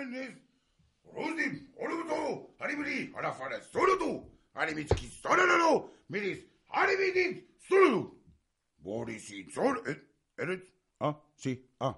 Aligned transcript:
Mendes, 0.00 0.34
Rosim, 1.14 1.68
Oluto, 1.76 2.54
Haribiri, 2.58 3.12
Arafara, 3.14 3.60
Solutu, 3.70 4.24
Harimitsuki, 4.54 5.10
Sororo, 5.22 5.90
Miris, 6.08 6.38
Haribiri, 6.72 7.44
Solutu, 7.68 8.14
Borisi, 8.82 9.46
Sol, 9.52 9.82
eh, 9.86 9.98
eres, 10.38 10.60
ah, 11.00 11.20
sí, 11.36 11.68
ah. 11.80 11.94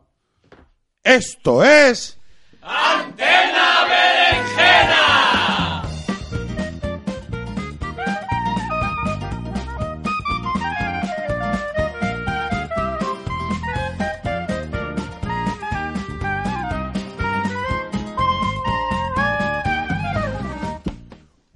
Esto 1.05 1.63
es... 1.63 2.19
¡Antena 2.61 3.87
Berenjena! 3.89 5.82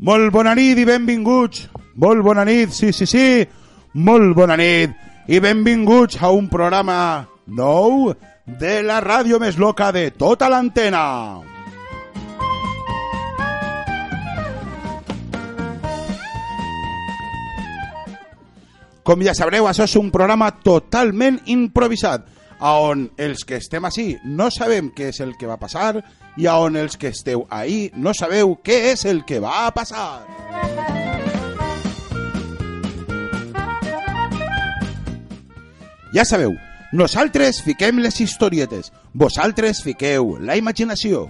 Molt 0.06 0.30
bona 0.30 0.52
nit 0.54 0.78
i 0.78 0.84
benvinguts. 0.86 1.64
Molt 1.98 2.22
bona 2.22 2.44
nit, 2.46 2.70
sí, 2.70 2.92
sí, 2.94 3.08
sí. 3.10 3.42
Molt 4.06 4.36
bona 4.38 4.54
nit 4.54 4.92
i 5.26 5.40
benvinguts 5.42 6.20
a 6.22 6.30
un 6.30 6.46
programa 6.46 7.26
nou 7.46 8.12
de 8.46 8.74
la 8.86 9.00
ràdio 9.02 9.40
més 9.42 9.58
loca 9.58 9.90
de 9.90 10.12
tota 10.14 10.46
l'antena. 10.52 11.02
Com 19.02 19.26
ja 19.26 19.34
sabreu, 19.34 19.66
això 19.66 19.88
és 19.90 19.96
un 19.98 20.12
programa 20.14 20.52
totalment 20.62 21.40
improvisat, 21.50 22.30
on 22.62 23.08
els 23.18 23.42
que 23.42 23.58
estem 23.58 23.84
així 23.90 24.12
no 24.22 24.52
sabem 24.54 24.92
què 24.94 25.10
és 25.10 25.20
el 25.26 25.34
que 25.34 25.50
va 25.50 25.58
passar 25.58 25.96
i 26.36 26.46
a 26.46 26.56
on 26.60 26.76
els 26.76 26.96
que 27.00 27.08
esteu 27.14 27.46
ahí 27.50 27.90
no 27.96 28.12
sabeu 28.14 28.56
què 28.64 28.92
és 28.92 29.04
el 29.08 29.24
que 29.24 29.40
va 29.40 29.70
passar. 29.74 30.20
Ja 36.12 36.24
sabeu, 36.24 36.54
nosaltres 36.92 37.58
fiquem 37.64 37.98
les 38.00 38.20
historietes, 38.20 38.92
vosaltres 39.12 39.82
fiqueu 39.84 40.36
la 40.40 40.56
imaginació. 40.56 41.26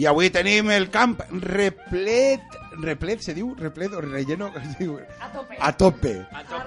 I 0.00 0.06
avui 0.08 0.30
tenim 0.32 0.72
el 0.72 0.88
camp 0.88 1.18
replet... 1.44 2.59
Replet, 2.78 3.20
se 3.20 3.34
diu? 3.34 3.54
Replet 3.58 3.92
o 3.92 4.00
relleno? 4.00 4.52
Es 4.62 4.78
diu? 4.78 4.98
A 5.20 5.30
tope. 5.32 5.56
A 5.58 5.72
tope. 5.72 6.14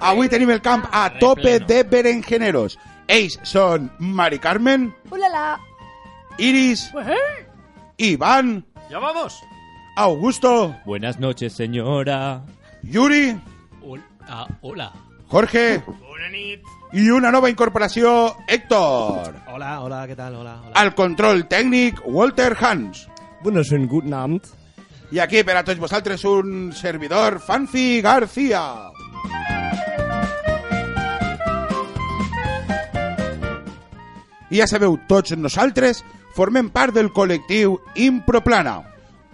Avui 0.00 0.28
tenim 0.28 0.50
el 0.50 0.60
camp 0.62 0.84
a 0.92 1.08
tope 1.18 1.58
de 1.60 1.82
berenjeneros. 1.84 2.78
Ells 3.08 3.38
són 3.44 3.90
Mari 3.98 4.38
Carmen, 4.40 4.88
¡Ulala! 5.12 5.58
Iris, 6.38 6.90
Iván, 7.98 8.64
¡Ya 8.90 8.98
vamos! 8.98 9.42
Augusto, 9.96 10.74
Buenas 10.84 11.20
noches, 11.20 11.52
señora. 11.52 12.42
Yuri, 12.82 13.38
ah, 14.28 14.48
hola. 14.62 14.92
Jorge 15.28 15.82
i 16.94 17.10
una 17.10 17.30
nova 17.32 17.50
incorporació, 17.50 18.36
Héctor. 18.46 19.34
Hola, 19.52 19.80
hola, 19.82 20.06
¿qué 20.06 20.14
tal? 20.14 20.36
Hola, 20.36 20.60
hola. 20.62 20.72
Al 20.74 20.94
control 20.94 21.48
tècnic, 21.48 22.00
Walter 22.06 22.56
Hans. 22.60 23.08
Wunderschönen 23.42 23.88
guten 23.88 24.14
Abend. 24.14 24.46
I 25.12 25.18
aquí 25.20 25.44
per 25.44 25.56
a 25.58 25.64
tots 25.64 25.80
vosaltres 25.80 26.24
un 26.24 26.72
servidor, 26.72 27.40
Fanfi 27.40 28.00
García. 28.02 28.90
I 34.50 34.58
ja 34.60 34.66
sabeu, 34.70 34.98
tots 35.10 35.36
nosaltres 35.36 36.04
formem 36.36 36.70
part 36.70 36.94
del 36.94 37.12
col·lectiu 37.12 37.80
Improplana. 37.98 38.82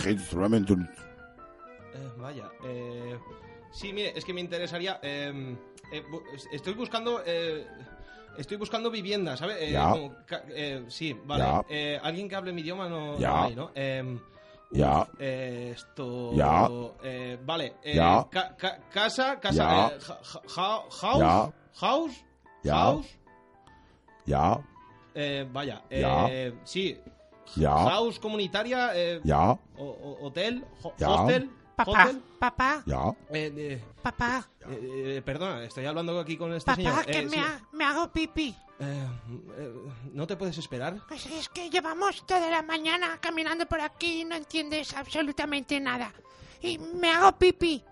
vaya, 2.17 2.49
eh, 2.63 3.17
sí, 3.71 3.93
mire, 3.93 4.13
es 4.17 4.25
que 4.25 4.33
me 4.33 4.41
interesaría. 4.41 4.99
eh, 5.01 5.55
eh, 5.91 6.03
bu- 6.09 6.23
estoy 6.51 6.73
buscando. 6.73 7.21
eh, 7.25 7.67
estoy 8.37 8.57
buscando 8.57 8.89
vivienda, 8.91 9.35
¿sabe? 9.37 9.67
Eh, 9.67 9.71
Ya. 9.71 9.89
como 9.91 10.15
ca- 10.25 10.43
eh, 10.49 10.85
sí, 10.89 11.15
vale. 11.25 11.43
Ya. 11.43 11.65
Eh, 11.69 11.99
Alguien 12.01 12.27
que 12.29 12.35
hable 12.35 12.51
mi 12.53 12.61
idioma 12.61 12.87
no, 12.89 13.17
Ya. 13.17 13.29
no 13.29 13.43
hay, 13.43 13.55
¿no? 13.55 13.71
Eh, 13.75 14.19
Ya. 14.71 15.07
esto. 15.19 16.33
Ya. 16.33 16.69
vale. 17.43 17.73
eh, 17.83 17.95
Ya. 17.95 18.25
ca- 18.31 18.55
ca- 18.57 18.79
casa, 18.91 19.39
casa. 19.39 19.53
Ya. 19.53 19.95
eh, 19.95 19.99
ja- 19.99 20.83
house. 20.89 21.19
Ya. 21.19 21.53
House. 21.79 22.25
Ya. 22.63 22.75
House. 22.75 23.07
Ya, 24.25 24.61
vaya. 25.51 25.81
Ya. 25.89 26.29
Sí. 26.63 26.97
Ya. 27.55 27.75
House 27.75 28.17
comunitaria. 28.19 28.91
eh, 28.95 29.19
ya, 29.23 29.51
o- 29.77 30.17
hotel. 30.21 30.63
ho- 30.83 30.93
Ya. 30.97 31.09
Hostel. 31.09 31.49
Papá, 31.85 32.11
papá, 32.39 32.83
ya. 32.85 33.01
Eh, 33.29 33.53
eh, 33.57 33.83
papá, 34.01 34.47
Eh, 34.69 35.15
eh, 35.17 35.21
perdona, 35.23 35.63
estoy 35.63 35.85
hablando 35.85 36.19
aquí 36.19 36.37
con 36.37 36.53
este 36.53 36.65
papá, 36.71 36.75
señor. 36.81 37.05
que 37.05 37.19
Eh, 37.19 37.23
me, 37.23 37.29
sí. 37.31 37.39
ha- 37.39 37.61
me 37.71 37.83
hago 37.83 38.11
pipí. 38.11 38.55
Eh, 38.79 39.07
eh, 39.57 39.73
¿No 40.13 40.25
te 40.27 40.35
puedes 40.35 40.57
esperar? 40.57 40.97
Pues 41.07 41.25
es 41.27 41.49
que 41.49 41.69
llevamos 41.69 42.25
toda 42.25 42.49
la 42.49 42.61
mañana 42.63 43.17
caminando 43.21 43.65
por 43.67 43.79
aquí 43.81 44.21
y 44.21 44.25
no 44.25 44.35
entiendes 44.35 44.93
absolutamente 44.95 45.79
nada. 45.79 46.11
Y 46.61 46.77
me 46.77 47.11
hago 47.11 47.31
pipí. 47.37 47.83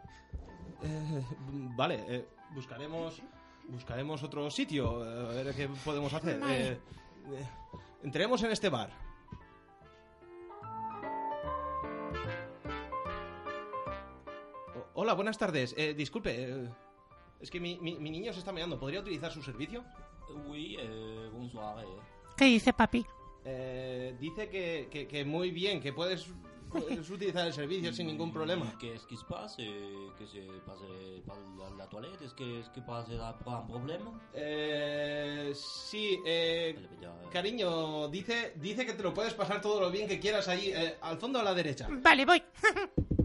Eh, 0.83 1.23
vale, 1.75 2.03
eh, 2.07 2.27
buscaremos 2.51 3.21
buscaremos 3.67 4.23
otro 4.23 4.49
sitio, 4.49 5.05
eh, 5.05 5.39
a 5.39 5.43
ver 5.43 5.55
qué 5.55 5.69
podemos 5.85 6.11
hacer. 6.13 6.39
Vale. 6.39 6.67
Eh, 6.69 6.71
eh, 7.33 7.47
entremos 8.03 8.41
en 8.41 8.51
este 8.51 8.69
bar. 8.69 8.89
Hola, 14.99 15.13
buenas 15.13 15.37
tardes. 15.37 15.73
Eh, 15.77 15.93
disculpe, 15.93 16.31
eh, 16.43 16.69
es 17.39 17.49
que 17.49 17.59
mi, 17.59 17.77
mi- 17.79 17.95
mi 17.99 18.09
niño 18.09 18.33
se 18.33 18.39
está 18.39 18.51
meando. 18.51 18.77
¿Podría 18.79 18.99
utilizar 18.99 19.31
su 19.31 19.41
servicio? 19.41 19.83
Oui, 20.47 20.75
euh, 20.79 21.29
bonsoir. 21.31 21.85
euh. 21.85 21.99
¿Qué 22.37 22.45
dice 22.45 22.73
papi? 22.73 23.05
Eh, 23.45 24.15
dice 24.19 24.49
que, 24.49 24.87
que- 24.91 25.07
que 25.07 25.23
muy 25.23 25.51
bien, 25.51 25.79
que 25.81 25.93
puedes, 25.93 26.27
puedes 26.69 27.09
utilizar 27.17 27.47
el 27.47 27.53
servicio 27.53 27.93
sin 27.93 28.07
ningún 28.07 28.31
problema. 28.33 28.77
Qu'est-ce 28.77 29.07
qui 29.07 29.15
se 29.17 29.23
passe 29.25 29.55
euh, 29.59 30.11
Que 30.17 30.27
se 30.27 30.39
passe 30.65 30.83
par 31.25 31.37
la, 31.77 31.87
toilette 31.87 32.21
Est-ce 32.21 32.35
que, 32.35 32.59
est 32.59 32.71
que 32.73 32.81
pour 32.81 33.53
un 33.53 33.65
problème 33.65 34.03
Eh, 34.35 35.51
sí, 35.55 36.19
eh, 36.25 36.75
Eh, 36.77 36.87
ya, 37.01 37.07
eh. 37.23 37.29
cariño, 37.31 38.09
dice, 38.09 38.53
dice 38.57 38.85
que 38.85 38.93
te 38.93 39.03
lo 39.03 39.13
puedes 39.13 39.33
pasar 39.33 39.61
todo 39.61 39.79
lo 39.79 39.89
bien 39.89 40.07
que 40.09 40.19
quieras 40.19 40.47
ahí, 40.49 40.71
eh, 40.75 40.97
al 41.01 41.17
fondo 41.17 41.39
a 41.39 41.43
la 41.43 41.53
derecha. 41.53 41.87
Vale, 41.89 42.25
voy. 42.25 42.43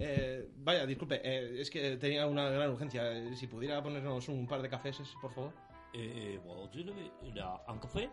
Eh, 0.00 0.48
vaya, 0.58 0.86
disculpe, 0.86 1.20
eh, 1.24 1.60
es 1.60 1.70
que 1.70 1.96
tenía 1.96 2.26
una 2.26 2.48
gran 2.50 2.70
urgencia. 2.70 3.12
Eh, 3.12 3.34
si 3.34 3.48
pudiera 3.48 3.82
ponernos 3.82 4.28
un 4.28 4.46
par 4.46 4.62
de 4.62 4.68
cafés, 4.68 5.00
por 5.20 5.32
favor. 5.32 5.52
Eh, 5.92 6.34
eh 6.34 6.40
well, 6.44 6.68
¿Un 7.68 7.78
café? 7.78 8.10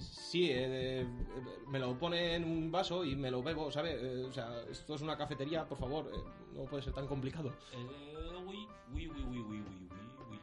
Sí, 0.00 0.48
eh, 0.50 1.06
me 1.68 1.78
lo 1.78 1.96
pone 1.98 2.34
en 2.34 2.44
un 2.44 2.72
vaso 2.72 3.04
y 3.04 3.14
me 3.14 3.30
lo 3.30 3.42
bebo, 3.42 3.70
¿sabe? 3.70 3.94
Eh, 3.94 4.24
o 4.24 4.32
sea, 4.32 4.62
esto 4.70 4.94
es 4.94 5.02
una 5.02 5.16
cafetería, 5.16 5.64
por 5.64 5.78
favor, 5.78 6.10
no 6.54 6.64
puede 6.64 6.82
ser 6.82 6.94
tan 6.94 7.06
complicado. 7.06 7.52
oui, 8.46 8.66
oui, 8.92 9.06
oui, 9.06 9.24
oui, 9.28 9.42
oui, 9.48 9.62
oui, 9.68 9.88
oui, 10.30 10.38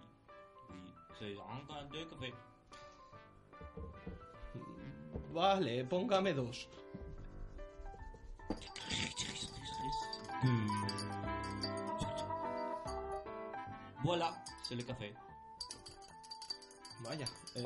oui. 1.19 1.37
Un 1.37 1.89
de 1.89 2.07
café. 2.07 2.33
Vale, 5.33 5.83
póngame 5.85 6.33
dos. 6.33 6.69
Voilà, 14.03 14.33
c'est 14.63 14.75
le 14.75 14.83
café. 14.83 15.13
Vaya, 17.01 17.25
eh, 17.55 17.61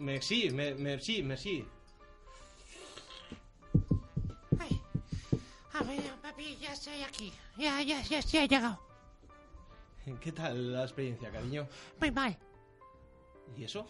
merci, 0.00 0.50
me- 0.50 0.74
merci, 0.74 1.22
merci. 1.22 1.64
Ay. 4.58 4.80
A 5.74 5.82
ver, 5.84 6.00
papi, 6.22 6.56
ya 6.60 6.72
estoy 6.72 7.02
aquí. 7.02 7.32
Ya, 7.58 7.82
ya, 7.82 8.00
ya, 8.02 8.20
ya 8.20 8.44
he 8.44 8.48
llegado. 8.48 8.78
¿Qué 10.20 10.32
tal 10.32 10.72
la 10.72 10.82
experiencia, 10.84 11.30
cariño? 11.30 11.68
Muy 12.00 12.10
mal. 12.10 12.36
¿Y 13.56 13.64
eso? 13.64 13.86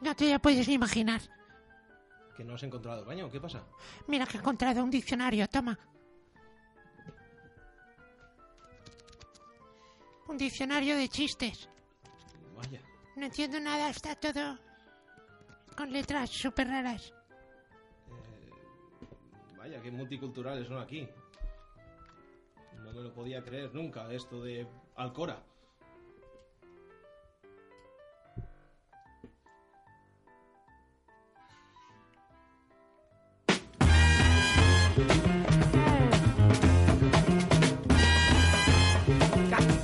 No 0.00 0.14
te 0.16 0.32
lo 0.32 0.38
puedes 0.40 0.66
ni 0.68 0.74
imaginar. 0.74 1.20
¿Que 2.36 2.44
no 2.44 2.54
has 2.54 2.62
encontrado 2.62 3.00
el 3.00 3.06
baño? 3.06 3.30
¿Qué 3.30 3.40
pasa? 3.40 3.62
Mira 4.06 4.26
que 4.26 4.36
he 4.36 4.40
encontrado 4.40 4.82
un 4.82 4.90
diccionario, 4.90 5.46
toma. 5.48 5.78
Un 10.30 10.38
diccionario 10.38 10.96
de 10.96 11.08
chistes. 11.08 11.68
Vaya. 12.56 12.80
No 13.16 13.26
entiendo 13.26 13.58
nada, 13.58 13.90
está 13.90 14.14
todo 14.14 14.56
con 15.76 15.92
letras 15.92 16.30
súper 16.30 16.68
raras. 16.68 17.12
Vaya, 19.58 19.82
qué 19.82 19.90
multiculturales 19.90 20.68
son 20.68 20.78
aquí. 20.78 21.08
No 22.76 22.92
me 22.92 23.00
lo 23.00 23.12
podía 23.12 23.42
creer 23.42 23.74
nunca, 23.74 24.12
esto 24.12 24.40
de 24.40 24.68
Alcora. 24.94 25.42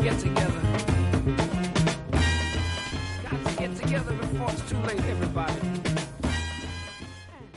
Get 0.07 0.19
together. 0.23 0.61
Got 3.27 3.41
to 3.45 3.53
get 3.59 3.73
together 3.77 4.13
before 4.23 4.51
it's 4.53 4.63
too 4.71 4.81
late, 4.87 5.03
everybody. 5.11 5.61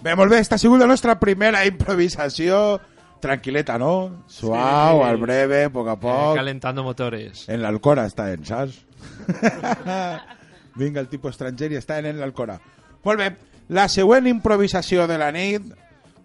Bé, 0.01 0.15
molt 0.15 0.31
bé, 0.31 0.39
esta 0.39 0.55
ha 0.55 0.57
sigut 0.61 0.79
la 0.79 0.87
nostra 0.87 1.17
primera 1.19 1.65
improvisació. 1.67 2.79
Tranquileta, 3.19 3.75
no? 3.77 4.23
Suau, 4.31 5.01
al 5.03 5.17
breve, 5.19 5.65
a 5.65 5.69
poc 5.69 5.87
a 5.91 5.93
Eh, 5.97 5.97
poc. 5.99 6.35
calentando 6.37 6.83
motores. 6.85 7.49
En 7.49 7.61
l'Alcora 7.61 8.05
està 8.07 8.29
en, 8.31 8.45
saps? 8.47 8.79
Vinga, 10.79 11.01
el 11.01 11.09
tipus 11.11 11.35
estranger 11.35 11.73
i 11.73 11.75
està 11.81 11.97
en 11.99 12.15
l'Alcora. 12.17 12.55
Molt 13.03 13.19
bé, 13.19 13.27
la 13.75 13.89
següent 13.91 14.25
improvisació 14.31 15.05
de 15.07 15.17
la 15.19 15.33
nit 15.35 15.67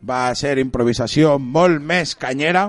va 0.08 0.28
ser 0.38 0.58
improvisació 0.62 1.38
molt 1.40 1.82
més 1.82 2.14
canyera 2.14 2.68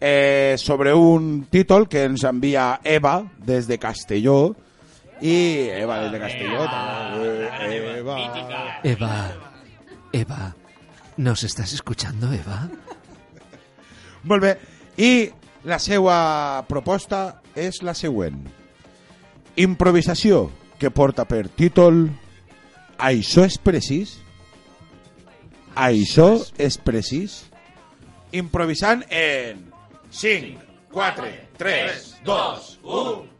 eh, 0.00 0.56
sobre 0.58 0.94
un 0.94 1.46
títol 1.50 1.88
que 1.88 2.04
ens 2.04 2.24
envia 2.24 2.80
Eva 2.84 3.24
des 3.38 3.68
de 3.68 3.78
Castelló 3.78 4.54
i 5.20 5.68
Eva 5.72 6.00
des 6.04 6.12
de 6.12 6.20
Castelló 6.20 6.66
també. 6.70 7.98
Eva, 8.00 8.18
Eva, 8.82 9.14
Eva, 10.12 10.56
¿nos 11.16 11.44
estás 11.44 11.72
escuchando, 11.72 12.32
Eva? 12.32 12.68
Molt 14.24 14.42
bé. 14.42 14.58
I 14.96 15.30
la 15.64 15.78
seva 15.78 16.64
proposta 16.68 17.42
és 17.54 17.82
la 17.82 17.94
següent. 17.94 18.38
Improvisació 19.56 20.50
que 20.78 20.90
porta 20.92 21.24
per 21.24 21.46
títol 21.48 22.08
Això 22.96 23.44
és 23.44 23.58
precís? 23.60 24.16
Això 25.76 26.30
és 26.56 26.78
precís? 26.80 27.42
Improvisant 28.32 29.02
en 29.12 29.60
5, 30.10 30.60
4, 30.92 31.24
3, 31.56 32.20
2, 32.24 32.80
1... 32.82 33.36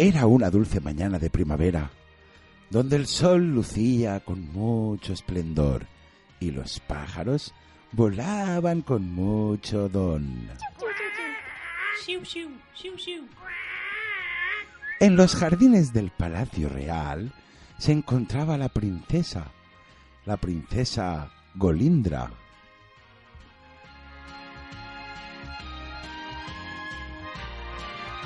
Era 0.00 0.26
una 0.26 0.48
dulce 0.48 0.80
mañana 0.80 1.18
de 1.18 1.28
primavera, 1.28 1.90
donde 2.70 2.94
el 2.94 3.08
sol 3.08 3.52
lucía 3.52 4.20
con 4.20 4.52
mucho 4.52 5.12
esplendor 5.12 5.86
y 6.38 6.52
los 6.52 6.78
pájaros 6.78 7.52
volaban 7.90 8.82
con 8.82 9.12
mucho 9.12 9.88
don. 9.88 10.48
En 15.00 15.16
los 15.16 15.34
jardines 15.36 15.92
del 15.92 16.10
Palacio 16.10 16.68
Real 16.68 17.32
se 17.78 17.92
encontraba 17.92 18.58
la 18.58 18.68
princesa, 18.68 19.52
la 20.24 20.36
princesa 20.36 21.30
Golindra. 21.54 22.30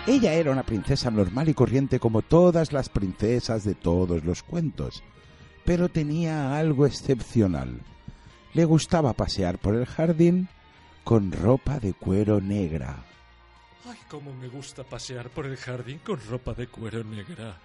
Ella 0.07 0.33
era 0.33 0.51
una 0.51 0.65
princesa 0.65 1.11
normal 1.11 1.49
y 1.49 1.55
corriente 1.55 2.01
como 2.01 2.23
todas 2.23 2.73
las 2.73 2.89
princesas 2.89 3.63
de 3.65 3.75
todos 3.75 4.25
los 4.25 4.43
cuentos, 4.43 5.05
pero 5.65 5.89
tenía 5.89 6.57
algo 6.57 6.87
excepcional. 6.87 7.81
Le 8.53 8.65
gustaba 8.65 9.13
pasear 9.13 9.59
por 9.59 9.77
el 9.77 9.87
jardín 9.87 10.49
con 11.05 11.31
ropa 11.31 11.79
de 11.79 11.95
cuero 11.95 12.41
negra. 12.41 13.05
Ay, 13.85 13.99
cómo 14.09 14.33
me 14.33 14.49
gusta 14.49 14.85
pasear 14.85 15.29
por 15.31 15.47
el 15.47 15.57
jardín 15.57 15.99
con 15.99 16.21
ropa 16.29 16.55
de 16.55 16.69
cuero 16.69 17.03
negra. 17.03 17.59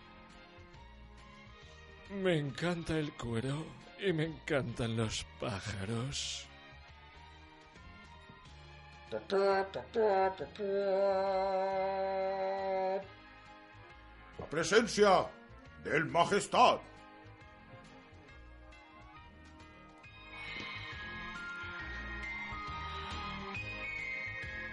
Me 2.10 2.38
encanta 2.38 2.98
el 2.98 3.12
cuero 3.14 3.66
y 4.00 4.14
me 4.14 4.26
encantan 4.26 4.98
los 4.98 5.26
pájaros. 5.40 6.48
La 14.40 14.46
presencia 14.50 15.28
del 15.84 16.06
Majestad. 16.06 16.80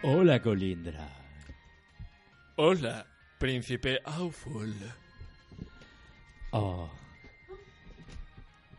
Hola, 0.02 0.42
Colindra. 0.42 1.23
Hola, 2.56 3.04
príncipe 3.36 4.00
Auful. 4.04 4.72
Oh. 6.52 6.88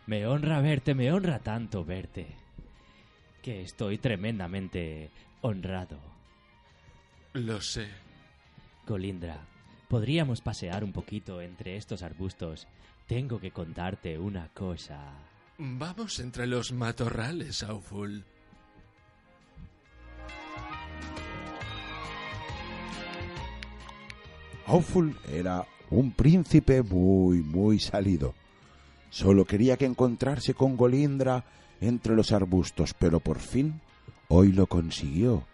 Me 0.07 0.25
honra 0.25 0.61
verte, 0.61 0.95
me 0.95 1.11
honra 1.11 1.39
tanto 1.39 1.83
verte. 1.83 2.27
Que 3.41 3.63
estoy 3.63 3.97
tremendamente 3.97 5.11
honrado. 5.41 5.99
Lo 7.33 7.59
sé. 7.59 7.89
Colindra, 8.87 9.45
podríamos 9.89 10.39
pasear 10.39 10.85
un 10.85 10.93
poquito 10.93 11.41
entre 11.41 11.75
estos 11.75 12.01
arbustos. 12.01 12.69
Tengo 13.07 13.41
que 13.41 13.51
contarte 13.51 14.17
una 14.17 14.47
cosa. 14.53 15.01
Vamos 15.57 16.19
entre 16.19 16.47
los 16.47 16.71
matorrales, 16.71 17.61
Auful. 17.63 18.23
Awful 24.67 25.15
era 25.31 25.65
un 25.91 26.11
príncipe 26.11 26.81
muy, 26.81 27.41
muy 27.41 27.79
salido. 27.79 28.33
Solo 29.09 29.45
quería 29.45 29.77
que 29.77 29.85
encontrarse 29.85 30.53
con 30.53 30.75
Golindra 30.75 31.45
entre 31.79 32.15
los 32.15 32.31
arbustos, 32.31 32.93
pero 32.97 33.19
por 33.19 33.39
fin 33.39 33.79
hoy 34.27 34.51
lo 34.51 34.67
consiguió. 34.67 35.45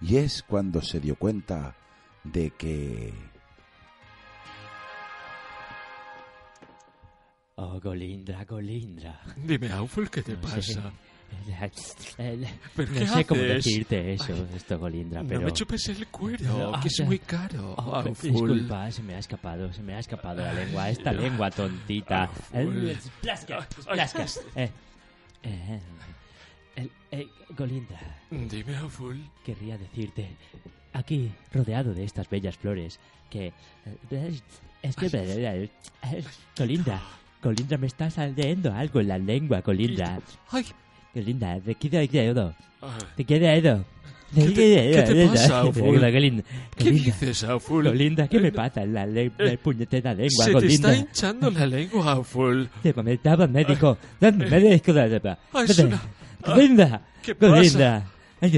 Y 0.00 0.16
es 0.16 0.42
cuando 0.42 0.82
se 0.82 1.00
dio 1.00 1.16
cuenta 1.16 1.76
de 2.24 2.50
que... 2.50 3.12
Oh, 7.56 7.78
Golindra, 7.80 8.44
Golindra. 8.44 9.20
Dime, 9.36 9.70
Auful, 9.72 10.10
¿qué 10.10 10.22
te 10.22 10.32
No 10.34 10.40
pasa? 10.40 10.60
sé. 10.62 10.80
Eh, 12.18 12.46
¿Pero 12.76 12.90
no 12.92 13.06
sé 13.06 13.24
cómo 13.24 13.40
haces? 13.42 13.64
decirte 13.64 14.14
eso, 14.14 14.46
esto, 14.54 14.78
Golindra, 14.78 15.22
No 15.22 15.28
pero... 15.28 15.40
me 15.42 15.52
chupes 15.52 15.88
el 15.88 16.06
cuero, 16.08 16.72
No, 16.72 16.80
que 16.80 16.88
es 16.88 17.00
muy 17.04 17.18
caro. 17.18 17.74
Oh, 17.78 17.96
Auful. 17.96 18.30
disculpa, 18.32 18.90
se 18.90 19.02
me 19.02 19.14
ha 19.14 19.18
escapado, 19.18 19.72
se 19.72 19.82
me 19.82 19.94
ha 19.94 19.98
escapado 19.98 20.42
la 20.42 20.52
lengua, 20.54 20.88
esta 20.88 21.12
lengua 21.12 21.50
tontita. 21.50 22.24
Auful. 22.52 22.88
Eh, 22.90 22.96
Plasca, 23.20 23.58
Ay, 23.86 23.94
plasca. 23.94 24.26
Eh, 24.56 24.70
eh, 25.42 25.80
el- 26.76 26.90
eh, 27.10 27.26
Golindra, 27.56 28.00
Dime, 28.30 28.76
Auful. 28.78 29.22
querría 29.44 29.76
decirte, 29.78 30.28
aquí, 30.92 31.30
rodeado 31.52 31.92
de 31.94 32.04
estas 32.04 32.28
bellas 32.28 32.56
flores, 32.56 32.98
que... 33.30 33.52
eh, 34.10 34.40
Es 34.82 34.96
que... 34.96 35.06
eh, 35.12 35.68
Golindra, 36.56 37.00
Golindra, 37.42 37.76
me 37.78 37.86
está 37.86 38.10
saliendo 38.10 38.72
algo 38.72 39.00
en 39.00 39.08
la 39.08 39.18
lengua, 39.18 39.60
Golindra. 39.60 40.18
Ay, 40.50 40.64
Golindra, 41.14 41.60
te 41.60 41.74
quiero 41.76 41.98
dedo. 42.12 42.54
ah, 42.82 42.98
Te 43.16 43.24
quiero 43.24 43.46
dedo. 43.46 43.84
¿Qué 44.34 44.42
te- 44.46 44.52
qué 44.92 45.02
te 45.02 45.28
pasa, 45.28 45.60
Auful? 45.60 46.00
¿qué 46.00 46.10
Golindra. 46.10 46.44
dices, 46.76 47.44
Auful? 47.44 48.28
¿qué 48.28 48.40
me 48.40 48.50
pasa 48.50 48.82
en 48.82 48.94
la, 48.94 49.06
le 49.06 49.30
la 49.38 49.56
puñetera 49.58 50.12
lengua, 50.12 50.44
Se 50.44 50.54
te 50.54 50.66
está 50.66 50.96
hinchando 50.96 51.50
la 51.52 51.66
lengua, 51.66 52.12
Auful. 52.12 52.68
Te 52.82 52.92
comentaba 52.92 53.46
médico. 53.46 53.96
¿Dónde 54.20 54.46
médico 54.50 54.92
de 54.92 55.20
la 55.20 55.38
Ay, 55.52 55.66
es 55.68 55.78
una- 55.78 56.02
Golinda, 56.44 57.02
¿Qué 57.22 57.34
pasa? 57.36 57.54
Golinda. 57.54 58.04
Ay, 58.40 58.50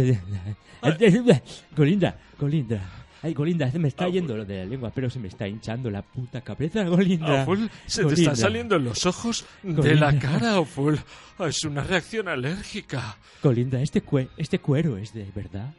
Golinda. 1.76 2.84
Ay, 3.22 3.34
Golinda, 3.34 3.70
se 3.70 3.78
me 3.78 3.88
está 3.88 4.08
yendo 4.08 4.36
lo 4.36 4.44
de 4.44 4.58
la 4.58 4.64
lengua, 4.66 4.92
pero 4.94 5.08
se 5.10 5.18
me 5.18 5.28
está 5.28 5.48
hinchando 5.48 5.90
la 5.90 6.02
puta 6.02 6.40
cabeza, 6.42 6.84
Golinda. 6.84 7.40
Auful, 7.42 7.70
se 7.86 8.04
te 8.04 8.14
están 8.14 8.36
saliendo 8.36 8.78
los 8.78 9.04
ojos 9.06 9.44
de 9.62 9.72
Golinda. 9.72 10.12
la 10.12 10.18
cara, 10.18 10.52
Auful. 10.54 10.98
Es 11.40 11.64
una 11.64 11.82
reacción 11.82 12.28
alérgica. 12.28 13.16
Golinda, 13.42 13.80
este, 13.80 14.02
cue 14.02 14.28
este 14.36 14.58
cuero 14.58 14.96
es 14.98 15.12
de 15.12 15.26
verdad. 15.34 15.72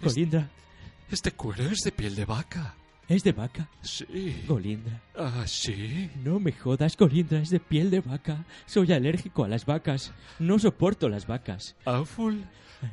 Golinda, 0.00 0.48
Este 1.10 1.32
cuero 1.32 1.64
es 1.64 1.80
de 1.84 1.92
piel 1.92 2.14
de 2.16 2.24
vaca. 2.24 2.74
es 3.08 3.22
de 3.22 3.32
vaca. 3.32 3.68
Sí. 3.82 4.42
Golinda. 4.48 5.02
Ah, 5.16 5.44
sí. 5.46 6.10
No 6.24 6.40
me 6.40 6.52
jodas, 6.52 6.96
Golindra, 6.96 7.40
es 7.40 7.50
de 7.50 7.60
piel 7.60 7.90
de 7.90 8.00
vaca. 8.00 8.44
Soy 8.66 8.90
alérgico 8.92 9.44
a 9.44 9.48
las 9.48 9.66
vacas. 9.66 10.12
No 10.38 10.58
soporto 10.58 11.08
las 11.10 11.26
vacas. 11.26 11.76
Auful, 11.84 12.44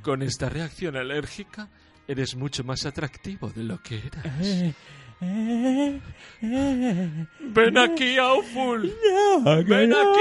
con 0.02 0.22
esta 0.22 0.50
reacción 0.50 0.98
alérgica, 0.98 1.70
eres 2.10 2.36
mucho 2.36 2.63
más 2.63 2.86
atractivo 2.88 3.50
de 3.50 3.63
lo 3.63 3.82
que 3.84 3.98
eras. 3.98 4.74
Ven 7.39 7.78
aquí, 7.78 8.18
Auful. 8.18 8.92
No, 9.44 9.63
Ven 9.63 9.89
no. 9.89 10.16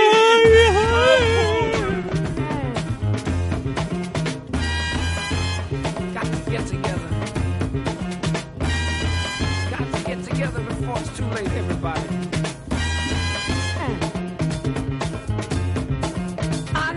Too 11.17 11.27
late, 11.27 11.47
everybody. 11.57 12.01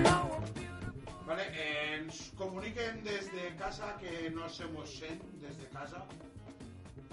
Know. 0.04 0.26
Vale, 1.28 1.44
eh, 1.54 2.08
comuniquen 2.38 3.04
desde 3.04 3.21
casa 3.62 3.96
que 4.00 4.32
no 4.32 4.50
se 4.50 4.66
mos 4.74 4.90
sent 4.90 5.22
desde 5.40 5.68
casa. 5.70 6.02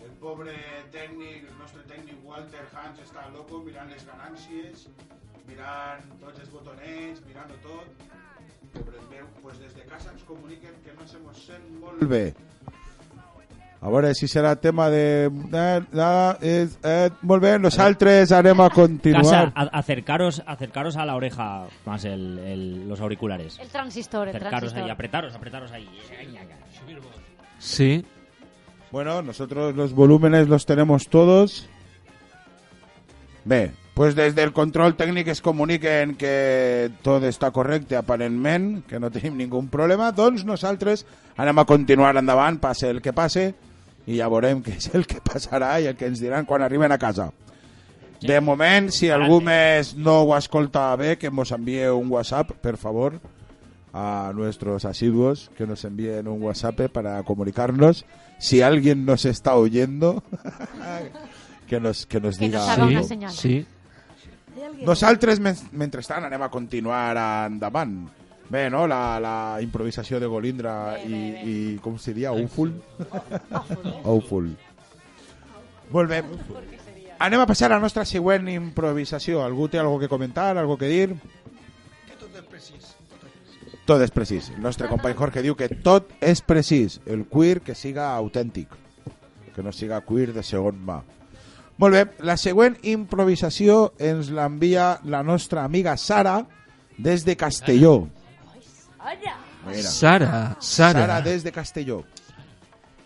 El 0.00 0.12
pobre 0.22 0.54
tècnic, 0.94 1.44
el 1.44 1.58
nostre 1.60 1.82
tècnic 1.90 2.22
Walter 2.24 2.64
Hans 2.72 3.02
està 3.04 3.26
loco 3.34 3.60
mirant 3.66 3.92
les 3.92 4.06
ganàncies, 4.08 4.86
mirant 5.50 6.08
tots 6.22 6.40
els 6.40 6.52
botonets, 6.54 7.20
mirant 7.28 7.52
tot. 7.66 8.06
Pobre 8.72 9.04
meu, 9.10 9.28
pues 9.42 9.60
des 9.60 9.76
de 9.76 9.84
casa 9.92 10.14
ens 10.14 10.24
comuniquen 10.30 10.80
que 10.86 10.96
no 10.96 11.04
se 11.12 11.20
mos 11.26 11.44
sent 11.50 11.68
molt 11.84 12.08
bé. 12.08 12.24
A 13.80 13.86
veure 13.92 14.10
si 14.18 14.26
serà 14.26 14.56
tema 14.58 14.88
de... 14.90 15.30
Eh, 15.30 15.80
eh, 15.94 16.34
eh, 16.42 16.68
eh, 16.82 17.10
molt 17.22 17.42
bé, 17.44 17.52
nosaltres 17.62 18.32
anem 18.34 18.58
a 18.64 18.70
continuar. 18.74 19.22
Casa, 19.22 19.52
a- 19.54 19.68
acercaros, 19.78 20.42
acercaros 20.46 20.96
a 20.96 21.06
la 21.06 21.14
oreja 21.14 21.66
más 21.86 22.04
el, 22.04 22.38
el- 22.40 22.88
los 22.88 23.00
auriculares. 23.00 23.56
El 23.60 23.68
transistor, 23.68 24.26
el 24.28 24.34
Acercaros 24.34 24.60
transistor. 24.72 24.82
ahí, 24.84 24.90
apretaros, 24.90 25.34
apretaros 25.34 25.70
ahí. 25.70 25.88
Sí. 27.58 28.04
Bueno, 28.90 29.22
nosotros 29.22 29.76
los 29.76 29.92
volúmenes 29.92 30.48
los 30.48 30.66
tenemos 30.66 31.08
todos. 31.08 31.68
Bé, 33.44 33.70
pues 33.94 34.14
desde 34.14 34.42
el 34.42 34.52
control 34.52 34.96
tècnic 34.96 35.28
es 35.28 35.40
comuniquen 35.40 36.16
que 36.18 36.90
tot 37.02 37.22
està 37.24 37.50
correcte 37.54 37.96
aparentment, 37.96 38.82
que 38.86 38.98
no 39.00 39.08
tenim 39.10 39.38
ningú 39.38 39.62
problema, 39.70 40.10
doncs 40.12 40.44
nosaltres 40.44 41.06
anem 41.38 41.62
a 41.62 41.64
continuar 41.64 42.16
endavant, 42.18 42.58
passe 42.60 42.90
el 42.90 43.00
que 43.00 43.14
passe, 43.16 43.54
i 44.08 44.16
ja 44.16 44.28
veurem 44.32 44.62
què 44.64 44.78
és 44.80 44.88
el 44.96 45.04
que 45.06 45.20
passarà 45.20 45.74
i 45.82 45.88
el 45.90 45.96
que 45.98 46.08
ens 46.08 46.22
diran 46.22 46.46
quan 46.48 46.64
arriben 46.64 46.92
a 46.94 46.98
casa. 46.98 47.28
De 48.24 48.40
moment, 48.42 48.88
si 48.90 49.10
algú 49.14 49.36
més 49.44 49.92
no 49.94 50.22
ho 50.24 50.32
escolta 50.36 50.88
bé, 50.98 51.18
que 51.20 51.28
ens 51.30 51.52
envíe 51.54 51.90
un 51.92 52.08
WhatsApp, 52.10 52.50
per 52.58 52.76
favor, 52.80 53.20
a 53.92 54.32
nuestros 54.34 54.84
asiduos 54.84 55.50
que 55.56 55.66
nos 55.66 55.84
envíen 55.84 56.26
un 56.28 56.42
WhatsApp 56.42 56.88
para 56.90 57.22
comunicarnos. 57.22 58.04
Si 58.38 58.62
alguien 58.62 59.04
nos 59.04 59.24
está 59.24 59.54
oyendo, 59.56 60.22
que 61.68 61.78
nos, 61.80 62.06
que 62.06 62.20
nos 62.20 62.38
Que 62.38 62.46
diga 62.46 62.58
nos 62.58 62.68
haga 62.68 62.84
una 62.86 62.96
algo. 62.98 63.08
señal. 63.08 63.32
Sí. 63.32 63.66
Nosaltres, 64.84 65.38
men 65.40 65.56
mentrestant, 65.72 66.24
anem 66.26 66.42
a 66.42 66.48
continuar 66.50 67.16
endavant. 67.46 68.08
Bé, 68.48 68.70
no? 68.70 68.86
La, 68.88 69.20
la 69.20 69.58
improvisació 69.60 70.18
de 70.20 70.26
Golindra 70.26 70.94
Bé, 70.94 71.02
i, 71.04 71.12
bé, 71.12 71.32
bé. 71.32 71.50
i 71.50 71.78
com 71.84 71.98
se 72.00 72.14
diria? 72.16 72.30
Awful? 72.32 72.72
Awful. 74.04 74.48
Molt 75.92 76.08
bé. 76.10 76.22
Anem 77.18 77.42
a 77.42 77.48
passar 77.50 77.68
a 77.68 77.74
la 77.76 77.82
nostra 77.82 78.06
següent 78.08 78.48
improvisació. 78.52 79.42
Algú 79.44 79.68
té 79.68 79.80
algo 79.80 79.98
que 79.98 80.08
comentar, 80.08 80.56
algo 80.56 80.78
que 80.78 80.88
dir? 80.88 81.12
Tot 83.88 84.02
és 84.04 84.12
precís. 84.12 84.50
El 84.52 84.60
nostre 84.62 84.88
company 84.88 85.14
Jorge 85.16 85.42
diu 85.44 85.56
que 85.56 85.70
tot 85.84 86.10
és 86.20 86.42
precís. 86.44 86.98
El 87.08 87.24
queer 87.28 87.62
que 87.64 87.74
siga 87.74 88.10
autèntic. 88.16 88.68
Que 89.56 89.64
no 89.64 89.72
siga 89.72 90.02
queer 90.04 90.34
de 90.36 90.44
segon 90.44 90.76
mà. 90.84 91.00
Molt 91.78 91.94
bé, 91.94 92.04
la 92.26 92.36
següent 92.36 92.76
improvisació 92.90 93.94
ens 94.02 94.32
l'envia 94.34 94.98
la 95.04 95.22
nostra 95.22 95.64
amiga 95.64 95.96
Sara 95.96 96.42
des 96.98 97.24
de 97.24 97.36
Castelló. 97.38 98.08
Mira. 99.66 99.82
Sara, 99.82 100.56
Sara. 100.60 101.00
Sara 101.00 101.20
des 101.22 101.44
de 101.44 101.52
Castelló. 101.52 102.04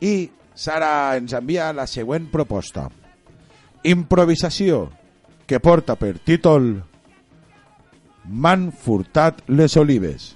I 0.01 0.31
Sara 0.55 1.17
ens 1.17 1.33
envia 1.33 1.73
la 1.73 1.87
següent 1.87 2.31
proposta. 2.31 2.89
Improvisació 3.85 4.89
que 5.47 5.61
porta 5.61 5.97
per 5.99 6.17
títol 6.23 6.75
M'han 8.25 8.71
furtat 8.71 9.41
les 9.51 9.75
olives. 9.77 10.33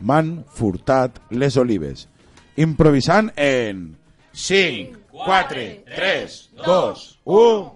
M'han 0.00 0.44
furtat 0.54 1.18
les 1.30 1.56
olives. 1.58 2.06
Improvisant 2.56 3.32
en 3.36 3.96
5, 4.32 5.00
4, 5.10 5.64
3, 5.96 6.36
2, 6.62 7.08
1... 7.24 7.75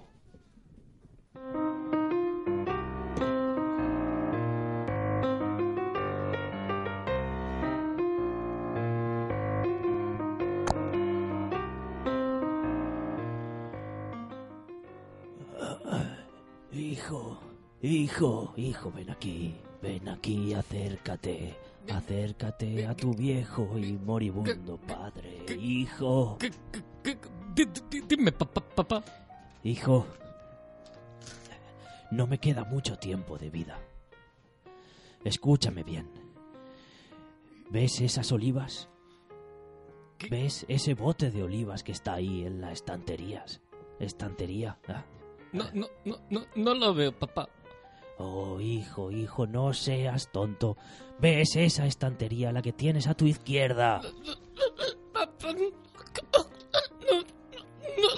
hijo, 18.21 18.53
hijo, 18.57 18.93
ven 18.93 19.11
aquí. 19.11 19.55
Ven 19.83 20.09
aquí, 20.09 20.53
acércate. 20.53 21.57
Acércate 21.91 22.87
a 22.87 22.95
tu 22.95 23.15
viejo 23.15 23.79
y 23.79 23.95
moribundo 23.95 24.77
padre. 24.77 25.47
Hijo, 25.59 26.37
¿Qué- 26.39 26.51
qué- 26.71 26.83
qué- 27.03 27.19
di- 27.55 27.81
di- 27.91 28.01
Dime, 28.07 28.31
papá, 28.33 28.61
papá. 28.61 29.03
hijo. 29.65 30.07
No 32.11 32.27
me 32.27 32.39
queda 32.39 32.65
mucho 32.65 32.99
tiempo 32.99 33.39
de 33.39 33.49
vida. 33.51 33.79
Escúchame 35.25 35.83
bien. 35.83 36.11
¿Ves 37.71 38.01
esas 38.03 38.31
olivas? 38.33 38.89
¿Ves 40.31 40.67
ese 40.69 40.93
bote 40.95 41.31
de 41.31 41.43
olivas 41.43 41.83
que 41.83 41.93
está 41.93 42.15
ahí 42.15 42.45
en 42.45 42.61
las 42.61 42.73
estanterías? 42.75 43.61
estantería. 43.99 44.79
Ah. 44.89 45.05
No, 45.53 45.65
no, 45.75 45.87
no, 46.05 46.17
no, 46.31 46.43
no 46.57 46.75
lo 46.75 46.95
veo, 46.95 47.13
papá. 47.19 47.49
Oh, 48.23 48.61
hijo, 48.61 49.11
hijo, 49.11 49.47
no 49.47 49.73
seas 49.73 50.31
tonto. 50.31 50.77
¿Ves 51.19 51.57
esa 51.57 51.87
estantería, 51.87 52.53
la 52.53 52.61
que 52.61 52.73
tienes 52.75 53.07
a 53.07 53.15
tu 53.15 53.25
izquierda? 53.27 54.03
Papá, 55.15 55.53
no, 55.55 55.71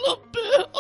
lo 0.06 0.22
veo. 0.32 0.72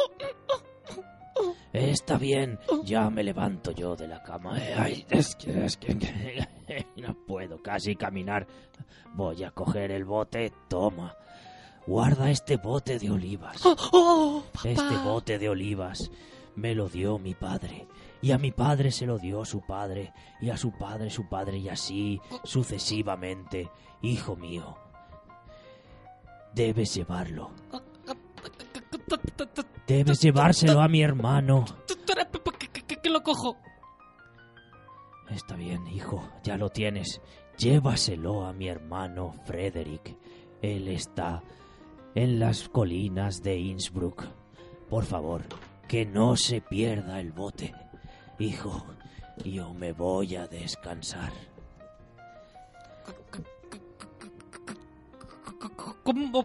Está 1.72 2.18
bien, 2.18 2.58
ya 2.84 3.08
me 3.10 3.22
levanto 3.22 3.70
yo 3.70 3.94
de 3.94 4.08
la 4.08 4.22
cama. 4.24 4.54
Ay, 4.76 5.06
es 5.08 5.36
que, 5.36 5.64
es 5.66 5.76
que 5.76 5.94
no 6.96 7.14
puedo 7.26 7.62
casi 7.62 7.94
caminar. 7.94 8.46
Voy 9.14 9.44
a 9.44 9.52
coger 9.52 9.92
el 9.92 10.04
bote. 10.04 10.52
Toma. 10.68 11.14
Guarda 11.86 12.28
este 12.30 12.56
bote 12.56 12.98
de 12.98 13.10
olivas. 13.10 13.62
Oh, 13.64 14.42
Este 14.64 14.96
bote 15.04 15.38
de 15.38 15.48
olivas 15.48 16.10
me 16.56 16.74
lo 16.74 16.88
dio 16.88 17.18
mi 17.18 17.34
padre. 17.34 17.86
Y 18.22 18.30
a 18.30 18.38
mi 18.38 18.52
padre 18.52 18.90
se 18.92 19.04
lo 19.04 19.18
dio 19.18 19.44
su 19.44 19.60
padre. 19.60 20.12
Y 20.40 20.50
a 20.50 20.56
su 20.56 20.70
padre 20.72 21.10
su 21.10 21.28
padre. 21.28 21.58
Y 21.58 21.68
así 21.68 22.20
sucesivamente. 22.44 23.70
Hijo 24.00 24.36
mío. 24.36 24.76
Debes 26.54 26.94
llevarlo. 26.94 27.50
Debes 29.86 30.20
llevárselo 30.20 30.80
a 30.80 30.88
mi 30.88 31.02
hermano. 31.02 31.64
Que 33.02 33.10
lo 33.10 33.22
cojo. 33.22 33.56
Está 35.28 35.56
bien, 35.56 35.86
hijo, 35.88 36.22
ya 36.44 36.56
lo 36.56 36.68
tienes. 36.68 37.20
Llévaselo 37.56 38.44
a 38.44 38.52
mi 38.52 38.68
hermano 38.68 39.32
Frederick. 39.44 40.16
Él 40.60 40.88
está 40.88 41.42
en 42.14 42.38
las 42.38 42.68
colinas 42.68 43.42
de 43.42 43.56
Innsbruck. 43.56 44.24
Por 44.88 45.04
favor, 45.04 45.42
que 45.88 46.04
no 46.04 46.36
se 46.36 46.60
pierda 46.60 47.18
el 47.18 47.32
bote. 47.32 47.74
Hijo, 48.42 48.84
yo 49.44 49.72
me 49.72 49.92
voy 49.92 50.34
a 50.34 50.48
descansar. 50.48 51.30
¿Cómo? 56.02 56.44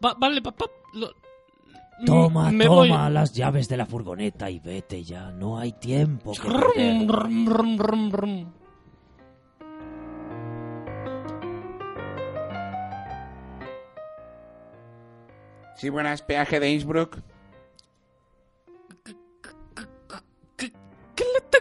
Vale, 0.00 0.42
papá. 0.42 0.66
Toma, 2.04 2.50
me 2.50 2.64
toma 2.64 3.04
voy. 3.04 3.12
las 3.12 3.32
llaves 3.32 3.68
de 3.68 3.76
la 3.76 3.86
furgoneta 3.86 4.50
y 4.50 4.58
vete 4.58 5.04
ya. 5.04 5.30
No 5.30 5.58
hay 5.58 5.70
tiempo 5.72 6.32
que 6.32 6.48
Rum, 6.48 6.72
perder. 6.74 7.08
rum, 7.08 7.46
rum, 7.46 7.78
rum, 7.78 8.10
rum. 8.10 8.52
Sí, 15.76 15.88
buenas, 15.88 16.22
peaje 16.22 16.60
de 16.60 16.70
Innsbruck. 16.70 17.18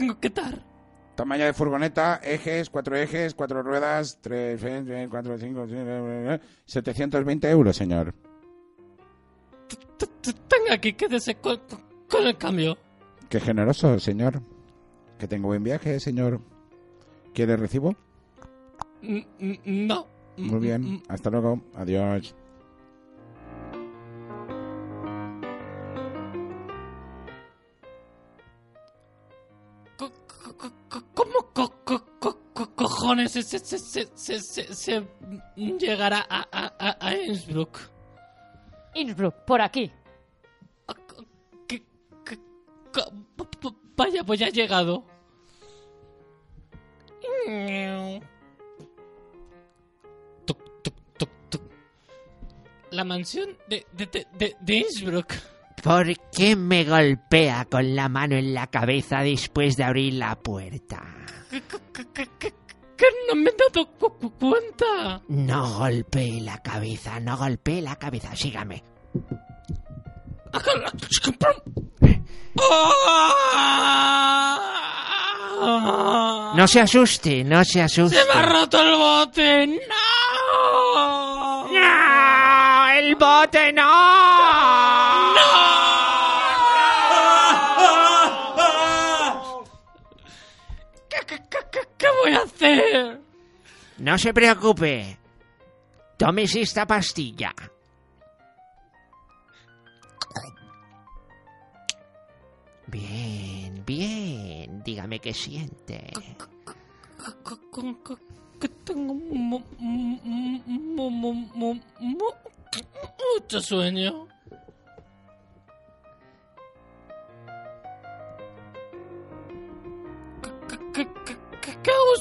Tengo 0.10 0.20
que 0.20 0.30
dar? 0.30 0.64
Tamaño 1.16 1.46
de 1.46 1.54
furgoneta, 1.54 2.22
ejes, 2.24 2.70
cuatro 2.70 2.96
ejes, 2.96 3.34
cuatro 3.34 3.62
ruedas, 3.62 4.20
tres, 4.22 4.62
eh, 4.64 5.08
cuatro, 5.10 5.38
cinco, 5.38 5.68
seis, 5.68 5.82
eh, 5.86 6.36
eh, 6.36 6.40
720 6.66 7.50
euros, 7.50 7.76
señor. 7.76 8.14
Tenga 10.48 10.74
aquí, 10.76 10.94
quédese 10.94 11.36
con, 11.36 11.60
con 12.10 12.26
el 12.26 12.38
cambio. 12.38 12.78
Qué 13.28 13.40
generoso, 13.40 14.00
señor. 14.00 14.42
Que 15.18 15.28
tenga 15.28 15.48
buen 15.48 15.64
viaje, 15.64 16.00
señor. 16.00 16.40
¿Quiere 17.34 17.58
recibo? 17.58 17.96
No. 19.02 20.08
Muy 20.38 20.60
bien. 20.60 21.04
Hasta 21.10 21.30
luego. 21.30 21.62
Adiós. 21.76 22.34
Cojones 33.00 33.32
se, 33.32 33.44
se, 33.44 33.60
se, 33.60 33.78
se, 33.80 34.06
se, 34.16 34.40
se- 34.42 34.74
se 34.74 35.08
llegará 35.56 36.26
a, 36.30 36.48
a, 36.52 36.74
a, 36.80 37.08
a 37.08 37.16
Innsbruck? 37.16 37.80
Innsbruck, 38.96 39.36
por 39.46 39.62
aquí. 39.62 39.92
¿Qué- 41.68 41.84
qué- 42.26 42.40
co- 42.94 43.12
p- 43.38 43.58
p- 43.62 43.76
Vaya, 43.96 44.24
pues 44.24 44.40
ya 44.40 44.48
ha 44.48 44.50
llegado. 44.50 45.04
Tuc, 50.46 50.60
tuc, 50.84 50.94
tuc, 51.18 51.30
tuc. 51.50 51.62
La 52.92 53.04
mansión 53.04 53.58
de, 53.68 53.86
de, 53.94 54.06
de, 54.08 54.28
de, 54.38 54.56
de 54.60 54.76
Innsbruck. 54.76 55.34
¿Por 55.84 56.08
qué 56.32 56.56
me 56.56 56.84
golpea 56.84 57.66
con 57.66 57.96
la 57.96 58.10
mano 58.10 58.36
en 58.36 58.54
la 58.54 58.68
cabeza 58.68 59.20
después 59.22 59.78
de 59.78 59.84
abrir 59.86 60.14
la 60.16 60.36
puerta? 60.38 61.02
Que 63.00 63.06
no 63.28 63.36
me 63.36 63.50
he 63.50 63.56
dado 63.58 63.88
cu- 63.98 64.18
cu- 64.20 64.32
cuenta. 64.38 65.22
No 65.30 65.80
golpee 65.80 66.42
la 66.42 66.62
cabeza, 66.62 67.20
no 67.22 67.38
golpee 67.38 67.82
la 67.82 67.96
cabeza. 67.96 68.36
Sígame. 68.36 68.84
No 76.56 76.68
se 76.68 76.82
asuste, 76.82 77.44
no 77.44 77.64
se 77.64 77.82
asuste. 77.82 78.18
¡Se 78.18 78.26
me 78.26 78.32
ha 78.40 78.46
roto 78.46 78.82
el 78.82 78.96
bote! 78.96 79.68
¡No! 79.68 81.68
¡No! 81.72 82.90
¡El 82.90 83.16
bote 83.16 83.72
no! 83.74 84.69
Hacer? 92.66 93.22
No 94.00 94.18
se 94.18 94.34
preocupe. 94.34 95.18
Tómese 96.18 96.62
esta 96.62 96.86
pastilla. 96.86 97.54
Bien, 102.88 103.84
bien. 103.86 104.82
Dígame 104.84 105.20
qué 105.20 105.34
siente. 105.34 106.12
Que 108.60 108.68
tengo 108.84 109.14
mu- 109.14 109.60
mu- 109.80 110.20
mu- 110.26 110.62
mu- 110.66 111.10
mu- 111.10 111.34
mu- 111.56 111.82
mu- 112.00 112.34
mucho 113.36 113.62
sueño. 113.62 114.28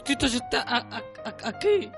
Agustitos 0.08 0.34
está 0.34 0.62
a- 0.62 0.78
a- 0.96 1.02
a- 1.28 1.48
aquí? 1.48 1.90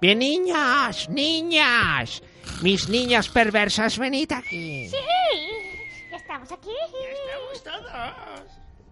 Bien, 0.00 0.18
niñas, 0.18 1.08
niñas. 1.08 2.22
Mis 2.62 2.88
niñas 2.88 3.28
perversas, 3.28 3.98
venid 3.98 4.30
aquí. 4.32 4.88
Sí, 4.88 4.96
ya 6.10 6.16
estamos 6.16 6.52
aquí. 6.52 6.70
Ya 6.92 7.10
estamos 7.10 7.62
todos. 7.64 8.50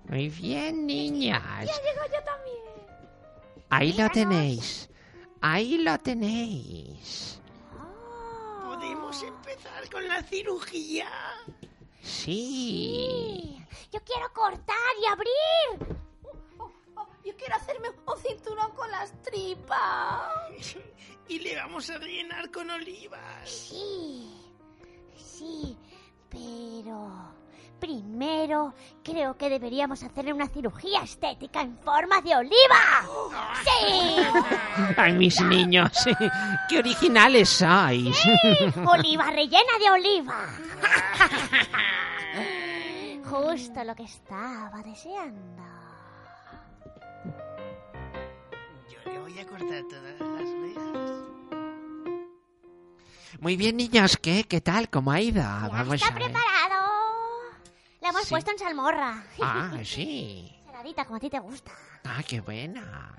Muy 0.08 0.28
bien, 0.30 0.86
niñas. 0.86 1.42
Ya 1.66 1.82
llego 1.82 2.04
yo 2.12 2.22
también. 2.24 2.64
Ahí 3.70 3.92
lo 3.92 4.08
tenéis. 4.10 4.90
Ahí 5.40 5.78
lo 5.78 5.98
tenéis. 5.98 7.40
¿Podemos 8.64 9.22
empezar 9.22 9.88
con 9.90 10.08
la 10.08 10.22
cirugía? 10.22 11.08
Sí. 12.04 13.58
Yo 13.90 13.98
quiero 14.04 14.30
cortar 14.32 14.76
y 15.00 15.06
abrir. 15.06 15.96
Oh, 16.58 17.06
Yo 17.24 17.34
quiero 17.36 17.54
hacerme 17.56 17.88
un 17.90 18.18
cinturón 18.18 18.70
con 18.72 18.90
las 18.90 19.10
tripas. 19.22 20.76
Y 21.28 21.38
le 21.38 21.56
vamos 21.56 21.88
a 21.88 21.96
rellenar 21.96 22.50
con 22.50 22.70
olivas. 22.70 23.48
Sí, 23.48 24.30
sí, 25.16 25.76
pero 26.28 27.32
primero 27.80 28.74
creo 29.02 29.36
que 29.36 29.48
deberíamos 29.50 30.02
hacerle 30.02 30.32
una 30.32 30.48
cirugía 30.48 31.02
estética 31.02 31.60
en 31.60 31.76
forma 31.78 32.20
de 32.22 32.34
oliva. 32.36 33.02
¡Sí! 33.62 34.16
Ay, 34.96 35.12
mis 35.12 35.40
niños. 35.42 35.90
Qué 36.68 36.78
originales 36.78 37.48
sois. 37.48 38.16
¡Oliva 38.86 39.30
rellena 39.30 39.78
de 39.78 39.90
oliva! 39.90 40.46
Justo 43.24 43.84
lo 43.84 43.94
que 43.94 44.04
estaba 44.04 44.82
deseando. 44.84 45.62
Yo 48.90 49.10
le 49.10 49.18
voy 49.18 49.38
a 49.38 49.46
cortar 49.46 49.82
todas 49.88 50.20
las 50.20 50.48
orejas. 50.48 51.10
Muy 53.40 53.56
bien, 53.56 53.76
niños. 53.76 54.16
¿Qué? 54.16 54.44
¿Qué 54.44 54.60
tal? 54.60 54.88
¿Cómo 54.88 55.10
ha 55.10 55.20
ido? 55.20 55.42
Vamos 55.42 55.94
¿Está 55.96 56.08
a 56.08 56.18
ver. 56.18 56.24
preparado? 56.24 56.83
Le 58.04 58.10
hemos 58.10 58.24
Sí. 58.24 58.30
puesto 58.34 58.50
en 58.50 58.58
salmorra. 58.58 59.24
Ah, 59.40 59.72
sí. 59.84 60.54
Saladita, 60.66 61.06
como 61.06 61.16
a 61.16 61.20
ti 61.20 61.30
te 61.30 61.38
gusta. 61.38 61.72
Ah, 62.04 62.22
qué 62.28 62.42
buena. 62.42 63.16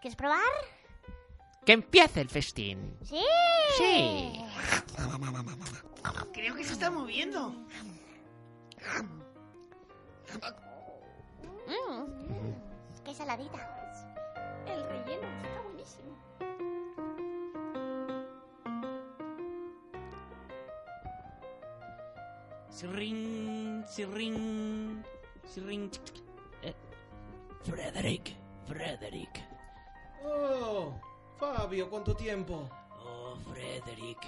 ¿Quieres 0.00 0.16
probar? 0.16 0.40
Que 1.64 1.72
empiece 1.74 2.22
el 2.22 2.28
festín. 2.28 2.98
Sí. 3.04 3.22
Sí. 3.78 4.44
Creo 6.32 6.56
que 6.56 6.64
se 6.64 6.72
está 6.72 6.90
moviendo. 6.90 7.50
Mm. 11.68 12.04
Qué 13.04 13.14
saladita. 13.14 13.58
El 14.66 14.82
relleno 14.88 15.28
está 15.28 15.62
Sirring, 22.76 23.84
sirring, 23.88 25.02
sirring. 25.48 25.90
Eh, 26.62 26.74
Frederick, 27.64 28.36
Frederick. 28.66 29.40
Oh, 30.22 30.92
Fabio, 31.38 31.88
¿cuánto 31.88 32.14
tiempo? 32.14 32.68
Oh, 33.02 33.34
Frederick. 33.50 34.18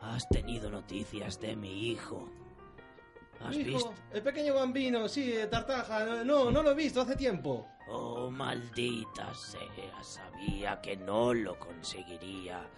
Has 0.00 0.28
tenido 0.28 0.68
noticias 0.70 1.40
de 1.40 1.56
mi 1.56 1.88
hijo. 1.88 2.28
¿Has 3.40 3.56
Hijo, 3.56 3.64
visto? 3.64 3.94
el 4.12 4.22
pequeño 4.22 4.54
bambino, 4.56 5.08
sí, 5.08 5.32
eh, 5.32 5.46
Tartaja. 5.46 6.22
No, 6.24 6.50
no 6.50 6.62
lo 6.62 6.72
he 6.72 6.74
visto 6.74 7.00
hace 7.00 7.16
tiempo. 7.16 7.66
Oh, 7.88 8.30
maldita 8.30 9.32
sea, 9.32 10.02
sabía 10.02 10.82
que 10.82 10.98
no 10.98 11.32
lo 11.32 11.58
conseguiría. 11.58 12.68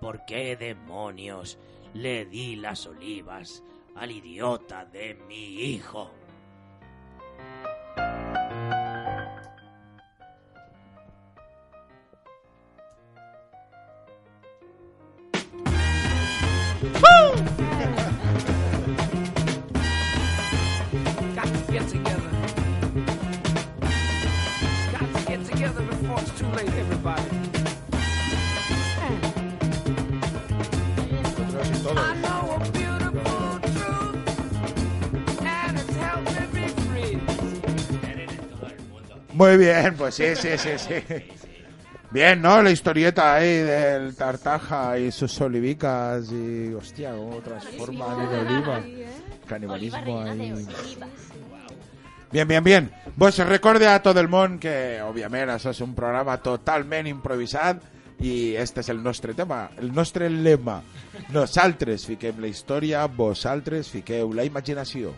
¿Por 0.00 0.24
qué 0.24 0.54
demonios 0.54 1.58
le 1.94 2.26
di 2.26 2.54
las 2.54 2.86
olivas 2.86 3.64
al 3.94 4.10
idiota 4.10 4.84
de 4.84 5.14
mi 5.28 5.62
hijo? 5.62 6.23
Bien, 39.56 39.94
pues 39.96 40.14
sí, 40.14 40.36
sí, 40.36 40.50
sí, 40.56 40.70
sí. 40.78 40.94
Bien, 42.10 42.40
¿no? 42.40 42.62
La 42.62 42.70
historieta 42.70 43.34
ahí 43.34 43.56
del 43.58 44.14
Tartaja 44.14 44.98
y 44.98 45.10
sus 45.10 45.40
olivicas 45.40 46.30
y, 46.30 46.72
hostia, 46.72 47.10
cómo 47.10 47.40
transforman 47.40 48.20
en 48.20 48.46
oliva. 48.46 48.82
Canibalismo 49.48 50.20
ahí. 50.20 50.66
Bien, 52.30 52.48
bien, 52.48 52.64
bien. 52.64 52.90
Pues 53.18 53.38
recorde 53.38 53.86
a 53.86 54.02
todo 54.02 54.20
el 54.20 54.28
món 54.28 54.58
que, 54.58 54.98
òbviament, 55.06 55.52
això 55.54 55.70
és 55.70 55.78
un 55.84 55.92
programa 55.94 56.34
totalment 56.42 57.06
improvisat 57.06 57.82
i 58.18 58.56
este 58.58 58.82
és 58.82 58.90
el 58.90 59.02
nostre 59.04 59.34
tema, 59.38 59.68
el 59.78 59.92
nostre 59.94 60.26
lema. 60.30 60.80
Nosaltres 61.30 62.08
fiquem 62.10 62.42
la 62.42 62.50
història, 62.50 63.06
vosaltres 63.06 63.90
fiqueu 63.94 64.34
la 64.34 64.46
imaginació. 64.50 65.14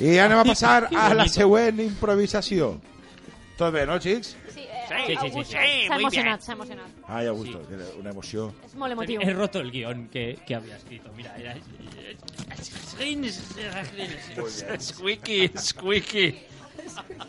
I 0.00 0.18
anem 0.20 0.38
a 0.38 0.44
passar 0.44 0.88
a 1.02 1.06
la 1.16 1.26
següent 1.32 1.80
improvisació. 1.84 2.74
Tot 3.56 3.72
bé, 3.72 3.86
no, 3.88 3.96
xics? 4.02 4.34
Sí, 4.52 4.66
eh, 4.68 4.76
Sí, 4.86 4.94
sí, 4.94 5.06
sí, 5.06 5.16
Augusto, 5.16 5.56
sí, 5.56 5.86
S'ha 5.86 5.94
muy 5.94 6.04
emocionat, 6.04 6.42
s'ha 6.42 6.52
emocionat. 6.52 6.98
Ai, 7.08 7.26
Augusto, 7.26 7.62
una 7.98 8.10
emoció. 8.10 8.52
És 8.66 8.74
molt 8.78 8.94
emotiu. 8.94 9.20
He 9.24 9.32
roto 9.32 9.58
el 9.64 9.72
guion 9.72 10.06
que, 10.12 10.38
que 10.46 10.54
había 10.54 10.76
escrito. 10.76 11.10
Mira, 11.16 11.34
era... 11.36 11.56
Squeaky, 14.78 15.50
squeaky. 15.58 16.26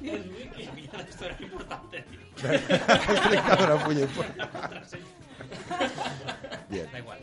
Mira, 0.01 1.01
esto 1.09 1.25
era 1.25 1.37
importante. 1.39 2.03
Explicado 2.37 3.65
una 3.65 3.85
puya 3.85 4.01
importante. 4.01 4.99
Bien. 6.69 6.91
Da 6.91 6.99
igual. 6.99 7.19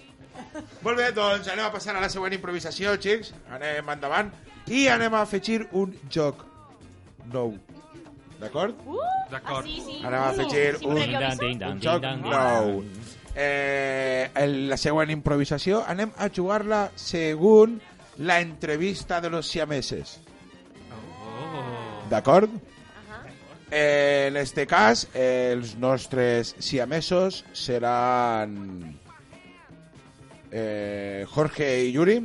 Molt 0.82 0.98
bé, 0.98 1.12
doncs 1.14 1.48
anem 1.52 1.66
a 1.66 1.72
passar 1.72 1.94
a 1.96 2.02
la 2.02 2.10
següent 2.10 2.34
improvisació, 2.36 2.96
xics. 3.00 3.32
Anem 3.54 3.88
endavant. 3.94 4.32
I 4.68 4.86
anem 4.88 5.14
a 5.14 5.22
afegir 5.22 5.66
un 5.72 5.92
joc 6.10 6.44
nou. 7.32 7.54
D'acord? 8.40 8.76
D'acord. 9.30 9.66
Sí, 9.66 9.80
sí. 9.84 9.98
Anem 10.04 10.20
a 10.20 10.28
afegir 10.30 10.78
Sí, 10.78 10.86
un, 10.86 10.98
un 10.98 11.38
ding, 11.40 11.64
joc 11.84 12.06
nou. 12.22 12.84
Eh, 13.34 14.30
en 14.38 14.68
la 14.70 14.76
següent 14.78 15.10
improvisació 15.10 15.82
anem 15.90 16.12
a 16.22 16.28
jugar-la 16.30 16.84
según 16.94 17.80
la 18.18 18.40
entrevista 18.40 19.20
de 19.20 19.30
los 19.30 19.48
siameses. 19.48 20.20
D'acord? 22.10 22.50
Eh, 23.70 24.26
en 24.28 24.36
este 24.36 24.66
cas, 24.66 25.08
eh, 25.14 25.50
els 25.52 25.74
nostres 25.76 26.54
siamesos 26.60 27.44
seran 27.52 29.00
eh, 30.52 31.24
Jorge 31.28 31.70
i 31.88 31.92
Yuri. 31.92 32.20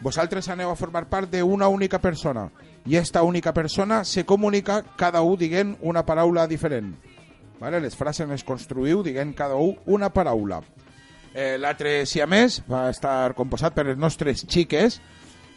Vosaltres 0.00 0.48
aneu 0.52 0.70
a 0.70 0.76
formar 0.76 1.06
part 1.08 1.30
d'una 1.32 1.68
única 1.72 1.98
persona 2.02 2.50
i 2.84 2.96
esta 2.96 3.22
única 3.22 3.52
persona 3.54 4.04
se 4.04 4.24
comunica 4.24 4.82
cada 4.96 5.22
un 5.22 5.38
dient 5.38 5.76
una 5.80 6.04
paraula 6.04 6.46
diferent. 6.46 6.94
Vale? 7.60 7.80
Les 7.80 7.96
frases 7.96 8.28
les 8.28 8.44
construïu 8.44 9.02
dient 9.02 9.32
cada 9.34 9.56
un 9.56 9.76
una 9.86 10.10
paraula. 10.12 10.60
Eh, 11.34 11.56
L'altre 11.58 12.04
siamès 12.06 12.62
va 12.68 12.88
estar 12.90 13.34
composat 13.34 13.74
per 13.74 13.86
les 13.88 13.96
nostres 13.96 14.44
xiques 14.44 15.00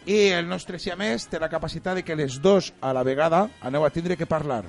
i 0.08 0.32
el 0.34 0.48
nostre 0.48 0.80
siamès 0.80 1.28
té 1.28 1.40
la 1.40 1.52
capacitat 1.52 2.00
de 2.00 2.04
que 2.04 2.16
les 2.16 2.40
dos 2.42 2.74
a 2.82 2.94
la 2.96 3.04
vegada 3.04 3.50
aneu 3.62 3.86
a 3.86 3.92
tindre 3.92 4.18
que 4.18 4.26
parlar. 4.26 4.64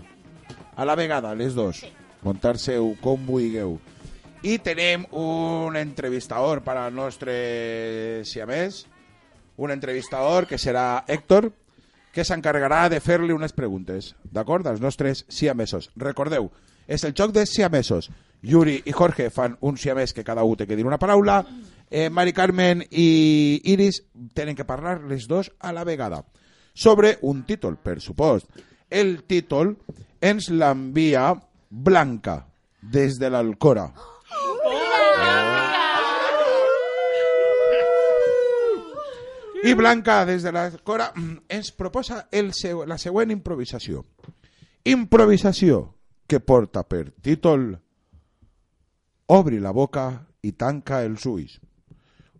A 0.76 0.84
la 0.84 0.96
vegada, 0.96 1.34
les 1.34 1.54
dos. 1.54 1.84
Montar-se-ho 2.22 2.94
com 3.00 3.26
vulgueu. 3.26 3.78
I 4.42 4.58
tenim 4.58 5.04
un 5.12 5.76
entrevistador 5.76 6.62
per 6.64 6.76
al 6.80 6.94
nostre 6.94 8.24
siamès, 8.24 8.86
un 9.60 9.70
entrevistador 9.70 10.46
que 10.48 10.56
serà 10.56 11.04
Héctor, 11.06 11.50
que 12.16 12.24
s'encarregarà 12.24 12.88
de 12.88 12.98
fer-li 13.04 13.34
unes 13.36 13.52
preguntes, 13.52 14.14
d'acord? 14.24 14.66
Als 14.66 14.80
nostres 14.80 15.26
siamesos. 15.28 15.90
Recordeu, 16.00 16.48
és 16.88 17.04
el 17.04 17.12
joc 17.14 17.34
de 17.36 17.44
siamesos. 17.46 18.08
Yuri 18.40 18.78
i 18.88 18.94
Jorge 18.96 19.28
fan 19.30 19.58
un 19.60 19.76
siamès 19.76 20.16
que 20.16 20.24
cada 20.24 20.46
un 20.48 20.56
té 20.56 20.66
que 20.66 20.78
dir 20.78 20.86
una 20.88 20.98
paraula. 20.98 21.42
Eh, 21.90 22.08
Mari 22.08 22.32
Carmen 22.32 22.80
i 22.88 23.60
Iris 23.68 24.00
tenen 24.32 24.56
que 24.56 24.64
parlar 24.64 25.02
les 25.04 25.28
dos 25.28 25.52
a 25.60 25.74
la 25.76 25.84
vegada. 25.84 26.24
Sobre 26.72 27.18
un 27.20 27.44
títol, 27.44 27.76
per 27.76 28.00
supost. 28.00 28.48
El 28.88 29.20
títol 29.28 29.76
ens 30.20 30.48
l'envia 30.48 31.34
Blanca, 31.68 32.46
des 32.80 33.20
de 33.20 33.28
l'Alcora. 33.28 33.90
I 39.62 39.74
Blanca, 39.74 40.24
des 40.24 40.42
de 40.42 40.52
l'Alcora, 40.52 41.10
ens 41.48 41.68
proposa 41.76 42.22
el 42.32 42.54
seu, 42.56 42.86
la 42.88 42.96
següent 42.98 43.30
improvisació. 43.34 44.06
Improvisació 44.88 45.82
que 46.26 46.40
porta 46.40 46.86
per 46.88 47.10
títol 47.20 47.74
Obri 49.30 49.60
la 49.60 49.74
boca 49.76 50.06
i 50.42 50.54
tanca 50.56 51.02
els 51.04 51.26
ulls. 51.28 51.58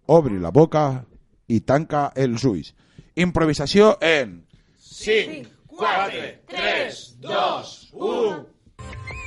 Obri 0.08 0.40
la 0.40 0.50
boca 0.50 0.84
i 1.46 1.60
tanca 1.60 2.08
els 2.16 2.46
ulls. 2.48 2.72
Improvisació 3.14 3.92
en 4.00 4.40
5, 4.78 5.68
4, 5.76 6.24
3, 6.56 7.02
2, 7.28 7.76
1... 7.92 9.19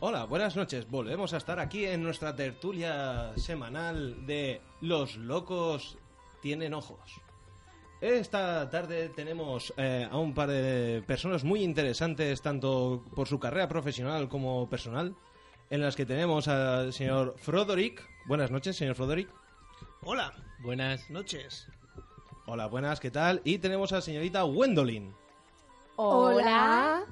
Hola, 0.00 0.24
buenas 0.24 0.56
noches. 0.56 0.88
Volvemos 0.88 1.34
a 1.34 1.36
estar 1.36 1.60
aquí 1.60 1.84
en 1.84 2.02
nuestra 2.02 2.34
tertulia 2.34 3.32
semanal 3.36 4.24
de 4.26 4.62
Los 4.80 5.16
locos 5.16 5.98
tienen 6.40 6.72
ojos. 6.72 7.20
Esta 8.00 8.70
tarde 8.70 9.10
tenemos 9.10 9.74
eh, 9.76 10.08
a 10.10 10.16
un 10.16 10.32
par 10.32 10.48
de 10.48 11.02
personas 11.06 11.44
muy 11.44 11.62
interesantes, 11.62 12.40
tanto 12.40 13.04
por 13.14 13.28
su 13.28 13.38
carrera 13.38 13.68
profesional 13.68 14.30
como 14.30 14.70
personal, 14.70 15.14
en 15.68 15.82
las 15.82 15.96
que 15.96 16.06
tenemos 16.06 16.48
al 16.48 16.94
señor 16.94 17.34
Frodorick. 17.36 18.02
Buenas 18.26 18.50
noches, 18.50 18.76
señor 18.76 18.94
Frodorick. 18.94 19.28
Hola, 20.02 20.32
Buenas. 20.60 21.10
noches. 21.10 21.68
Hola, 22.46 22.68
buenas, 22.68 23.00
¿qué 23.00 23.10
tal? 23.10 23.42
Y 23.44 23.58
tenemos 23.58 23.92
a 23.92 23.96
la 23.96 24.00
señorita 24.00 24.46
Wendolin. 24.46 25.14
Hola. 25.96 27.02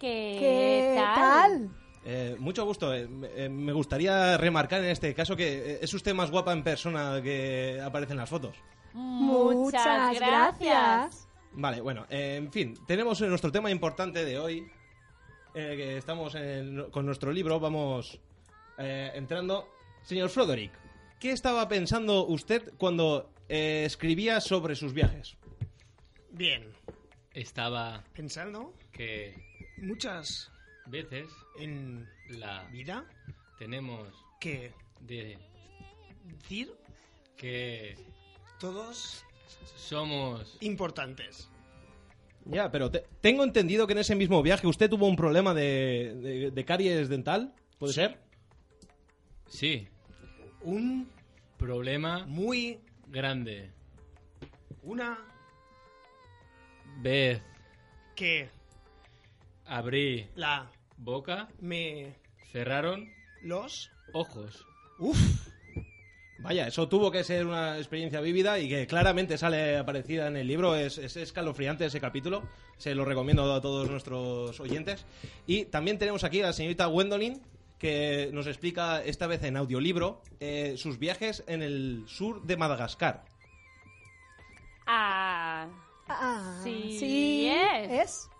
¿Qué, 0.00 0.36
¿Qué 0.40 0.94
tal? 0.96 1.70
Eh, 2.04 2.36
mucho 2.38 2.64
gusto. 2.64 2.94
Eh, 2.94 3.06
me- 3.08 3.28
eh, 3.36 3.48
me 3.48 3.72
gustaría 3.72 4.36
remarcar 4.36 4.82
en 4.82 4.90
este 4.90 5.14
caso 5.14 5.36
que 5.36 5.78
es 5.82 5.92
usted 5.94 6.14
más 6.14 6.30
guapa 6.30 6.52
en 6.52 6.62
persona 6.62 7.20
que 7.22 7.80
aparece 7.82 8.12
en 8.12 8.18
las 8.18 8.28
fotos. 8.30 8.56
Muchas 8.94 10.14
gracias. 10.18 11.28
Vale, 11.52 11.80
bueno, 11.80 12.06
eh, 12.10 12.36
en 12.36 12.50
fin, 12.52 12.74
tenemos 12.86 13.20
nuestro 13.20 13.50
tema 13.50 13.70
importante 13.70 14.24
de 14.24 14.38
hoy, 14.38 14.70
eh, 15.54 15.74
que 15.76 15.96
estamos 15.96 16.34
en- 16.34 16.90
con 16.90 17.04
nuestro 17.06 17.32
libro, 17.32 17.58
vamos 17.60 18.18
eh, 18.78 19.10
entrando. 19.14 19.68
Señor 20.02 20.28
Froderick, 20.30 20.72
¿qué 21.18 21.32
estaba 21.32 21.66
pensando 21.68 22.26
usted 22.26 22.72
cuando 22.78 23.30
eh, 23.48 23.82
escribía 23.86 24.40
sobre 24.40 24.74
sus 24.76 24.92
viajes? 24.92 25.36
Bien. 26.30 26.70
Estaba 27.34 28.04
Pensando 28.14 28.72
que 28.92 29.34
muchas 29.78 30.50
veces 30.90 31.30
en 31.58 32.08
la 32.28 32.64
vida 32.64 33.04
tenemos 33.58 34.08
que 34.40 34.72
de 35.00 35.38
decir 36.24 36.72
que 37.36 37.96
todos 38.58 39.24
somos 39.76 40.56
importantes. 40.60 41.48
Ya, 42.44 42.70
pero 42.70 42.90
te- 42.90 43.04
tengo 43.20 43.44
entendido 43.44 43.86
que 43.86 43.92
en 43.92 43.98
ese 43.98 44.14
mismo 44.14 44.42
viaje 44.42 44.66
usted 44.66 44.88
tuvo 44.88 45.06
un 45.06 45.16
problema 45.16 45.52
de, 45.54 46.14
de- 46.22 46.50
de 46.50 46.64
caries 46.64 47.08
dental, 47.08 47.52
¿puede 47.78 47.92
ser? 47.92 48.18
sí 49.48 49.88
Un 50.62 51.08
problema 51.56 52.24
muy 52.26 52.80
grande. 53.08 53.70
una 54.82 55.18
Vez 57.00 57.40
que 58.16 58.48
abrí 59.66 60.28
la 60.34 60.70
boca, 60.98 61.48
me 61.60 62.14
cerraron 62.52 63.10
los 63.42 63.90
ojos. 64.12 64.66
uf 64.98 65.18
Vaya, 66.40 66.68
eso 66.68 66.88
tuvo 66.88 67.10
que 67.10 67.24
ser 67.24 67.46
una 67.46 67.78
experiencia 67.78 68.20
vívida 68.20 68.60
y 68.60 68.68
que 68.68 68.86
claramente 68.86 69.36
sale 69.36 69.76
aparecida 69.76 70.28
en 70.28 70.36
el 70.36 70.46
libro. 70.46 70.76
Es, 70.76 70.96
es 70.96 71.16
escalofriante 71.16 71.84
ese 71.86 72.00
capítulo. 72.00 72.48
Se 72.76 72.94
lo 72.94 73.04
recomiendo 73.04 73.52
a 73.52 73.60
todos 73.60 73.90
nuestros 73.90 74.60
oyentes. 74.60 75.04
Y 75.48 75.64
también 75.64 75.98
tenemos 75.98 76.22
aquí 76.22 76.40
a 76.40 76.46
la 76.46 76.52
señorita 76.52 76.86
Gwendolyn, 76.86 77.42
que 77.80 78.30
nos 78.32 78.46
explica 78.46 79.02
esta 79.02 79.26
vez 79.26 79.42
en 79.42 79.56
audiolibro 79.56 80.22
eh, 80.38 80.74
sus 80.76 81.00
viajes 81.00 81.42
en 81.48 81.60
el 81.60 82.04
sur 82.06 82.42
de 82.44 82.56
Madagascar. 82.56 83.24
Ah, 84.86 85.66
Ah, 86.08 86.60
Sí, 86.64 86.96
sí 86.98 87.48
es. 87.48 87.90
es. 87.90 88.30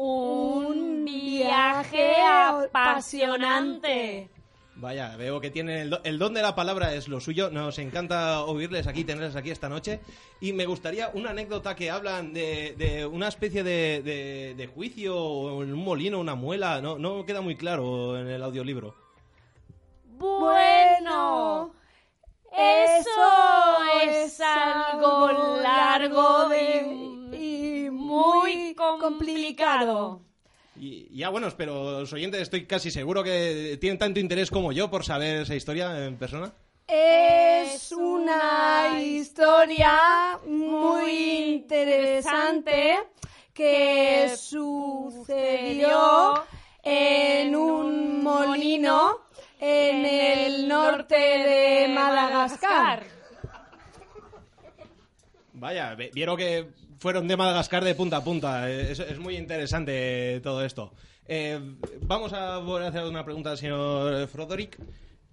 Un 0.00 1.04
viaje 1.04 2.14
apasionante. 2.22 4.28
Vaya, 4.76 5.16
veo 5.16 5.40
que 5.40 5.50
tienen 5.50 5.76
el, 5.78 5.90
do- 5.90 6.00
el 6.04 6.20
don 6.20 6.34
de 6.34 6.42
la 6.42 6.54
palabra 6.54 6.94
es 6.94 7.08
lo 7.08 7.18
suyo. 7.20 7.50
Nos 7.50 7.80
encanta 7.80 8.44
oírles 8.44 8.86
aquí, 8.86 9.02
tenerles 9.02 9.34
aquí 9.34 9.50
esta 9.50 9.68
noche. 9.68 9.98
Y 10.40 10.52
me 10.52 10.66
gustaría 10.66 11.10
una 11.14 11.30
anécdota 11.30 11.74
que 11.74 11.90
hablan 11.90 12.32
de, 12.32 12.76
de 12.78 13.04
una 13.04 13.26
especie 13.26 13.64
de, 13.64 14.02
de- 14.04 14.54
de 14.56 14.66
juicio 14.68 15.16
o 15.20 15.64
en 15.64 15.72
un 15.72 15.82
molino, 15.82 16.20
una 16.20 16.36
muela. 16.36 16.80
No, 16.80 16.96
no 16.96 17.26
queda 17.26 17.40
muy 17.40 17.56
claro 17.56 18.16
en 18.20 18.28
el 18.28 18.40
audiolibro. 18.40 18.94
Bueno, 20.06 21.72
eso 22.52 23.82
es 24.04 24.40
algo 24.40 25.58
largo 25.60 26.48
de- 26.50 27.17
muy 28.08 28.74
complicado. 28.74 30.22
Y 30.74 31.14
ya 31.14 31.28
bueno, 31.28 31.48
pero 31.56 32.00
los 32.00 32.12
oyentes 32.12 32.40
estoy 32.40 32.66
casi 32.66 32.90
seguro 32.90 33.22
que 33.22 33.76
tienen 33.80 33.98
tanto 33.98 34.18
interés 34.18 34.50
como 34.50 34.72
yo 34.72 34.90
por 34.90 35.04
saber 35.04 35.42
esa 35.42 35.54
historia 35.54 36.06
en 36.06 36.16
persona. 36.16 36.52
Es 36.86 37.92
una 37.92 38.98
historia 39.02 40.38
muy 40.46 41.54
interesante 41.56 42.98
que 43.52 44.32
sucedió 44.38 45.92
en 46.82 47.54
un 47.54 48.22
molino 48.22 49.20
en 49.60 50.06
el 50.06 50.66
norte 50.66 51.16
de 51.16 51.88
Madagascar. 51.88 53.04
Vaya, 55.52 55.96
vieron 55.96 56.36
que 56.36 56.68
fueron 56.98 57.28
de 57.28 57.36
Madagascar 57.36 57.84
de 57.84 57.94
punta 57.94 58.18
a 58.18 58.24
punta. 58.24 58.70
Eh, 58.70 58.92
Es, 58.92 58.98
es 58.98 59.18
muy 59.18 59.36
interesante 59.36 60.40
todo 60.42 60.64
esto. 60.64 60.94
Eh, 61.26 61.60
vamos 62.02 62.32
a 62.32 62.58
volver 62.58 62.86
a 62.86 62.88
hacer 62.88 63.04
una 63.04 63.24
pregunta 63.24 63.50
al 63.50 63.58
señor 63.58 64.26
Froderick. 64.28 64.78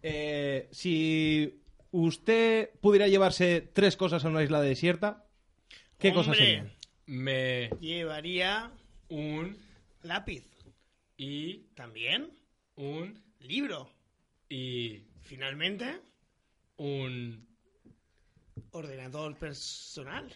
Eh, 0.02 0.68
si 0.72 1.62
usted 1.92 2.70
pudiera 2.82 3.08
llevarse 3.08 3.62
tres 3.62 3.96
cosas 3.96 4.24
a 4.26 4.30
una 4.30 4.44
isla 4.44 4.62
desierta, 4.62 5.26
¿qué 5.98 6.14
cosas 6.14 6.38
serían? 6.38 6.72
Me 7.06 7.70
llevaría 7.80 8.72
un 9.10 9.58
lápiz 10.04 10.44
y 11.18 11.68
también 11.76 12.30
un 12.76 13.24
libro 13.40 13.90
y 14.50 15.04
finalmente 15.22 16.02
un 16.78 17.48
ordenador 18.72 19.38
personal. 19.38 20.30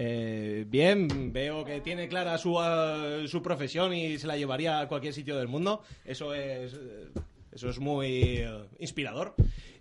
Eh, 0.00 0.64
bien, 0.68 1.32
veo 1.32 1.64
que 1.64 1.80
tiene 1.80 2.06
clara 2.06 2.38
su, 2.38 2.56
ah, 2.60 3.24
su 3.26 3.42
profesión 3.42 3.92
y 3.92 4.16
se 4.16 4.28
la 4.28 4.36
llevaría 4.36 4.78
a 4.78 4.86
cualquier 4.86 5.12
sitio 5.12 5.36
del 5.36 5.48
mundo. 5.48 5.82
Eso 6.04 6.32
es, 6.32 6.74
eh, 6.74 7.08
eso 7.50 7.68
es 7.68 7.80
muy 7.80 8.38
eh, 8.38 8.64
inspirador. 8.78 9.34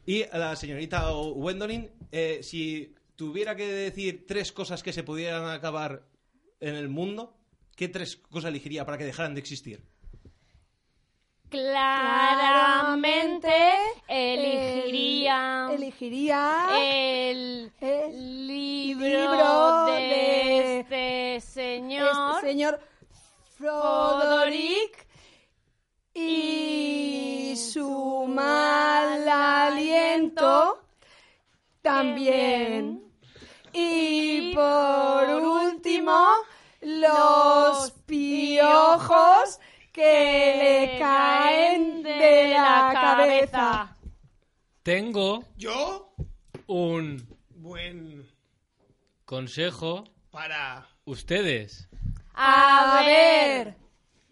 Y 0.08 0.24
a 0.24 0.38
la 0.40 0.56
señorita 0.56 1.12
Gwendolyn, 1.12 1.92
eh, 2.12 2.40
si 2.42 2.96
tuviera 3.16 3.56
que 3.56 3.68
decir 3.68 4.26
tres 4.26 4.52
cosas 4.52 4.82
que 4.82 4.92
se 4.92 5.04
pudieran 5.04 5.46
acabar 5.50 6.08
en 6.62 6.74
el 6.74 6.90
mundo, 6.90 7.38
¿qué 7.76 7.88
tres 7.88 8.16
cosas 8.16 8.50
elegiría 8.50 8.86
para 8.86 8.98
que 8.98 9.06
dejaran 9.06 9.36
de 9.36 9.42
existir? 9.42 9.84
Claramente 11.50 13.48
elegiría 14.08 15.70
Elegiría 15.72 16.68
el 16.78 17.72
el 17.80 18.48
libro, 18.48 19.08
libro 19.08 19.86
de, 19.86 19.92
de 19.92 20.80
este 21.38 21.42
señor, 21.48 22.36
este 22.36 22.48
señor 22.48 22.80
Frodorick 23.58 25.08
y 26.14 27.54
su 27.56 28.26
mal 28.28 29.28
aliento 29.30 30.82
también. 31.82 33.04
Y 33.72 34.54
por 34.54 35.30
último, 35.30 36.26
los 36.82 37.92
piojos 38.06 39.60
que 39.98 40.54
le 40.62 41.00
caen 41.00 42.04
de 42.04 42.50
la 42.52 42.92
cabeza. 42.94 43.98
Tengo 44.84 45.44
Yo, 45.58 46.14
un 46.68 47.28
buen 47.50 48.24
consejo. 49.26 50.04
para 50.30 50.88
Ustedes, 51.06 51.90
A 52.36 53.02
ver, 53.06 53.76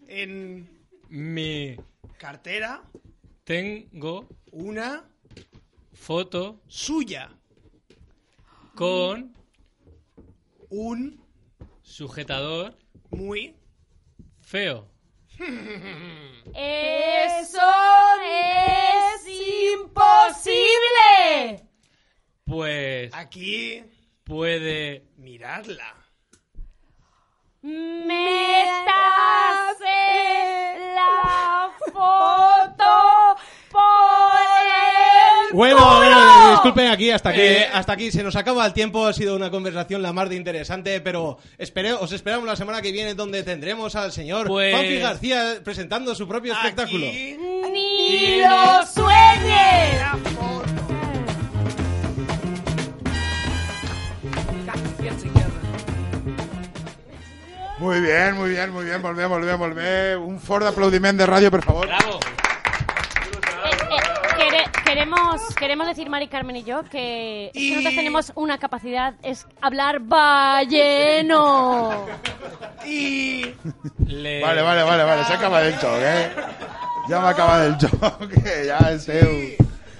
en 0.06 0.68
mi 1.08 1.74
cartera 2.16 2.82
tengo 3.42 4.28
una 4.52 5.08
foto 5.94 6.60
suya, 6.68 7.30
con 8.76 9.34
un 10.68 11.20
sujetador 11.82 12.76
muy 13.10 13.56
feo. 14.42 14.95
Eso 16.54 17.60
es 18.24 19.28
imposible. 19.74 21.68
Pues 22.44 23.12
aquí 23.14 23.84
puede 24.24 25.04
mirarla. 25.16 25.94
Métase 27.62 28.16
la 30.94 31.70
foto 31.92 33.15
Bueno, 35.56 35.96
bueno, 35.96 36.50
disculpen 36.50 36.88
aquí, 36.88 37.10
hasta 37.10 37.30
aquí, 37.30 37.40
Eh. 37.40 37.66
hasta 37.72 37.94
aquí 37.94 38.12
se 38.12 38.22
nos 38.22 38.36
acaba 38.36 38.66
el 38.66 38.74
tiempo, 38.74 39.06
ha 39.06 39.12
sido 39.14 39.34
una 39.34 39.50
conversación 39.50 40.02
la 40.02 40.12
más 40.12 40.28
de 40.28 40.36
interesante, 40.36 41.00
pero 41.00 41.38
espere, 41.56 41.94
os 41.94 42.12
esperamos 42.12 42.46
la 42.46 42.56
semana 42.56 42.82
que 42.82 42.92
viene 42.92 43.14
donde 43.14 43.42
tendremos 43.42 43.96
al 43.96 44.12
señor 44.12 44.48
Pues- 44.48 44.74
Juanfi 44.74 44.98
García 44.98 45.54
presentando 45.64 46.14
su 46.14 46.28
propio 46.28 46.52
espectáculo. 46.52 47.06
Aquí 47.06 47.38
Ni 47.72 48.40
lo 48.42 48.86
sueñes. 48.86 50.02
Muy 57.78 58.00
bien, 58.00 58.34
muy 58.36 58.50
bien, 58.50 58.70
muy 58.72 58.84
bien, 58.84 59.02
bé, 59.44 59.56
molt 59.56 59.74
bé. 59.74 60.16
Un 60.16 60.40
fort 60.40 60.64
d'aplaudiment 60.64 61.18
de 61.18 61.26
ràdio, 61.28 61.50
per 61.50 61.62
favor. 61.62 61.86
Bravo. 61.86 62.18
Quere- 64.96 65.10
queremos, 65.10 65.54
queremos 65.56 65.86
decir, 65.86 66.08
Mari 66.08 66.28
Carmen 66.28 66.56
y 66.56 66.62
yo, 66.64 66.82
que, 66.84 67.50
que 67.52 67.70
nosotros 67.70 67.94
tenemos 67.96 68.32
una 68.34 68.56
capacidad, 68.56 69.12
es 69.22 69.46
hablar 69.60 70.00
balleno. 70.00 72.06
Vale, 73.98 74.62
vale, 74.62 74.82
vale, 74.84 75.04
vale, 75.04 75.24
s'ha 75.24 75.34
acabat 75.34 75.64
el 75.66 75.74
joc, 75.76 75.98
eh? 76.00 76.30
Ja 77.10 77.20
m'ha 77.20 77.30
acabat 77.34 77.66
el 77.66 77.74
joc, 77.82 78.24
que 78.30 78.54
ja 78.68 78.78
esteu... 78.94 79.28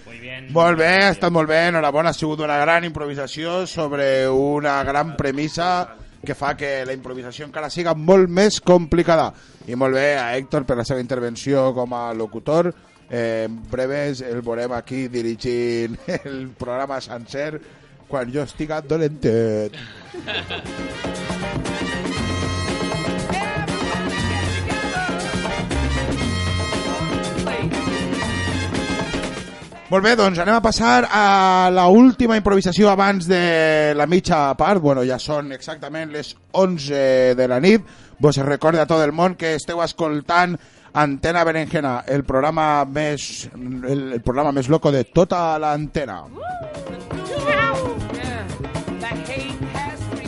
Muy 0.06 0.18
bien. 0.18 0.48
Molt 0.54 0.78
bé, 0.78 0.88
ha 1.04 1.10
estat 1.10 1.30
molt 1.34 1.48
bé, 1.50 1.66
enhorabona, 1.68 2.10
ha 2.10 2.14
sigut 2.16 2.40
una 2.40 2.56
gran 2.62 2.84
improvisació 2.88 3.66
sobre 3.66 4.28
una 4.30 4.78
gran 4.84 5.14
premissa 5.16 5.88
que 6.24 6.34
fa 6.34 6.54
que 6.56 6.86
la 6.86 6.94
improvisació 6.96 7.44
encara 7.46 7.68
siga 7.70 7.92
molt 7.94 8.30
més 8.32 8.60
complicada. 8.64 9.28
I 9.68 9.76
molt 9.76 9.94
bé 9.98 10.14
a 10.16 10.30
Héctor 10.38 10.64
per 10.64 10.76
la 10.80 10.84
seva 10.88 11.00
intervenció 11.04 11.74
com 11.74 11.92
a 11.94 12.14
locutor. 12.14 12.72
Eh, 13.10 13.44
en 13.46 13.58
breves 13.70 14.20
el 14.20 14.42
veurem 14.42 14.72
aquí 14.74 15.06
dirigint 15.08 15.98
el 16.24 16.48
programa 16.58 17.00
sencer 17.00 17.60
quan 18.08 18.32
jo 18.32 18.42
estiga 18.42 18.80
dolentet. 18.82 19.74
Molt 29.86 30.02
bé, 30.02 30.16
doncs 30.18 30.40
anem 30.42 30.56
a 30.56 30.62
passar 30.64 31.06
a 31.06 31.68
la 31.70 31.84
última 31.86 32.34
improvisació 32.34 32.88
abans 32.90 33.28
de 33.30 33.94
la 33.94 34.08
mitja 34.10 34.48
part. 34.58 34.82
Bueno, 34.82 35.04
ja 35.06 35.20
són 35.22 35.52
exactament 35.54 36.10
les 36.10 36.32
11 36.58 37.36
de 37.38 37.46
la 37.46 37.60
nit. 37.62 37.86
Vos 38.18 38.40
recorda 38.42 38.82
a 38.82 38.90
tot 38.90 39.04
el 39.04 39.14
món 39.14 39.36
que 39.38 39.54
esteu 39.54 39.78
escoltant 39.84 40.56
Antena 40.96 41.42
Berenjena, 41.44 42.04
el 42.08 42.24
programa 42.24 42.84
més 42.88 43.50
el, 43.54 44.14
el 44.16 44.22
programa 44.24 44.52
més 44.56 44.70
loco 44.72 44.88
de 44.94 45.02
tota 45.04 45.58
l'antena. 45.60 46.22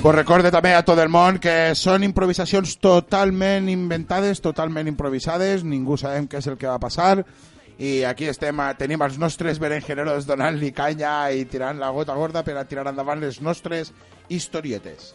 Vos 0.02 0.14
recorde 0.14 0.52
també 0.54 0.74
a 0.76 0.85
tot 0.87 1.00
el 1.02 1.09
món 1.11 1.40
que 1.42 1.72
són 1.74 2.04
improvisacions 2.07 2.76
totalment 2.78 3.66
inventades, 3.72 4.38
totalment 4.44 4.87
improvisades, 4.92 5.64
ningú 5.66 5.96
sabem 5.98 6.28
què 6.31 6.38
és 6.38 6.46
el 6.52 6.57
que 6.61 6.68
va 6.70 6.78
passar 6.78 7.24
i 7.78 8.02
aquí 8.07 8.28
estem, 8.31 8.61
a- 8.61 8.74
tenim 8.78 9.02
els 9.07 9.18
nostres 9.18 9.59
berenjeneros 9.62 10.26
donant-li 10.26 10.70
canya 10.74 11.31
i 11.35 11.44
tirant 11.50 11.78
la 11.81 11.90
gota 11.94 12.14
gorda 12.18 12.44
per 12.46 12.57
a 12.59 12.64
tirar 12.68 12.87
endavant 12.90 13.20
les 13.22 13.40
nostres 13.40 13.92
historietes. 14.28 15.14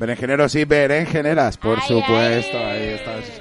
Berenjeneros 0.00 0.54
y 0.54 0.64
berenjeneras, 0.64 1.58
por 1.58 1.80
supuesto. 1.82 2.58
Ahí 2.58 2.88
está, 2.96 3.20
sí, 3.22 3.32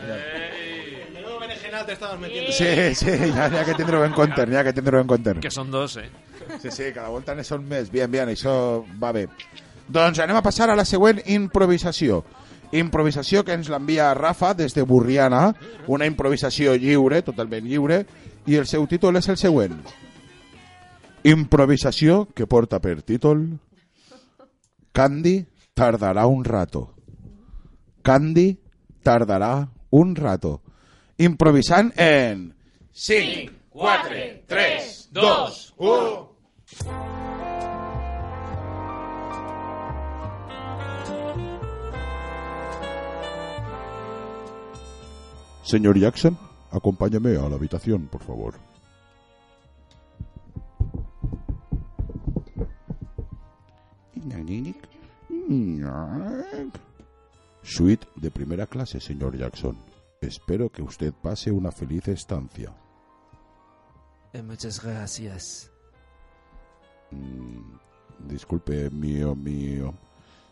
berenjenal 1.39 1.85
te 1.85 1.93
estabas 1.93 2.19
metiendo. 2.19 2.51
Sí, 2.51 2.95
sí, 2.95 3.11
n'hi 3.31 3.39
ha 3.39 3.65
que 3.65 3.75
tindre-ho 3.75 4.03
en 4.05 4.13
compte, 4.13 4.45
n'hi 4.45 4.57
ha 4.59 4.63
que 4.63 4.73
tindre-ho 4.73 5.01
en 5.01 5.07
compte. 5.07 5.35
Que 5.39 5.51
són 5.53 5.71
dos, 5.71 5.97
eh? 5.97 6.09
Sí, 6.59 6.71
sí, 6.71 6.89
cada 6.95 7.09
volta 7.13 7.35
ne 7.37 7.45
són 7.47 7.63
més. 7.67 7.89
Bien, 7.93 8.11
bien, 8.11 8.29
això 8.31 8.83
va 9.01 9.13
bé. 9.15 9.27
Doncs 9.87 10.19
anem 10.19 10.37
a 10.37 10.43
passar 10.45 10.69
a 10.69 10.75
la 10.77 10.85
següent 10.85 11.21
improvisació. 11.31 12.23
Improvisació 12.75 13.41
que 13.45 13.55
ens 13.57 13.69
l'envia 13.71 14.11
Rafa 14.13 14.53
des 14.53 14.75
de 14.75 14.83
Burriana, 14.85 15.53
una 15.87 16.05
improvisació 16.09 16.75
lliure, 16.77 17.23
totalment 17.25 17.65
lliure, 17.65 18.03
i 18.45 18.59
el 18.59 18.67
seu 18.69 18.85
títol 18.87 19.17
és 19.17 19.29
el 19.29 19.39
següent. 19.41 19.79
Improvisació 21.23 22.27
que 22.35 22.47
porta 22.47 22.79
per 22.79 23.01
títol 23.01 23.47
Candy 24.95 25.41
tardarà 25.73 26.25
un 26.25 26.43
rato. 26.43 26.95
Candy 28.01 28.57
tardarà 29.01 29.69
un 29.89 30.15
rato. 30.15 30.61
Improvisant 31.17 31.91
en 31.95 32.53
5, 32.91 33.53
4, 33.69 34.43
3, 34.47 35.09
2, 35.11 35.73
1... 35.77 36.29
Señor 45.63 45.99
Jackson, 45.99 46.35
acompáñame 46.71 47.37
a 47.37 47.47
la 47.47 47.55
habitación, 47.55 48.07
por 48.07 48.23
favor. 48.23 48.55
Suite 57.63 58.07
de 58.15 58.29
primera 58.31 58.67
clase, 58.67 58.99
señor 58.99 59.37
Jackson. 59.37 59.77
Espero 60.21 60.69
que 60.69 60.81
usted 60.81 61.13
pase 61.13 61.51
una 61.51 61.71
feliz 61.71 62.07
estancia. 62.07 62.73
Eh, 64.33 64.41
muchas 64.43 64.83
gracias. 64.83 65.71
Mm, 67.11 68.27
disculpe, 68.27 68.89
mío, 68.89 69.35
mío. 69.35 69.93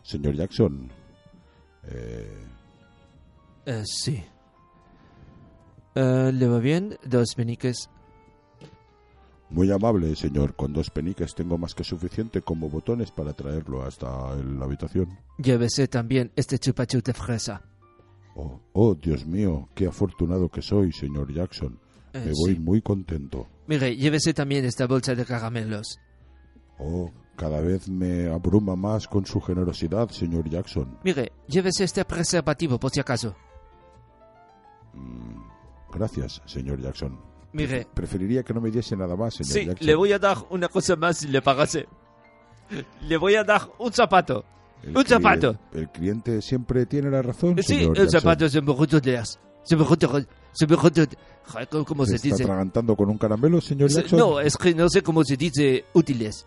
Señor 0.02 0.34
Jackson. 0.34 0.90
Eh, 1.84 2.44
Eh, 3.66 3.82
sí. 3.84 4.22
Eh, 5.94 6.30
¿Le 6.32 6.48
va 6.48 6.58
bien? 6.58 6.96
Dos 7.04 7.34
peniques. 7.36 7.90
Muy 9.50 9.70
amable, 9.72 10.14
señor. 10.16 10.54
Con 10.56 10.72
dos 10.72 10.90
peniques 10.90 11.34
tengo 11.34 11.56
más 11.58 11.74
que 11.74 11.84
suficiente 11.84 12.42
como 12.42 12.68
botones 12.68 13.10
para 13.10 13.32
traerlo 13.32 13.82
hasta 13.82 14.34
la 14.36 14.64
habitación. 14.64 15.18
Llévese 15.38 15.88
también 15.88 16.32
este 16.36 16.58
chupachus 16.58 17.02
de 17.04 17.14
fresa. 17.14 17.62
Oh, 18.36 18.60
oh, 18.72 18.94
Dios 18.94 19.26
mío, 19.26 19.68
qué 19.74 19.86
afortunado 19.86 20.48
que 20.48 20.62
soy, 20.62 20.92
señor 20.92 21.32
Jackson. 21.32 21.78
Eh, 22.12 22.20
Me 22.26 22.32
voy 22.32 22.54
sí. 22.54 22.60
muy 22.60 22.80
contento. 22.82 23.48
Mire, 23.66 23.96
llévese 23.96 24.32
también 24.32 24.64
esta 24.64 24.86
bolsa 24.86 25.14
de 25.14 25.24
caramelos. 25.24 25.98
Oh, 26.78 27.10
cada 27.36 27.60
vez 27.60 27.88
me 27.88 28.28
abruma 28.28 28.76
más 28.76 29.08
con 29.08 29.26
su 29.26 29.40
generosidad, 29.40 30.08
señor 30.10 30.48
Jackson. 30.48 30.98
Mire, 31.04 31.32
llévese 31.48 31.84
este 31.84 32.04
preservativo 32.04 32.78
por 32.78 32.90
si 32.92 33.00
acaso. 33.00 33.34
Gracias, 35.92 36.42
señor 36.46 36.80
Jackson. 36.80 37.18
Mire. 37.52 37.82
Pref- 37.86 37.94
Preferiría 37.94 38.42
que 38.42 38.52
no 38.54 38.60
me 38.60 38.70
diese 38.70 38.96
nada 38.96 39.16
más, 39.16 39.34
señor 39.34 39.52
Sí, 39.52 39.64
Jackson. 39.66 39.86
le 39.86 39.94
voy 39.94 40.12
a 40.12 40.18
dar 40.18 40.36
una 40.50 40.68
cosa 40.68 40.96
más 40.96 41.18
si 41.18 41.28
le 41.28 41.40
pagase. 41.42 41.86
Le 43.02 43.16
voy 43.16 43.34
a 43.36 43.44
dar 43.44 43.62
un 43.78 43.92
zapato. 43.92 44.44
El 44.82 44.96
un 44.96 45.04
zapato. 45.06 45.56
El 45.72 45.88
cliente 45.90 46.40
siempre 46.42 46.84
tiene 46.86 47.10
la 47.10 47.22
razón, 47.22 47.56
Sí, 47.58 47.62
señor 47.62 47.96
el 47.98 48.04
Jackson. 48.04 48.20
zapato 48.20 48.48
se 48.48 48.60
me 48.60 48.72
junto 48.74 49.00
de 49.00 49.12
las. 49.12 49.38
Se 49.64 49.76
me 49.76 49.84
junto. 49.84 50.20
Se 50.52 50.66
me 50.66 50.76
junto. 50.76 51.02
¿Cómo 51.70 51.84
cómo 51.86 52.04
¿Se 52.04 52.10
se 52.10 52.16
está 52.16 52.28
dice? 52.28 52.42
atragantando 52.42 52.94
con 52.94 53.08
un 53.08 53.16
caramelo, 53.16 53.60
señor 53.62 53.90
Se- 53.90 54.02
Jackson? 54.02 54.18
No, 54.18 54.40
es 54.40 54.56
que 54.56 54.74
no 54.74 54.88
sé 54.90 55.02
cómo 55.02 55.24
se 55.24 55.36
dice 55.38 55.86
útiles. 55.94 56.46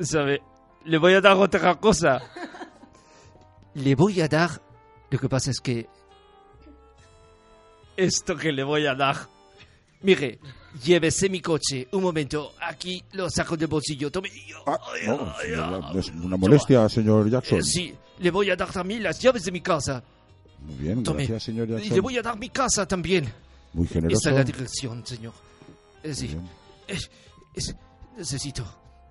¿Sabe? 0.00 0.40
Le 0.84 0.98
voy 0.98 1.14
a 1.14 1.20
dar 1.20 1.36
otra 1.36 1.74
cosa. 1.74 2.20
Le 3.74 3.94
voy 3.96 4.20
a 4.20 4.28
dar. 4.28 4.50
Lo 5.10 5.18
que 5.18 5.28
pasa 5.28 5.50
es 5.50 5.60
que. 5.60 5.88
Esto 7.98 8.36
que 8.36 8.52
le 8.52 8.62
voy 8.62 8.86
a 8.86 8.94
dar. 8.94 9.16
Mire, 10.02 10.38
llévese 10.84 11.28
mi 11.28 11.40
coche. 11.40 11.88
Un 11.90 12.02
momento, 12.04 12.52
aquí 12.60 13.02
lo 13.12 13.28
saco 13.28 13.56
del 13.56 13.66
bolsillo. 13.66 14.08
Tome. 14.12 14.30
Ah, 14.66 14.78
No, 15.04 15.98
es 15.98 16.08
una 16.10 16.36
molestia, 16.36 16.88
señor 16.88 17.28
Jackson. 17.28 17.58
Eh, 17.58 17.62
sí, 17.64 17.94
le 18.20 18.30
voy 18.30 18.50
a 18.50 18.54
dar 18.56 18.70
también 18.70 19.02
las 19.02 19.18
llaves 19.18 19.42
de 19.44 19.50
mi 19.50 19.60
casa. 19.60 20.00
Muy 20.60 20.76
bien, 20.76 21.02
Tome. 21.02 21.18
gracias, 21.24 21.42
señor 21.42 21.68
Y 21.68 21.72
Jackson. 21.72 21.94
le 21.96 22.00
voy 22.00 22.16
a 22.18 22.22
dar 22.22 22.38
mi 22.38 22.48
casa 22.50 22.86
también. 22.86 23.32
Muy 23.72 23.88
generoso. 23.88 24.18
Esta 24.18 24.30
es 24.30 24.36
la 24.36 24.44
dirección, 24.44 25.04
señor. 25.04 25.32
Eh, 26.04 26.14
sí. 26.14 26.28
bien. 26.28 26.48
Es- 26.86 27.10
es- 27.54 27.74
necesito. 28.16 28.64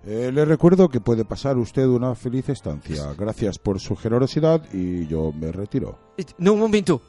Eh, 0.06 0.30
le 0.32 0.44
recuerdo 0.46 0.88
que 0.88 1.00
puede 1.00 1.26
pasar 1.26 1.58
usted 1.58 1.84
una 1.86 2.14
feliz 2.14 2.48
estancia. 2.48 3.12
Gracias 3.18 3.58
por 3.58 3.78
su 3.80 3.94
generosidad 3.96 4.62
y 4.72 5.06
yo 5.08 5.30
me 5.32 5.52
retiro. 5.52 5.98
Eh, 6.16 6.24
No, 6.38 6.54
un 6.54 6.60
momento. 6.60 7.02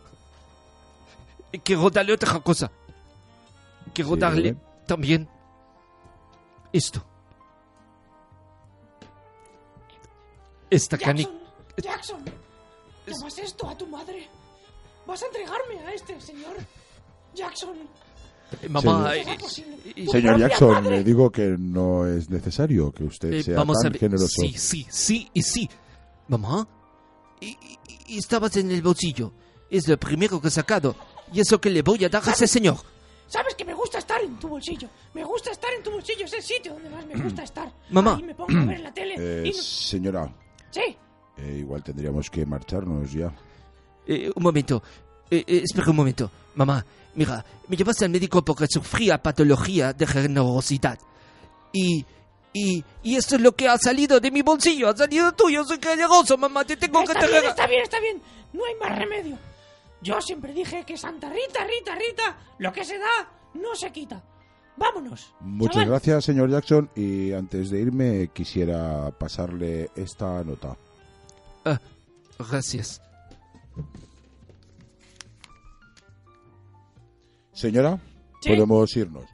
Eh, 1.51 1.59
Quiero 1.59 1.89
darle 1.89 2.13
otra 2.13 2.39
cosa. 2.39 2.71
Quiero 3.93 4.13
Sí, 4.13 4.19
darle 4.19 4.55
también 4.85 5.27
esto. 6.71 7.03
Esta 10.69 10.97
canica. 10.97 11.31
Jackson, 11.77 12.23
¿llamas 13.07 13.37
esto 13.39 13.67
a 13.69 13.75
tu 13.77 13.87
madre? 13.87 14.27
¿Vas 15.07 15.23
a 15.23 15.25
entregarme 15.27 15.79
a 15.87 15.93
este 15.93 16.19
señor? 16.21 16.55
Jackson. 17.33 17.75
Mamá, 18.67 19.11
Señor- 19.11 19.15
eh, 19.15 19.21
¿Cómo 19.23 19.33
es 19.35 19.41
posible? 19.43 19.77
eh, 19.95 20.05
Señor 20.11 20.39
Jackson, 20.39 20.71
madre. 20.83 20.97
le 20.97 21.03
digo 21.03 21.31
que 21.31 21.55
no 21.57 22.05
es 22.07 22.29
necesario 22.29 22.91
que 22.91 23.03
usted 23.03 23.33
eh, 23.33 23.43
sea 23.43 23.57
vamos 23.57 23.77
a 23.79 23.83
tan 23.83 23.91
ver. 23.93 23.99
generoso. 23.99 24.27
Sí, 24.41 24.53
sí, 24.57 24.85
sí 24.89 25.29
y 25.33 25.41
sí. 25.43 25.69
Mamá, 26.27 26.67
y, 27.39 27.47
y- 27.47 27.79
y 28.07 28.17
estabas 28.17 28.55
en 28.57 28.69
el 28.71 28.81
bolsillo. 28.81 29.31
Es 29.69 29.87
lo 29.87 29.97
primero 29.97 30.41
que 30.41 30.47
he 30.49 30.51
sacado. 30.51 30.95
Y 31.33 31.39
eso 31.41 31.59
que 31.59 31.69
le 31.69 31.81
voy 31.81 32.03
a 32.05 32.09
dar 32.09 32.27
a 32.27 32.31
ese 32.31 32.47
señor. 32.47 32.77
¿Sabes 33.27 33.53
que 33.55 33.63
me 33.63 33.73
gusta 33.75 33.99
estar 33.99 34.19
en 34.23 34.37
tu 34.39 34.47
bolsillo. 34.47 34.87
Me 35.13 35.23
gusta 35.23 35.51
estar 35.51 35.71
en 35.77 35.83
tu 35.83 35.91
bolsillo, 35.91 36.25
es 36.25 36.33
el 36.33 36.41
sitio 36.41 36.73
donde 36.73 36.89
más 36.89 37.05
me 37.05 37.15
gusta 37.15 37.43
estar. 37.43 37.71
Mamá. 37.91 38.15
Ahí 38.15 38.23
me 38.23 38.33
pongo 38.33 38.59
a 38.59 38.65
ver 38.65 38.79
la 38.79 38.91
tele 38.93 39.15
Eh, 39.17 39.43
y 39.47 39.51
no- 39.51 39.61
señora, 39.63 40.33
Sí, 40.71 40.95
eh, 41.37 41.57
igual 41.59 41.83
tendríamos 41.83 42.29
que 42.29 42.45
marcharnos 42.45 43.11
ya. 43.13 43.31
Eh, 44.07 44.31
un 44.35 44.43
momento. 44.43 44.81
Eh, 45.29 45.43
eh, 45.47 45.61
espera 45.63 45.89
un 45.91 45.95
momento. 45.95 46.31
Mamá, 46.55 46.83
mira, 47.15 47.45
me 47.67 47.75
llevaste 47.77 48.05
al 48.05 48.11
médico 48.11 48.43
porque 48.43 48.65
sufría 48.67 49.21
patología 49.21 49.93
de 49.93 50.07
generosidad. 50.07 50.97
Y, 51.71 52.03
y, 52.51 52.83
y 53.03 53.15
esto 53.15 53.35
es 53.35 53.41
lo 53.41 53.51
que 53.55 53.67
ha 53.67 53.77
salido 53.77 54.19
de 54.19 54.31
mi 54.31 54.41
bolsillo, 54.41 54.89
ha 54.89 54.97
salido 54.97 55.31
tuyo. 55.33 55.63
Soy 55.65 55.77
generoso, 55.79 56.35
mamá, 56.37 56.65
te 56.65 56.75
tengo 56.77 56.99
que 57.03 57.11
está 57.11 57.19
bien, 57.27 57.31
tener... 57.31 57.45
está 57.51 57.67
bien, 57.67 57.83
está 57.83 57.99
bien. 57.99 58.21
No 58.53 58.61
hay 58.65 58.73
más 58.75 58.97
remedio. 58.97 59.37
Yo 60.01 60.21
siempre 60.21 60.53
dije 60.53 60.85
que 60.85 60.97
Santa 60.97 61.29
Rita, 61.29 61.65
Rita, 61.65 61.95
Rita, 61.95 62.37
lo 62.59 62.71
que 62.71 62.85
se 62.85 62.97
da 62.97 63.29
no 63.55 63.75
se 63.75 63.91
quita. 63.91 64.23
Vámonos. 64.77 65.33
Muchas 65.41 65.73
chaval. 65.75 65.89
gracias, 65.89 66.23
señor 66.25 66.49
Jackson. 66.49 66.89
Y 66.95 67.33
antes 67.33 67.69
de 67.69 67.81
irme, 67.81 68.29
quisiera 68.33 69.11
pasarle 69.11 69.89
esta 69.95 70.41
nota. 70.43 70.77
Ah, 71.65 71.79
gracias. 72.49 73.01
Señora, 77.51 77.99
Sí. 78.41 78.49
podemos 78.49 78.95
irnos. 78.95 79.25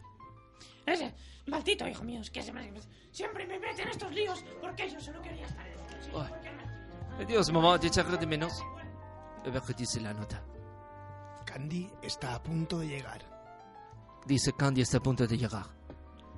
Ese 0.85 1.13
maldito 1.45 1.87
hijo 1.87 2.03
mío, 2.03 2.21
es 2.21 2.31
que 2.31 2.41
se 2.41 2.51
me- 2.51 2.71
siempre 3.11 3.45
me 3.45 3.59
mete 3.59 3.83
en 3.83 3.89
estos 3.89 4.11
líos 4.11 4.43
porque 4.59 4.89
yo 4.89 4.99
solo 4.99 5.21
quería 5.21 5.45
estar 5.45 5.67
en 5.67 5.73
el. 5.73 7.25
Adiós, 7.25 7.51
mamá, 7.51 7.79
te 7.79 7.87
echaré 7.87 8.17
de 8.17 8.25
menos. 8.25 8.53
A 9.45 9.49
ver 9.49 9.61
qué 9.61 9.73
dice 9.73 10.01
la 10.01 10.13
nota. 10.13 10.43
Candy 11.55 11.89
está 12.01 12.35
a 12.35 12.43
punto 12.43 12.79
de 12.79 12.87
llegar. 12.89 13.21
Dice 14.25 14.51
Candy 14.51 14.81
está 14.81 14.97
a 14.97 14.99
punto 15.01 15.25
de 15.25 15.37
llegar. 15.37 15.65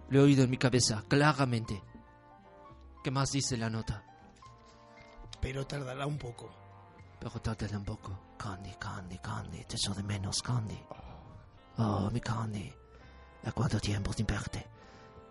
Lo 0.09 0.19
he 0.19 0.23
oído 0.23 0.43
en 0.43 0.49
mi 0.51 0.59
cabeza, 0.59 1.03
claramente. 1.07 1.81
¿Qué 3.03 3.09
más 3.09 3.31
dice 3.31 3.57
la 3.57 3.67
nota? 3.67 4.05
Pero 5.41 5.65
tardará 5.65 6.05
un 6.05 6.19
poco. 6.19 6.51
Pero 7.19 7.31
tardará 7.41 7.79
un 7.79 7.83
poco. 7.83 8.35
Candy, 8.37 8.75
Candy, 8.75 9.17
Candy, 9.17 9.63
te 9.63 9.75
echo 9.75 9.95
de 9.95 10.03
menos, 10.03 10.43
Candy. 10.43 10.79
Oh, 11.77 12.11
mi 12.11 12.21
Candy. 12.21 12.71
¿A 13.45 13.51
cuánto 13.53 13.79
tiempo 13.79 14.13
sin 14.13 14.27
verte? 14.27 14.67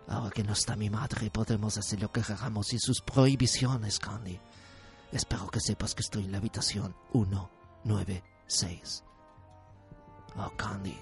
Ahora 0.09 0.31
que 0.31 0.43
no 0.43 0.51
está 0.51 0.75
mi 0.75 0.89
madre, 0.89 1.31
podemos 1.31 1.77
hacer 1.77 2.01
lo 2.01 2.11
que 2.11 2.21
queramos 2.23 2.67
sin 2.67 2.81
sus 2.81 2.99
prohibiciones, 2.99 3.99
Candy. 3.99 4.37
Espero 5.13 5.47
que 5.47 5.61
sepas 5.61 5.95
que 5.95 6.01
estoy 6.01 6.25
en 6.25 6.33
la 6.33 6.39
habitación 6.39 6.93
196. 7.13 9.06
Oh, 10.35 10.51
Candy. 10.55 10.97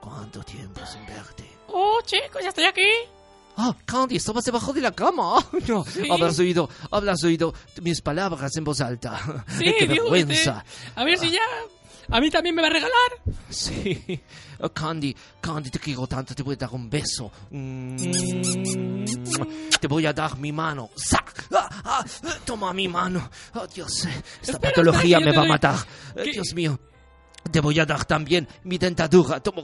¿Cuánto 0.00 0.42
tiempo 0.42 0.80
sin 0.86 1.04
verte? 1.06 1.48
Oh, 1.68 1.98
chicos, 2.04 2.42
ya 2.42 2.48
estoy 2.48 2.64
aquí. 2.64 2.82
Ah, 3.56 3.74
Candy, 3.84 4.16
estabas 4.16 4.44
debajo 4.44 4.72
de 4.72 4.80
la 4.80 4.92
cama. 4.92 5.36
No, 5.68 5.84
Sí. 5.84 6.08
habrás 6.10 6.38
oído, 6.38 6.68
habrás 6.90 7.22
oído 7.24 7.54
mis 7.82 8.00
palabras 8.00 8.56
en 8.56 8.64
voz 8.64 8.80
alta. 8.80 9.44
Sí, 9.58 9.74
¡Qué 9.78 9.86
vergüenza! 9.86 10.64
usted. 10.66 10.92
A 10.96 11.04
ver 11.04 11.18
si 11.18 11.30
ya. 11.30 11.40
A 12.10 12.20
mí 12.20 12.30
también 12.30 12.54
me 12.54 12.60
va 12.60 12.68
a 12.68 12.70
regalar. 12.72 12.92
Sí. 13.48 14.20
Oh, 14.60 14.68
Candy, 14.68 15.16
Candy, 15.40 15.70
te 15.70 15.78
quiero 15.78 16.06
tanto, 16.06 16.34
te 16.34 16.42
voy 16.42 16.52
a 16.54 16.58
dar 16.58 16.70
un 16.72 16.90
beso. 16.90 17.30
Mm. 17.50 19.04
Te 19.80 19.86
voy 19.86 20.04
a 20.04 20.12
dar 20.12 20.36
mi 20.36 20.52
mano. 20.52 20.90
¡Sac! 20.96 21.46
Ah, 21.54 21.68
ah, 21.84 22.04
toma 22.44 22.74
mi 22.74 22.88
mano. 22.88 23.30
Oh, 23.54 23.66
Dios, 23.66 24.04
esta 24.04 24.52
Espera, 24.52 24.58
patología 24.74 25.16
espera, 25.18 25.30
me 25.32 25.36
va 25.36 25.42
a 25.42 25.46
yo 25.46 25.60
te 25.60 25.68
matar. 25.68 25.86
doy- 26.14 26.24
¿Qué? 26.24 26.30
Dios 26.32 26.52
mío. 26.54 26.78
Te 27.50 27.60
voy 27.60 27.78
a 27.78 27.86
dar 27.86 28.04
también 28.04 28.48
mi 28.64 28.78
dentadura. 28.78 29.40
Toma. 29.40 29.62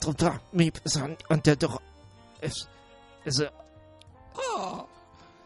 Toma 0.00 0.40
mi 0.52 0.70
dentadura. 1.28 1.80
Es. 2.40 2.68
Es. 3.24 3.40
eh, 3.40 3.50
Oh, 4.36 4.88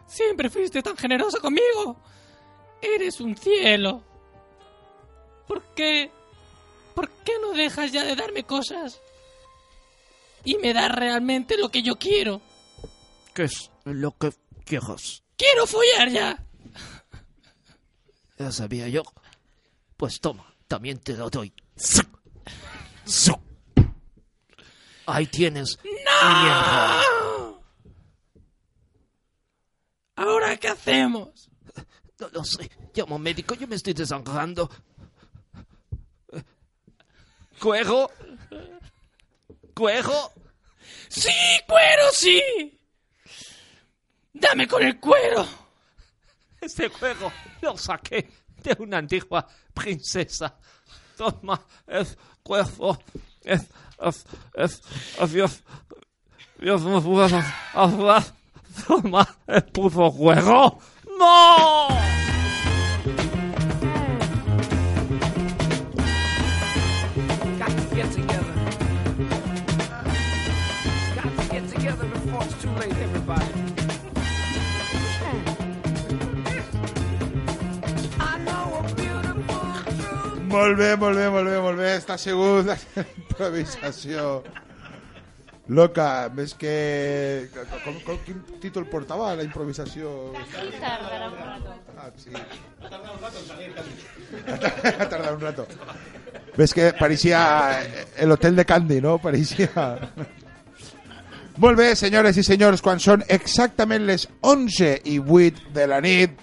siempre 0.06 0.48
fuiste 0.50 0.82
tan 0.82 0.96
generoso 0.96 1.40
conmigo. 1.40 1.96
Eres 2.80 3.20
un 3.20 3.36
cielo. 3.36 4.02
¿Por 5.46 5.62
qué? 5.74 6.11
¿Por 6.94 7.09
qué 7.11 7.32
no 7.42 7.52
dejas 7.52 7.92
ya 7.92 8.04
de 8.04 8.16
darme 8.16 8.44
cosas? 8.44 9.00
Y 10.44 10.56
me 10.56 10.72
das 10.72 10.90
realmente 10.92 11.56
lo 11.59 11.68
que 11.70 11.82
yo 11.82 11.96
quiero. 11.96 12.40
¿Qué 13.34 13.44
es 13.44 13.70
lo 13.84 14.16
que 14.16 14.32
quieras? 14.64 15.22
¡Quiero 15.36 15.66
follar 15.66 16.09
ya! 16.11 16.44
Ya 18.38 18.52
sabía 18.52 18.88
yo. 18.88 19.02
Pues 19.96 20.20
toma, 20.20 20.47
también 20.69 20.99
te 20.99 21.14
lo 21.14 21.29
doy. 21.31 21.53
Ahí 25.07 25.27
tienes. 25.27 25.79
miembro. 25.83 27.62
¿Ahora 30.16 30.57
qué 30.59 30.69
hacemos? 30.69 31.51
No 32.21 32.29
lo 32.29 32.45
sé. 32.45 32.71
Llamo 32.95 33.16
a 33.16 33.19
médico, 33.19 33.55
yo 33.55 33.66
me 33.66 33.77
estoy 33.77 33.95
desangrando. 33.95 34.69
¿Cuero? 37.61 38.11
¿Cuero? 39.75 40.33
¡Sí, 41.09 41.33
cuero, 41.66 42.11
sí! 42.12 42.79
¡Dame 44.33 44.69
con 44.69 44.83
el 44.83 45.01
cuero! 45.01 45.47
Este 46.61 46.89
juego 46.89 47.33
lo 47.62 47.77
saqué 47.77 48.31
de 48.62 48.77
una 48.81 48.99
antigua 48.99 49.47
princesa. 49.79 50.55
Toma, 51.16 51.61
es 51.87 52.16
cuerpo. 52.43 52.99
Es. 53.45 53.62
Es. 54.01 54.24
Es. 54.55 54.83
Es. 55.20 55.33
Dios. 55.33 55.62
Dios 56.59 56.83
no 56.83 57.03
puedo 57.03 57.29
hablar. 57.74 58.24
Toma, 58.87 59.26
el 59.47 59.64
puto 59.64 60.11
juego. 60.11 60.79
¡No! 61.18 61.89
Bé, 81.18 81.28
molt 81.30 81.51
bé, 81.51 81.61
molt 81.61 81.78
bé. 81.78 81.96
Està 81.99 82.18
segunda 82.18 82.78
improvisació. 83.05 84.42
Loca, 85.68 86.30
més 86.32 86.55
que... 86.57 87.51
Com, 87.84 87.99
com, 88.07 88.16
quin 88.24 88.40
títol 88.62 88.86
portava 88.88 89.34
la 89.36 89.44
improvisació? 89.44 90.32
Tardará 90.80 91.28
un 91.28 91.36
rato. 91.36 91.74
Ah, 91.99 92.09
sí. 92.16 92.30
Ha 92.80 95.09
tardado 95.09 95.34
un 95.34 95.40
rato. 95.42 95.66
Ves 96.57 96.72
que 96.72 96.94
parecía 96.99 97.82
el 98.16 98.32
hotel 98.32 98.57
de 98.57 98.64
Candy, 98.64 99.01
¿no? 99.01 99.18
Parecía... 99.18 99.68
Molt 101.59 101.76
bé, 101.76 101.96
senyores 101.99 102.36
i 102.38 102.44
senyors, 102.46 102.80
quan 102.80 103.01
són 103.03 103.24
exactament 103.34 104.05
les 104.07 104.28
11 104.46 104.92
i 105.11 105.16
8 105.18 105.72
de 105.74 105.86
la 105.90 105.99
nit, 106.01 106.36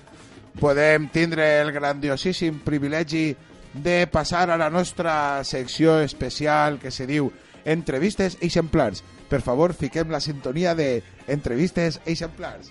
podem 0.59 1.07
tindre 1.07 1.61
el 1.61 1.71
grandiosíssim 1.71 2.57
privilegi 2.65 3.29
de 3.83 4.07
passar 4.07 4.49
a 4.49 4.57
la 4.57 4.69
nostra 4.69 5.43
secció 5.43 5.99
especial 6.01 6.79
que 6.79 6.91
se 6.91 7.07
diu 7.07 7.31
Entrevistes 7.65 8.37
exemplars. 8.41 9.03
Per 9.29 9.41
favor, 9.41 9.73
fiquem 9.73 10.11
la 10.13 10.21
sintonia 10.21 10.75
de 10.75 11.03
Entrevistes 11.27 11.99
exemplars. 12.05 12.69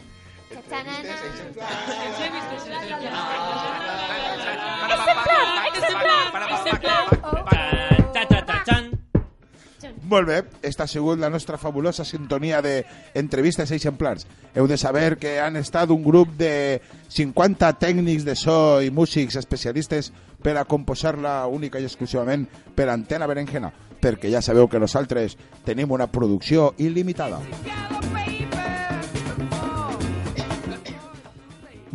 Molt 10.05 10.29
bé, 10.29 10.45
esta 10.63 10.85
ha 10.85 10.87
sigut 10.87 11.19
la 11.19 11.31
nostra 11.31 11.57
fabulosa 11.59 12.05
sintonia 12.05 12.61
de 12.63 12.85
entrevistes 13.19 13.73
exemplars. 13.73 14.27
Heu 14.55 14.69
de 14.69 14.77
saber 14.79 15.17
que 15.19 15.41
han 15.41 15.57
estat 15.57 15.91
un 15.91 16.05
grup 16.05 16.37
de 16.39 16.83
50 17.09 17.73
tècnics 17.81 18.27
de 18.29 18.37
so 18.37 18.83
i 18.85 18.93
músics 18.95 19.35
especialistes 19.41 20.13
per 20.45 20.59
a 20.61 20.67
composar-la 20.69 21.47
única 21.49 21.81
i 21.81 21.89
exclusivament 21.89 22.45
per 22.77 22.91
Antena 22.93 23.25
Berenjena, 23.27 23.71
perquè 23.97 24.29
ja 24.29 24.45
sabeu 24.45 24.69
que 24.69 24.83
nosaltres 24.83 25.39
tenim 25.65 25.95
una 25.97 26.11
producció 26.13 26.75
il·limitada. 26.77 27.41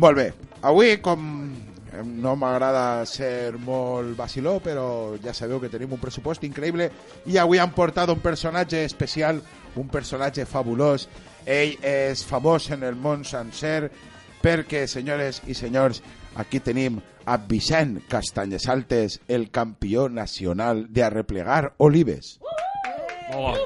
Molt 0.00 0.16
bé, 0.16 0.32
avui 0.66 0.96
com 1.04 1.28
no 2.02 2.34
m'agrada 2.34 3.04
ser 3.06 3.58
molt 3.60 4.16
vaciló, 4.18 4.58
però 4.64 5.14
ja 5.22 5.34
sabeu 5.36 5.60
que 5.60 5.70
tenim 5.70 5.92
un 5.94 6.00
pressupost 6.02 6.42
increïble 6.48 6.88
i 7.30 7.38
avui 7.38 7.60
han 7.60 7.74
portat 7.76 8.10
un 8.10 8.22
personatge 8.24 8.82
especial, 8.84 9.42
un 9.76 9.88
personatge 9.92 10.46
fabulós. 10.48 11.06
Ell 11.46 11.76
és 11.86 12.24
famós 12.26 12.70
en 12.74 12.82
el 12.88 12.96
món 12.96 13.22
sencer 13.28 13.90
perquè, 14.40 14.86
senyores 14.88 15.42
i 15.46 15.54
senyors, 15.54 16.02
aquí 16.40 16.60
tenim 16.64 17.00
a 17.30 17.36
Vicent 17.36 18.08
Castanyesaltes, 18.08 19.20
el 19.28 19.52
campió 19.52 20.08
nacional 20.08 20.88
de 20.90 21.04
arreplegar 21.04 21.74
olives. 21.76 22.40
Hola. 23.32 23.56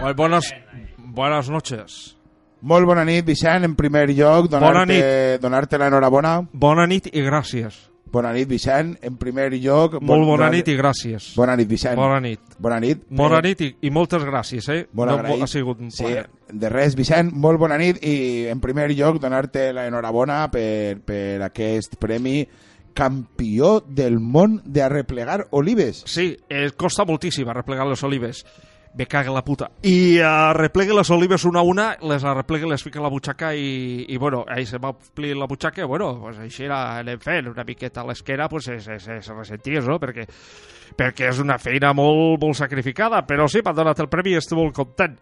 Bueno, 0.00 0.14
buenas, 0.16 0.54
buenas 0.98 1.48
noches. 1.48 2.16
Molt 2.60 2.86
bona 2.86 3.04
nit, 3.04 3.24
Vicent. 3.24 3.64
En 3.64 3.76
primer 3.76 4.10
lloc, 4.10 4.48
donar-te 4.50 5.38
donar 5.38 5.62
l'enhorabona. 5.70 6.40
Bona 6.52 6.88
nit 6.90 7.06
i 7.12 7.22
gràcies. 7.22 7.78
Bona 8.12 8.32
nit, 8.32 8.48
Vicent. 8.48 8.94
En 9.04 9.16
primer 9.20 9.50
lloc... 9.58 9.98
Molt 10.02 10.24
bona 10.26 10.48
nit 10.52 10.68
i 10.68 10.76
gràcies. 10.78 11.32
Bona 11.36 11.56
nit, 11.56 11.68
Vicent. 11.68 11.96
Bona 11.98 12.20
nit. 12.24 12.40
Bona 12.58 12.78
nit. 12.80 13.02
Bona 13.10 13.40
nit 13.44 13.60
i, 13.66 13.68
i 13.86 13.90
moltes 13.94 14.24
gràcies, 14.24 14.68
eh? 14.72 14.80
Molt 14.96 15.12
no, 15.26 15.36
ha 15.44 15.48
sigut 15.50 15.80
un 15.84 15.90
Sí, 15.94 16.04
plaer. 16.06 16.26
de 16.52 16.70
res, 16.72 16.96
Vicent, 16.96 17.32
molt 17.34 17.60
bona 17.60 17.76
nit 17.78 18.00
i 18.02 18.46
en 18.48 18.60
primer 18.64 18.88
lloc 18.94 19.20
donar-te 19.22 19.68
l'enhorabona 19.76 20.46
per, 20.50 20.98
per 21.04 21.42
aquest 21.50 21.98
premi 22.00 22.42
campió 22.98 23.78
del 23.86 24.18
món 24.18 24.60
de 24.64 24.82
arreplegar 24.82 25.46
olives. 25.50 26.02
Sí, 26.10 26.32
eh, 26.50 26.70
costa 26.76 27.04
moltíssim 27.06 27.48
arreplegar 27.48 27.86
les 27.86 28.02
olives. 28.02 28.44
Me 28.98 29.06
caga 29.06 29.30
la 29.30 29.44
puta. 29.46 29.68
I 29.86 30.18
arreplegue 30.26 30.94
les 30.96 31.10
olives 31.14 31.44
una 31.46 31.60
a 31.60 31.62
una, 31.62 31.84
les 32.02 32.24
arreplegue, 32.26 32.66
les 32.66 32.82
fica 32.82 32.98
a 32.98 33.04
la 33.04 33.10
butxaca 33.12 33.52
i, 33.54 34.04
i 34.10 34.16
bueno, 34.18 34.44
ahí 34.50 34.66
se 34.66 34.80
va 34.82 34.90
omplir 34.90 35.36
la 35.38 35.46
butxaca, 35.46 35.86
bueno, 35.86 36.16
pues 36.18 36.40
així 36.42 36.66
era, 36.66 36.80
anem 36.98 37.20
fent 37.22 37.46
una 37.46 37.62
miqueta 37.62 38.02
a 38.02 38.08
l'esquena, 38.08 38.48
pues 38.50 38.66
es, 38.74 38.88
es, 38.90 39.06
es 39.06 39.30
ressenties, 39.30 39.86
no? 39.86 40.00
Perquè, 40.02 40.26
perquè 40.98 41.30
és 41.30 41.38
una 41.38 41.60
feina 41.62 41.92
molt, 41.94 42.42
molt 42.42 42.58
sacrificada, 42.58 43.22
però 43.22 43.46
sí, 43.46 43.62
m'han 43.62 43.78
donat 43.78 44.02
el 44.02 44.10
premi 44.10 44.34
i 44.34 44.40
estic 44.42 44.58
molt 44.58 44.74
content. 44.74 45.14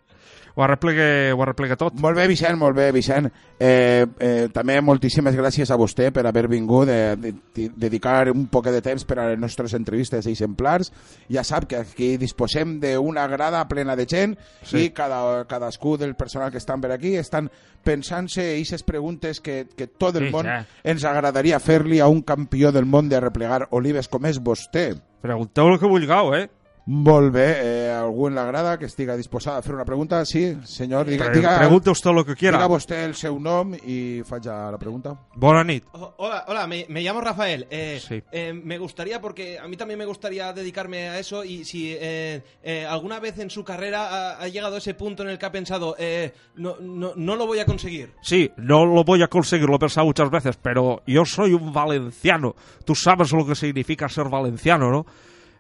Ho 0.56 0.62
arreplegue, 0.64 1.32
ho 1.36 1.42
arreplegue 1.44 1.76
tot. 1.76 1.98
Molt 2.00 2.16
bé, 2.16 2.24
Vicent, 2.30 2.56
molt 2.56 2.74
bé, 2.78 2.86
Vicent. 2.90 3.26
Eh, 3.60 4.06
eh, 4.18 4.48
també 4.56 4.78
moltíssimes 4.80 5.36
gràcies 5.36 5.68
a 5.70 5.76
vostè 5.76 6.06
per 6.16 6.24
haver 6.26 6.46
vingut, 6.48 6.88
de, 6.88 7.16
de, 7.20 7.32
de 7.54 7.66
dedicar 7.76 8.30
un 8.32 8.46
poc 8.48 8.70
de 8.72 8.80
temps 8.80 9.04
per 9.04 9.18
a 9.20 9.26
les 9.28 9.38
nostres 9.38 9.74
entrevistes 9.76 10.24
exemplars. 10.26 10.88
Ja 11.28 11.44
sap 11.44 11.68
que 11.68 11.76
aquí 11.82 12.14
disposem 12.16 12.78
d'una 12.80 13.26
grada 13.28 13.60
plena 13.68 13.94
de 14.00 14.06
gent 14.08 14.38
Sí. 14.64 14.86
i 14.86 14.90
cada, 14.96 15.44
cadascú 15.44 15.98
del 16.00 16.16
personal 16.16 16.50
que 16.50 16.58
estan 16.58 16.80
per 16.80 16.94
aquí 16.96 17.16
estan 17.20 17.50
pensant-se 17.84 18.54
aquestes 18.56 18.82
preguntes 18.82 19.40
que, 19.40 19.66
que 19.76 19.86
tot 19.86 20.16
el 20.16 20.30
Sí, 20.30 20.32
món 20.32 20.48
ja. 20.48 20.62
ens 20.82 21.04
agradaria 21.04 21.60
fer-li 21.60 22.00
a 22.00 22.08
un 22.08 22.22
campió 22.22 22.72
del 22.72 22.88
món 22.88 23.10
de 23.12 23.20
replegar 23.20 23.68
olives 23.76 24.08
com 24.08 24.24
és 24.24 24.40
vostè. 24.40 24.94
Pregunteu 25.20 25.68
el 25.68 25.78
que 25.78 25.86
vulgueu, 25.90 26.32
eh? 26.34 26.48
Bé, 26.88 27.88
eh, 27.88 27.90
algú 27.90 28.28
en 28.28 28.36
la 28.36 28.44
grada 28.44 28.78
que 28.78 28.84
estiga 28.86 29.16
disposada 29.16 29.58
a 29.58 29.62
fer 29.62 29.74
una 29.74 29.84
pregunta? 29.84 30.24
Sí, 30.24 30.56
senyor, 30.62 31.04
diga, 31.06 31.30
diga, 31.30 31.58
pregunte 31.58 31.90
usted 31.90 32.12
lo 32.12 32.24
que 32.24 32.36
quiera. 32.36 32.58
diga 32.58 32.68
vostè 32.70 33.00
el 33.04 33.16
seu 33.18 33.40
nom 33.42 33.72
i 33.74 34.22
faig 34.22 34.44
la 34.46 34.78
pregunta. 34.78 35.16
Bona 35.34 35.64
nit. 35.64 35.82
Oh, 35.94 36.14
Hola, 36.18 36.44
hola, 36.46 36.66
me, 36.68 36.86
me 36.88 37.02
llamo 37.02 37.20
Rafael. 37.20 37.66
Eh, 37.70 37.98
Sí. 38.00 38.22
eh, 38.30 38.52
me 38.52 38.78
gustaría, 38.78 39.20
porque 39.20 39.58
a 39.58 39.66
mí 39.66 39.76
también 39.76 39.98
me 39.98 40.06
gustaría 40.06 40.52
dedicarme 40.52 41.08
a 41.08 41.18
eso 41.18 41.42
y 41.42 41.64
si 41.64 41.92
eh, 41.92 42.44
eh, 42.62 42.86
alguna 42.88 43.18
vez 43.18 43.36
en 43.40 43.50
su 43.50 43.64
carrera 43.64 44.06
ha, 44.36 44.42
ha 44.42 44.46
llegado 44.46 44.76
a 44.76 44.78
ese 44.78 44.94
punto 44.94 45.24
en 45.24 45.30
el 45.30 45.38
que 45.38 45.46
ha 45.46 45.50
pensado, 45.50 45.96
eh, 45.98 46.34
no, 46.54 46.76
no, 46.80 47.14
no 47.16 47.34
lo 47.34 47.48
voy 47.48 47.58
a 47.58 47.66
conseguir. 47.66 48.12
Sí, 48.22 48.48
no 48.58 48.86
lo 48.86 49.02
voy 49.02 49.24
a 49.24 49.26
conseguir, 49.28 49.68
lo 49.68 49.74
he 49.74 49.80
pensado 49.80 50.06
muchas 50.06 50.30
veces, 50.30 50.56
pero 50.62 51.02
yo 51.04 51.24
soy 51.24 51.52
un 51.52 51.72
valenciano. 51.72 52.54
Tú 52.84 52.94
sabes 52.94 53.32
lo 53.32 53.44
que 53.44 53.56
significa 53.56 54.08
ser 54.08 54.28
valenciano, 54.28 54.92
¿no? 54.92 55.04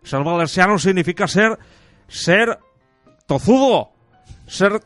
Ser 0.06 0.22
valenciano 0.22 0.78
significa 0.78 1.26
ser. 1.26 1.58
ser. 2.06 2.58
tozudo. 3.26 3.90
Ser 4.46 4.80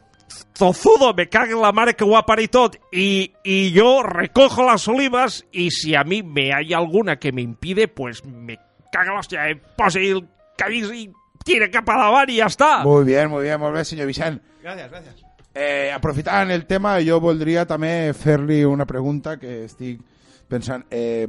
tozudo, 0.59 1.13
me 1.15 1.29
caga 1.29 1.53
en 1.53 1.61
la 1.61 1.73
madre 1.73 1.95
que 1.95 2.05
guapa 2.05 2.41
y 2.41 2.49
tot. 2.49 2.77
Y, 2.91 3.33
y 3.45 3.71
yo 3.73 4.03
recojo 4.03 4.65
las 4.65 4.89
olivas 4.89 5.45
y 5.53 5.71
si 5.71 5.95
a 5.95 6.05
mí 6.05 6.23
me 6.23 6.55
hay 6.55 6.73
alguna 6.73 7.19
que 7.19 7.33
me 7.33 7.43
impide, 7.43 7.89
pues 7.89 8.25
me 8.25 8.59
caga 8.91 9.13
la 9.13 9.21
hostia, 9.21 9.49
eh, 9.49 9.61
pose 9.77 10.11
el 10.11 10.27
cabís 10.57 10.91
y 10.93 11.13
tire 11.45 11.71
capa 11.71 11.95
a 11.95 12.05
davant 12.05 12.31
i 12.31 12.39
ja 12.41 12.49
està. 12.49 12.71
Molt 12.85 13.07
bé, 13.09 13.21
molt 13.29 13.45
bé, 13.45 13.57
molt 13.61 13.77
bé, 13.77 13.85
senyor 13.85 14.09
Vicent. 14.11 14.41
Gracias, 14.63 14.91
gracias. 14.91 15.23
Eh, 15.55 15.91
aprofitant 15.93 16.51
el 16.51 16.67
tema, 16.67 16.99
jo 17.03 17.19
voldria 17.21 17.67
també 17.67 18.13
fer-li 18.15 18.63
una 18.65 18.87
pregunta 18.87 19.37
que 19.41 19.65
estic 19.65 20.01
pensant. 20.49 20.85
Eh, 20.91 21.27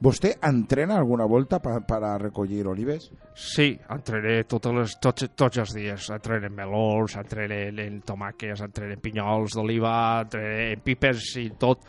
vostè 0.00 0.34
entrena 0.46 0.96
alguna 0.96 1.26
volta 1.26 1.58
per 1.60 1.80
pa, 1.86 1.98
a 1.98 2.16
recollir 2.18 2.66
olives? 2.70 3.08
Sí, 3.34 3.72
entrené 3.90 4.44
totes 4.50 4.74
les, 4.74 4.94
tots, 5.02 5.26
tots 5.34 5.58
els 5.64 5.74
dies. 5.74 6.10
Entrené 6.14 6.50
melons, 6.52 7.16
entrené 7.18 7.66
en 7.84 8.00
tomàquets, 8.06 8.62
entrené 8.64 8.98
en 8.98 9.02
pinyols 9.02 9.58
d'oliva, 9.58 9.96
entrené 10.22 10.72
en 10.76 10.84
pipes 10.86 11.34
i 11.42 11.48
tot. 11.58 11.84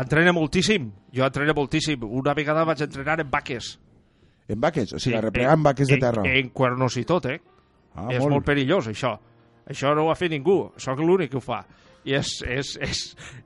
Entrené 0.00 0.32
moltíssim. 0.32 0.90
Jo 1.14 1.26
entrené 1.26 1.54
moltíssim. 1.56 2.04
Una 2.06 2.34
vegada 2.34 2.64
vaig 2.68 2.84
entrenar 2.86 3.20
en 3.20 3.30
vaques. 3.30 3.72
En 4.50 4.60
vaques? 4.60 4.94
O 4.94 4.98
sigui, 4.98 5.16
a 5.18 5.24
replegar 5.26 5.56
en 5.58 5.66
vaques 5.66 5.88
de 5.88 5.98
en, 5.98 6.00
terra. 6.00 6.24
En 6.26 6.48
cuernos 6.50 6.96
i 6.98 7.04
tot, 7.06 7.26
eh? 7.30 7.38
Ah, 7.94 8.08
és 8.10 8.22
molt. 8.22 8.36
molt 8.36 8.46
perillós, 8.46 8.88
això. 8.90 9.14
Això 9.70 9.92
no 9.94 10.06
ho 10.06 10.10
ha 10.10 10.18
fet 10.18 10.32
ningú. 10.32 10.72
Sóc 10.80 10.98
l'únic 10.98 11.30
que 11.30 11.38
ho 11.38 11.44
fa. 11.44 11.60
I 12.08 12.14
és, 12.16 12.28
és, 12.48 12.68
és, 12.80 13.00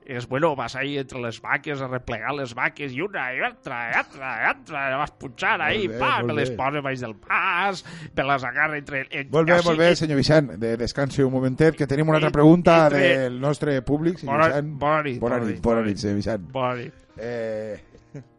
és, 0.07 0.25
bueno, 0.31 0.53
vas 0.55 0.77
ahí 0.79 0.93
entre 0.97 1.19
les 1.19 1.41
vaques 1.43 1.81
a 1.83 1.89
replegar 1.91 2.31
les 2.37 2.53
vaques 2.55 2.93
i 2.95 3.01
una 3.03 3.25
i 3.35 3.41
altra 3.43 3.81
i 3.91 3.97
altra 3.99 4.29
i 4.39 4.45
altra, 4.47 4.83
i 4.93 4.99
vas 5.01 5.11
punxant 5.19 5.59
ahí, 5.65 5.89
bé, 5.91 5.97
pa, 5.99 6.21
me 6.23 6.37
les 6.37 6.53
posa 6.55 6.79
baix 6.85 7.03
del 7.03 7.17
pas, 7.19 7.83
me 8.15 8.23
les 8.31 8.47
agarra 8.47 8.77
entre... 8.79 9.03
En, 9.11 9.27
Molt 9.33 9.51
bé, 9.51 9.59
molt 9.65 9.77
bé, 9.83 9.89
senyor 9.99 10.21
Vicent. 10.23 10.53
De, 10.61 10.75
descansi 10.79 11.21
un 11.27 11.33
momentet, 11.35 11.75
que 11.75 11.87
tenim 11.87 12.07
una 12.07 12.21
altra 12.21 12.31
pregunta 12.31 12.85
entre- 12.85 13.07
del 13.25 13.41
nostre 13.43 13.81
públic, 13.81 14.19
senyor 14.23 14.37
Bona- 14.37 14.47
Vicent. 14.53 14.75
bona 14.79 15.03
nit, 15.03 15.19
Bona 15.19 15.35
bona 15.35 15.45
nit, 15.49 15.55
nit, 15.57 15.63
bona 15.65 15.81
bona 15.81 15.87
nit, 15.91 15.97
senyor 16.05 16.15
Vicent. 16.23 16.51
Bona 16.55 16.75
nit. 16.79 17.04
Eh, 17.17 17.79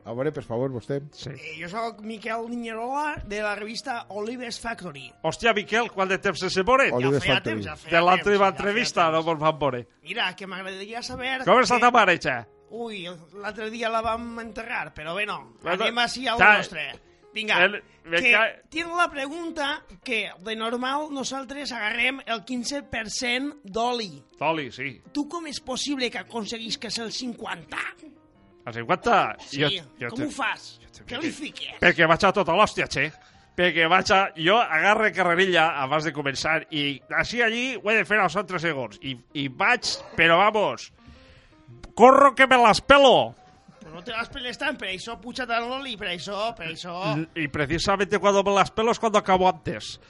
a 0.05 0.13
veure, 0.13 0.33
per 0.33 0.43
favor, 0.45 0.71
vostè. 0.73 1.01
Sí. 1.13 1.31
Eh, 1.31 1.55
jo 1.61 1.69
sóc 1.69 2.01
Miquel 2.05 2.49
Niñerola 2.51 3.23
de 3.27 3.41
la 3.43 3.55
revista 3.55 4.07
Olives 4.09 4.61
Factory. 4.61 5.11
Hòstia, 5.23 5.53
Miquel, 5.57 5.91
quant 5.93 6.09
de 6.09 6.19
temps 6.19 6.41
sense 6.41 6.63
veure? 6.63 6.91
Olives 6.93 7.23
feia 7.23 7.35
Factory. 7.39 7.57
temps, 7.57 7.67
ja 7.67 7.77
feia 7.77 7.97
De 7.99 8.05
l'altra 8.05 8.37
ja 8.37 8.49
entrevista 8.49 9.11
no 9.11 9.23
ens 9.25 9.41
vam 9.41 9.59
veure. 9.59 9.87
Mira, 10.03 10.31
que 10.37 10.47
m'agradaria 10.47 11.03
saber... 11.03 11.43
Com 11.45 11.61
està 11.61 11.77
que- 11.77 11.81
ta 11.87 11.91
mare, 11.91 12.19
xa? 12.19 12.37
Ui, 12.71 13.05
l'altre 13.41 13.71
dia 13.71 13.89
la 13.89 14.01
vam 14.03 14.39
enterrar, 14.43 14.93
però 14.95 15.15
bé, 15.15 15.25
no. 15.27 15.55
Bueno, 15.63 15.85
Anem 15.85 15.99
així 16.03 16.27
al 16.29 16.39
ta- 16.39 16.57
nostre. 16.59 16.89
Vinga, 17.37 17.59
El- 17.67 17.83
que 18.17 18.31
ca- 18.33 18.63
tinc 18.73 18.89
la 18.97 19.11
pregunta 19.11 19.83
que 20.03 20.31
de 20.41 20.55
normal 20.57 21.11
nosaltres 21.13 21.71
agarrem 21.73 22.19
el 22.25 22.45
15% 22.47 23.61
d'oli. 23.63 24.23
Toli, 24.39 24.71
sí. 24.73 25.03
Tu 25.13 25.29
com 25.29 25.47
és 25.47 25.61
possible 25.61 26.11
que 26.11 26.19
aconseguis 26.19 26.79
que 26.79 26.89
és 26.89 26.99
el 26.99 27.13
50? 27.13 27.77
A 28.67 28.73
50? 28.75 29.17
Sí, 29.47 29.63
com 30.11 30.27
ho 30.27 30.31
fas? 30.35 30.67
Què 31.07 31.21
li 31.23 31.31
fiques? 31.31 31.79
Perquè 31.79 32.09
vaig 32.11 32.25
a 32.27 32.33
tota 32.35 32.57
l'hòstia, 32.59 32.89
che. 32.91 33.07
Perquè 33.57 33.87
vaig 33.89 34.11
a... 34.13 34.21
Jo 34.37 34.59
agarre 34.59 35.13
carrerilla 35.15 35.69
abans 35.85 36.05
de 36.09 36.13
començar 36.13 36.59
i 36.75 36.99
així 37.15 37.41
allí 37.45 37.67
ho 37.79 37.93
he 37.93 38.01
de 38.01 38.05
fer 38.09 38.19
als 38.21 38.35
3 38.37 38.67
segons. 38.67 38.99
I, 39.07 39.15
I 39.39 39.47
vaig, 39.49 39.87
però 40.19 40.41
vamos, 40.43 40.91
corro 41.95 42.35
que 42.35 42.47
me 42.51 42.59
las 42.61 42.83
pelo. 42.83 43.35
No 43.95 44.03
te 44.05 44.13
les 44.13 44.29
peles 44.29 44.59
tant, 44.61 44.77
per 44.77 44.91
això 44.91 45.15
puja 45.23 45.47
tant 45.49 45.65
l'oli, 45.71 45.95
per 45.97 46.11
això, 46.11 46.51
per 46.59 46.67
això... 46.73 46.99
Y 47.35 47.49
precisamente 47.49 48.19
cuando 48.19 48.43
me 48.45 48.53
las 48.53 48.71
pelo 48.71 48.91
es 48.93 48.99
cuando 48.99 49.19
acabo 49.19 49.49
antes. 49.49 50.01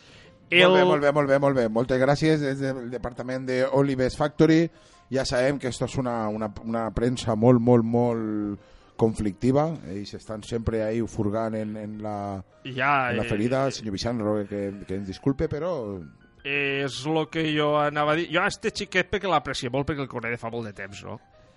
Molt 0.50 0.74
bé, 0.74 0.84
molt 0.84 1.02
bé, 1.02 1.12
molt 1.12 1.28
bé, 1.28 1.38
molt 1.42 1.56
bé. 1.58 1.68
Moltes 1.68 2.00
gràcies 2.00 2.40
des 2.40 2.58
del 2.62 2.88
departament 2.90 3.46
de 3.46 3.64
Olives 3.66 4.16
Factory. 4.16 4.64
Ja 5.10 5.24
sabem 5.24 5.58
que 5.62 5.68
esto 5.68 5.84
és 5.86 5.94
una, 6.00 6.28
una, 6.28 6.48
una 6.64 6.88
premsa 6.90 7.36
molt, 7.38 7.60
molt, 7.62 7.84
molt 7.86 8.58
conflictiva. 8.96 9.68
Ells 9.92 10.14
estan 10.18 10.42
sempre 10.42 10.82
ahí 10.82 11.00
furgant 11.06 11.54
en, 11.54 11.76
en, 11.76 11.98
la, 12.02 12.42
Ja, 12.64 13.10
en 13.12 13.18
la 13.20 13.24
eh, 13.24 13.28
ferida. 13.28 13.70
Senyor 13.70 13.92
Vicent, 13.92 14.22
que, 14.48 14.62
que 14.86 14.94
ens 14.98 15.06
disculpe, 15.08 15.48
però... 15.52 16.00
És 16.46 17.00
el 17.10 17.24
que 17.30 17.42
jo 17.56 17.72
anava 17.80 18.12
a 18.14 18.18
dir. 18.18 18.28
Jo 18.30 18.42
a 18.44 18.50
este 18.50 18.70
xiquet 18.70 19.08
perquè 19.10 19.26
l'aprecio 19.30 19.70
molt 19.74 19.88
perquè 19.88 20.04
el 20.04 20.10
conec 20.10 20.36
de 20.36 20.38
fa 20.38 20.50
molt 20.52 20.68
de 20.68 20.74
temps, 20.78 21.00
no? 21.06 21.16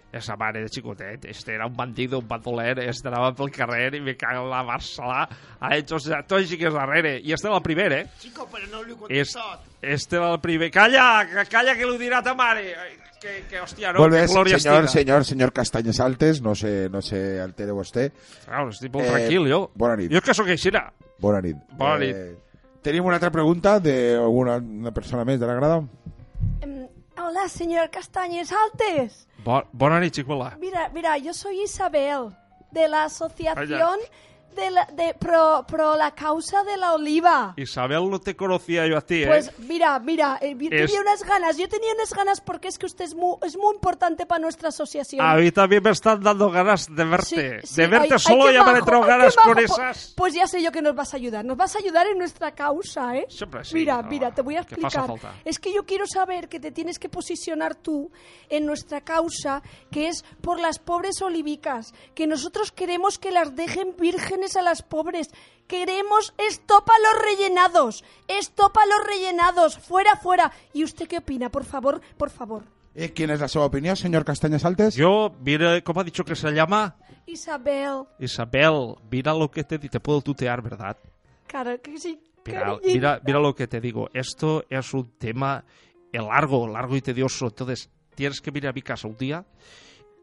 Esa 0.09 0.33
mare 0.41 0.63
de 0.63 0.69
xicotet, 0.73 1.25
este 1.29 1.53
era 1.53 1.67
un 1.69 1.75
bandido, 1.77 2.17
un 2.17 2.25
bandoler, 2.27 2.79
este 2.89 3.11
anava 3.11 3.29
pel 3.37 3.51
carrer 3.53 3.91
i 3.93 4.01
me 4.01 4.15
cago 4.17 4.47
en 4.47 4.49
la 4.49 4.63
Barcelà, 4.65 5.27
ha 5.61 5.69
hecho 5.77 5.99
o 5.99 6.01
sea, 6.01 6.23
tot 6.25 6.39
així 6.39 6.57
que 6.57 6.65
és 6.71 6.73
darrere. 6.73 7.19
I 7.21 7.35
este 7.37 7.45
era 7.45 7.59
el 7.59 7.61
primer, 7.61 7.91
eh? 7.93 8.01
Chico, 8.17 8.47
però 8.49 8.65
no 8.71 8.81
li 8.81 8.95
ho 8.97 9.05
És, 9.05 9.35
contestat. 9.35 9.67
este 9.85 10.17
era 10.17 10.31
el 10.33 10.39
primer. 10.41 10.71
Calla, 10.73 11.05
que- 11.29 11.45
calla 11.53 11.75
que 11.77 11.85
l'ho 11.85 11.99
dirà 12.01 12.23
ta 12.25 12.33
mare. 12.33 12.73
Que, 13.19 13.43
que 13.49 13.59
hòstia, 13.59 13.91
no? 13.91 13.99
glòria 14.05 14.27
senyor, 14.59 14.85
estiga. 14.85 14.87
senyor, 14.87 15.25
senyor 15.27 15.51
Castanyes 15.51 15.99
Altes, 15.99 16.41
no 16.41 16.53
se, 16.55 16.87
no 16.89 17.01
se 17.01 17.39
altere 17.43 17.73
vostè. 17.75 18.05
Claro, 18.45 18.69
estic 18.69 18.93
molt 18.93 19.05
Eh, 19.05 19.09
tranquil, 19.11 19.49
jo. 19.51 19.71
bona 19.75 19.97
nit. 19.99 20.11
Jo 20.11 20.17
és 20.21 20.23
que 20.23 20.33
sóc 20.33 20.47
aixina. 20.47 20.85
Bona 21.19 21.41
nit. 21.41 21.57
Bona 21.77 21.97
nit. 21.99 22.15
Eh, 22.15 22.37
tenim 22.81 23.03
una 23.05 23.15
altra 23.19 23.29
pregunta 23.31 23.77
d'alguna 23.79 24.55
una 24.57 24.91
persona 24.95 25.25
més 25.25 25.39
de 25.39 25.45
la 25.47 25.53
grada? 25.59 25.81
Em, 26.61 26.87
hola, 27.17 27.49
señor 27.49 27.89
Castañes 27.89 28.53
Altes. 28.53 29.27
Bo, 29.43 29.63
bona 29.73 29.99
nit. 29.99 30.15
Mira, 30.59 30.89
mira, 30.93 31.17
yo 31.17 31.33
soy 31.33 31.63
Isabel, 31.63 32.29
de 32.71 32.87
la 32.87 33.03
Asociación 33.03 33.99
de 34.55 34.71
la, 34.71 34.85
de, 34.93 35.13
pro, 35.13 35.65
pro 35.67 35.95
la 35.95 36.11
causa 36.11 36.63
de 36.63 36.77
la 36.77 36.93
oliva. 36.93 37.53
Isabel, 37.57 38.09
no 38.09 38.19
te 38.19 38.35
conocía 38.35 38.85
yo 38.87 38.97
a 38.97 39.01
ti, 39.01 39.23
¿eh? 39.23 39.27
Pues 39.27 39.51
mira, 39.59 39.97
mira, 39.99 40.37
eh, 40.41 40.55
yo 40.59 40.69
Es- 40.71 40.85
tenía 40.87 41.01
unas 41.01 41.23
ganas, 41.23 41.57
yo 41.57 41.67
tenía 41.69 41.93
unas 41.93 42.13
ganas 42.13 42.41
porque 42.41 42.67
es 42.67 42.77
que 42.77 42.85
usted 42.85 43.05
es 43.05 43.15
muy, 43.15 43.35
es 43.43 43.55
muy 43.57 43.73
importante 43.75 44.25
para 44.25 44.39
nuestra 44.41 44.69
asociación. 44.69 45.25
A 45.25 45.35
mí 45.35 45.51
también 45.51 45.83
me 45.83 45.91
están 45.91 46.21
dando 46.21 46.49
ganas 46.51 46.87
de 46.93 47.03
verte. 47.05 47.61
Sí, 47.65 47.75
de 47.81 47.87
verte 47.87 48.19
solo 48.19 48.51
ya 48.51 48.63
me 48.63 48.79
entrado 48.79 49.03
ay, 49.03 49.09
qué 49.09 49.17
ganas 49.17 49.35
con 49.35 49.55
Pu- 49.57 49.63
esas. 49.63 50.13
Pues 50.15 50.33
ya 50.33 50.47
sé 50.47 50.61
yo 50.61 50.71
que 50.71 50.81
nos 50.81 50.95
vas 50.95 51.13
a 51.13 51.17
ayudar. 51.17 51.45
Nos 51.45 51.57
vas 51.57 51.75
a 51.75 51.79
ayudar 51.79 52.07
en 52.07 52.17
nuestra 52.17 52.51
causa, 52.51 53.15
¿eh? 53.17 53.25
Siempre 53.29 53.63
sí, 53.63 53.75
Mira, 53.75 54.01
no, 54.01 54.09
mira, 54.09 54.31
te 54.33 54.41
voy 54.41 54.55
a 54.55 54.61
explicar. 54.61 55.09
Es 55.45 55.59
que 55.59 55.73
yo 55.73 55.85
quiero 55.85 56.05
saber 56.07 56.49
que 56.49 56.59
te 56.59 56.71
tienes 56.71 56.99
que 56.99 57.09
posicionar 57.09 57.75
tú 57.75 58.11
en 58.49 58.65
nuestra 58.65 59.01
causa, 59.01 59.61
que 59.91 60.07
es 60.07 60.23
por 60.41 60.59
las 60.59 60.79
pobres 60.79 61.21
olivicas, 61.21 61.93
que 62.15 62.27
nosotros 62.27 62.71
queremos 62.71 63.19
que 63.19 63.31
las 63.31 63.55
dejen 63.55 63.93
a 64.55 64.61
las 64.61 64.81
pobres. 64.81 65.29
Queremos 65.67 66.33
estopa 66.37 66.93
los 67.03 67.21
rellenados, 67.23 68.03
estopa 68.27 68.81
los 68.85 69.05
rellenados, 69.07 69.77
fuera, 69.77 70.15
fuera. 70.15 70.51
¿Y 70.73 70.83
usted 70.83 71.07
qué 71.07 71.17
opina? 71.19 71.49
Por 71.49 71.63
favor, 71.65 72.01
por 72.17 72.29
favor. 72.29 72.63
¿Y 72.95 73.09
quién 73.09 73.29
es 73.29 73.39
la 73.39 73.47
su 73.47 73.59
opinión, 73.59 73.95
señor 73.95 74.25
Castañas 74.25 74.65
Altes? 74.65 74.95
Yo, 74.95 75.35
mira, 75.41 75.79
¿cómo 75.81 76.01
ha 76.01 76.03
dicho 76.03 76.23
que 76.25 76.35
se 76.35 76.51
llama? 76.51 76.95
Isabel, 77.27 78.05
Isabel, 78.17 78.95
mira 79.11 79.33
lo 79.33 79.51
que 79.51 79.63
te 79.63 79.77
di- 79.77 79.89
Te 79.89 79.99
puedo 79.99 80.21
tutear, 80.21 80.61
¿verdad? 80.61 80.97
cara, 81.45 81.77
que 81.77 81.97
sí. 81.99 82.19
Mira, 82.45 82.77
mira, 82.83 83.21
mira 83.23 83.39
lo 83.39 83.53
que 83.53 83.67
te 83.67 83.79
digo. 83.79 84.09
Esto 84.13 84.63
es 84.69 84.93
un 84.93 85.11
tema 85.19 85.63
eh, 86.11 86.17
largo, 86.19 86.67
largo 86.67 86.95
y 86.95 87.01
tedioso. 87.01 87.45
Entonces, 87.47 87.89
tienes 88.15 88.41
que 88.41 88.49
venir 88.49 88.69
a 88.69 88.73
mi 88.73 88.81
casa 88.81 89.07
un 89.07 89.15
día 89.17 89.45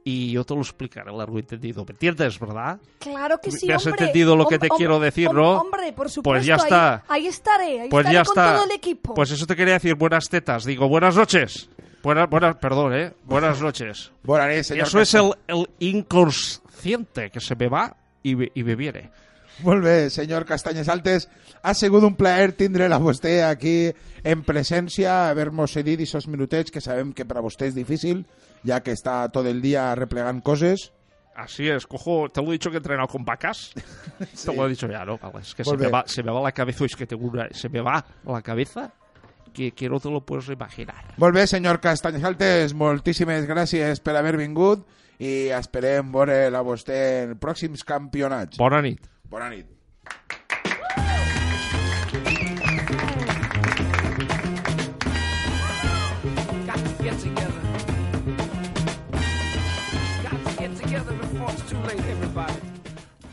y 0.08 0.30
yo 0.30 0.44
te 0.44 0.54
lo 0.54 0.60
explicaré 0.60 1.10
largo 1.10 1.36
y 1.36 1.42
tendido. 1.42 1.84
¿Me 1.84 1.90
entiendes, 1.90 2.38
verdad? 2.38 2.78
Claro 3.00 3.40
que 3.42 3.50
sí, 3.50 3.66
¿Me 3.66 3.74
has 3.74 3.84
hombre. 3.86 4.04
entendido 4.04 4.36
lo 4.36 4.46
que 4.46 4.56
te 4.56 4.68
quiero 4.68 5.00
decir, 5.00 5.28
hom- 5.30 5.34
no? 5.34 5.50
Hombre, 5.62 5.92
por 5.92 6.08
supuesto. 6.08 6.22
Pues 6.22 6.46
ya 6.46 6.54
ahí- 6.54 6.60
está. 6.62 7.02
Ahí, 7.08 7.26
estaré, 7.26 7.80
ahí 7.80 7.88
Pues 7.90 8.06
estaré 8.06 8.14
ya 8.14 8.24
con 8.24 8.38
está. 8.38 8.54
todo 8.54 8.64
el 8.66 8.70
equipo. 8.70 9.14
Pues 9.14 9.32
eso 9.32 9.46
te 9.46 9.56
quería 9.56 9.74
decir, 9.74 9.96
buenas 9.96 10.28
tetas. 10.28 10.64
Digo, 10.64 10.88
buenas 10.88 11.16
noches. 11.16 11.68
Buenas, 12.04 12.30
buenas, 12.30 12.54
perdón, 12.56 12.94
¿eh? 12.94 13.14
Buenas 13.24 13.60
noches. 13.60 14.12
Buenas 14.22 14.46
noches, 14.46 14.66
señor 14.68 14.86
Eso 14.86 15.00
es 15.00 15.12
el, 15.14 15.32
el 15.48 15.66
inconsciente 15.80 17.30
que 17.30 17.40
se 17.40 17.56
me 17.56 17.68
va 17.68 17.96
y 18.22 18.36
me, 18.36 18.52
y 18.54 18.62
me 18.62 18.76
viene. 18.76 19.10
Molt 19.64 19.82
bé, 19.82 20.10
senyor 20.10 20.44
Castanyes 20.44 20.88
Altes. 20.88 21.28
Ha 21.66 21.74
sigut 21.74 22.04
un 22.06 22.14
plaer 22.14 22.52
tindre 22.54 22.86
la 22.86 23.00
vostè 23.02 23.40
aquí 23.42 23.88
en 24.22 24.42
presència, 24.46 25.24
haver-nos 25.32 25.72
cedit 25.74 26.04
esos 26.04 26.28
minutets 26.30 26.70
que 26.70 26.82
sabem 26.84 27.10
que 27.10 27.26
per 27.26 27.40
a 27.40 27.42
vostè 27.42 27.66
és 27.66 27.74
difícil, 27.74 28.20
ja 28.62 28.78
que 28.86 28.94
està 28.94 29.24
tot 29.34 29.48
el 29.50 29.58
dia 29.64 29.88
replegant 29.98 30.44
coses. 30.46 30.92
Así 31.34 31.66
es, 31.68 31.88
cojo, 31.90 32.28
te 32.30 32.40
lo 32.40 32.48
he 32.48 32.52
dicho 32.52 32.70
que 32.70 32.76
he 32.76 32.82
entrenado 32.84 33.08
con 33.08 33.24
vacas. 33.24 33.74
Te 34.44 34.54
lo 34.54 34.64
he 34.64 34.70
dicho 34.70 34.86
ya, 34.88 35.04
¿no? 35.04 35.18
Vale, 35.18 35.40
es 35.42 35.54
que 35.54 35.64
se 35.64 35.70
Molt 35.70 35.82
me, 35.82 35.88
va, 35.88 36.04
se 36.06 36.22
me 36.22 36.32
va 36.32 36.40
la 36.40 36.52
cabeza, 36.52 36.86
es 36.86 36.96
que 36.96 37.06
tengo 37.06 37.26
una, 37.26 37.48
se 37.50 37.68
me 37.68 37.80
va 37.80 38.02
la 38.24 38.40
cabeza 38.42 38.94
que, 39.52 39.72
que 39.72 39.88
no 39.88 40.00
te 40.00 40.08
lo 40.08 40.24
puedes 40.24 40.48
imaginar. 40.48 41.02
Molt 41.18 41.34
bé, 41.34 41.48
senyor 41.50 41.80
Castanyes 41.80 42.24
Altes, 42.24 42.72
moltíssimes 42.78 43.44
gràcies 43.50 44.00
per 44.00 44.16
haver 44.16 44.38
vingut 44.38 44.86
i 45.18 45.50
esperem 45.50 46.14
veure 46.14 46.44
la 46.48 46.62
vostè 46.62 47.00
en 47.26 47.38
pròxims 47.42 47.84
campionats. 47.84 48.56
Bona 48.56 48.80
nit. 48.80 49.04
Bona 49.28 49.50
nit. 49.50 49.75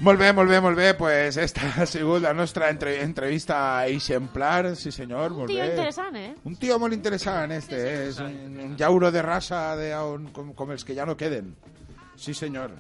Molt 0.04 0.20
bé, 0.20 0.34
molt 0.36 0.50
bé, 0.52 0.60
molt 0.60 0.76
bé. 0.76 0.94
Pues 1.00 1.38
esta 1.38 1.62
ha 1.78 1.86
sigut 1.88 2.22
la 2.22 2.34
nostra 2.34 2.70
entre 2.70 3.02
entrevista 3.04 3.88
exemplar, 3.88 4.76
sí 4.76 4.92
senyor, 4.92 5.32
Un 5.32 5.38
molt 5.38 5.52
tio 5.52 5.62
bé. 5.62 5.70
interessant, 5.70 6.16
eh? 6.20 6.34
Un 6.44 6.58
tio 6.60 6.78
molt 6.80 6.94
interessant, 6.94 7.54
este. 7.56 7.78
eh? 7.78 8.08
és 8.10 8.20
un, 8.20 8.34
un 8.60 8.76
llauro 8.78 9.12
de 9.12 9.22
raça 9.22 9.78
de, 9.80 9.94
on, 9.96 10.28
com, 10.36 10.52
com 10.54 10.72
els 10.76 10.84
que 10.84 10.96
ja 10.98 11.06
no 11.08 11.16
queden. 11.16 11.54
Sí 12.20 12.34
senyor. 12.36 12.74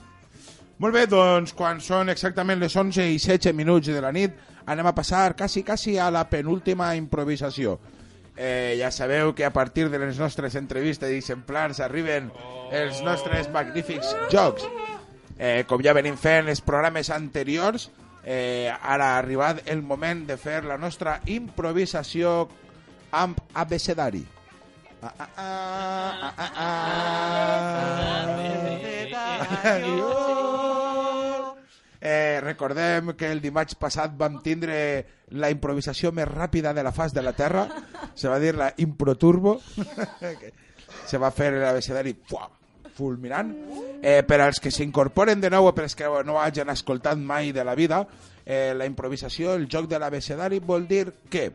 Molt 0.84 0.94
bé, 0.98 1.06
doncs 1.08 1.54
quan 1.56 1.80
són 1.80 2.12
exactament 2.12 2.60
les 2.60 2.76
11 2.76 3.08
i 3.14 3.20
16 3.22 3.56
minuts 3.56 3.88
de 3.88 4.02
la 4.04 4.12
nit 4.12 4.36
anem 4.66 4.90
a 4.90 4.96
passar 4.96 5.36
quasi, 5.38 5.64
quasi 5.64 5.98
a 6.00 6.10
la 6.12 6.26
penúltima 6.30 6.92
improvisació. 6.98 7.78
Eh, 8.36 8.76
ja 8.80 8.90
sabeu 8.92 9.32
que 9.38 9.46
a 9.46 9.54
partir 9.54 9.88
de 9.94 10.00
les 10.02 10.18
nostres 10.20 10.56
entrevistes 10.60 11.12
exemplars 11.14 11.80
arriben 11.80 12.32
els 12.74 13.00
nostres 13.06 13.48
magnífics 13.54 14.12
jocs. 14.34 14.66
Eh, 15.38 15.64
com 15.68 15.82
ja 15.82 15.94
venim 15.98 16.18
fent 16.20 16.50
els 16.52 16.62
programes 16.62 17.10
anteriors, 17.10 17.90
eh, 18.24 18.70
ara 18.70 19.14
ha 19.14 19.18
arribat 19.18 19.68
el 19.68 19.82
moment 19.82 20.28
de 20.28 20.38
fer 20.38 20.64
la 20.64 20.78
nostra 20.78 21.20
improvisació 21.26 22.48
amb 23.12 23.38
abecedari. 23.54 24.26
Ah, 25.04 25.14
ah, 25.20 26.34
ah. 26.38 26.94
Eh, 32.06 32.42
recordem 32.44 33.14
que 33.16 33.30
el 33.32 33.40
dimarts 33.40 33.78
passat 33.80 34.12
vam 34.20 34.42
tindre 34.44 34.76
la 35.40 35.48
improvisació 35.54 36.12
més 36.12 36.28
ràpida 36.28 36.74
de 36.76 36.84
la 36.84 36.92
fas 36.92 37.16
de 37.16 37.24
la 37.24 37.32
Terra, 37.32 37.64
se 38.14 38.28
va 38.28 38.40
dir 38.44 38.52
la 38.60 38.74
Improturbo, 38.84 39.56
se 41.10 41.18
va 41.18 41.32
fer 41.32 41.54
l'abecedari 41.56 42.12
fulminant. 42.94 43.54
Eh, 44.02 44.22
per 44.28 44.42
als 44.42 44.60
que 44.60 44.72
s'incorporen 44.72 45.42
de 45.42 45.50
nou, 45.50 45.70
per 45.74 45.88
als 45.88 45.96
que 45.96 46.10
no 46.26 46.40
hagin 46.42 46.70
escoltat 46.70 47.18
mai 47.18 47.52
de 47.52 47.64
la 47.64 47.76
vida, 47.76 48.06
eh, 48.46 48.74
la 48.76 48.86
improvisació, 48.86 49.54
el 49.56 49.70
joc 49.72 49.88
de 49.88 50.00
l'abecedari 50.00 50.60
vol 50.60 50.88
dir 50.88 51.14
que 51.30 51.52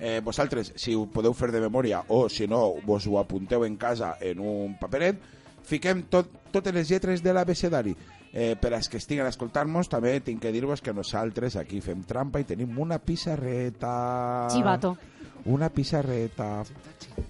eh, 0.00 0.20
vosaltres, 0.24 0.72
si 0.76 0.94
ho 0.94 1.06
podeu 1.10 1.34
fer 1.34 1.50
de 1.52 1.62
memòria 1.64 2.02
o 2.14 2.28
si 2.28 2.46
no, 2.46 2.76
vos 2.86 3.06
ho 3.06 3.18
apunteu 3.18 3.64
en 3.66 3.76
casa 3.76 4.16
en 4.20 4.40
un 4.40 4.76
paperet, 4.78 5.18
fiquem 5.64 6.04
tot, 6.10 6.30
totes 6.52 6.74
les 6.74 6.88
lletres 6.90 7.22
de 7.22 7.34
l'abecedari. 7.34 7.96
Eh, 8.28 8.56
per 8.60 8.74
als 8.76 8.90
que 8.92 9.00
estiguen 9.00 9.26
escoltant-nos, 9.26 9.88
també 9.88 10.18
tinc 10.20 10.42
que 10.42 10.52
dir-vos 10.52 10.82
que 10.84 10.92
nosaltres 10.92 11.56
aquí 11.56 11.80
fem 11.80 12.02
trampa 12.04 12.42
i 12.42 12.46
tenim 12.48 12.76
una 12.78 12.98
pissarreta. 13.00 14.48
Chivato. 14.52 14.96
Una 15.48 15.70
pissarreta. 15.72 16.62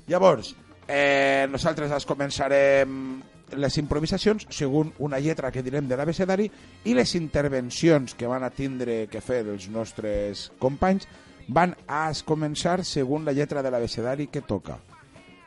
Llavors, 0.08 0.56
eh, 0.88 1.46
nosaltres 1.50 1.94
es 1.94 2.06
començarem 2.06 3.22
les 3.56 3.78
improvisacions 3.80 4.46
segons 4.50 4.92
una 4.98 5.20
lletra 5.22 5.52
que 5.54 5.62
direm 5.62 5.88
de 5.88 5.96
l'abecedari 5.96 6.48
i 6.84 6.94
les 6.96 7.14
intervencions 7.16 8.14
que 8.14 8.28
van 8.28 8.44
a 8.44 8.50
tindre 8.50 9.06
que 9.08 9.22
fer 9.24 9.44
els 9.46 9.68
nostres 9.72 10.48
companys 10.58 11.08
van 11.48 11.74
a 11.88 12.10
començar 12.28 12.82
segons 12.84 13.24
la 13.24 13.32
lletra 13.32 13.62
de 13.62 13.70
l'abecedari 13.72 14.28
que 14.28 14.42
toca. 14.42 14.76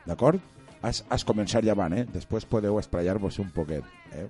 D'acord? 0.06 0.40
Has, 0.82 1.04
has 1.14 1.22
començar 1.22 1.62
ja 1.62 1.76
van, 1.78 1.94
eh? 1.94 2.06
Després 2.10 2.46
podeu 2.50 2.80
espraiar-vos 2.80 3.38
un 3.38 3.52
poquet. 3.54 3.86
Eh? 4.10 4.26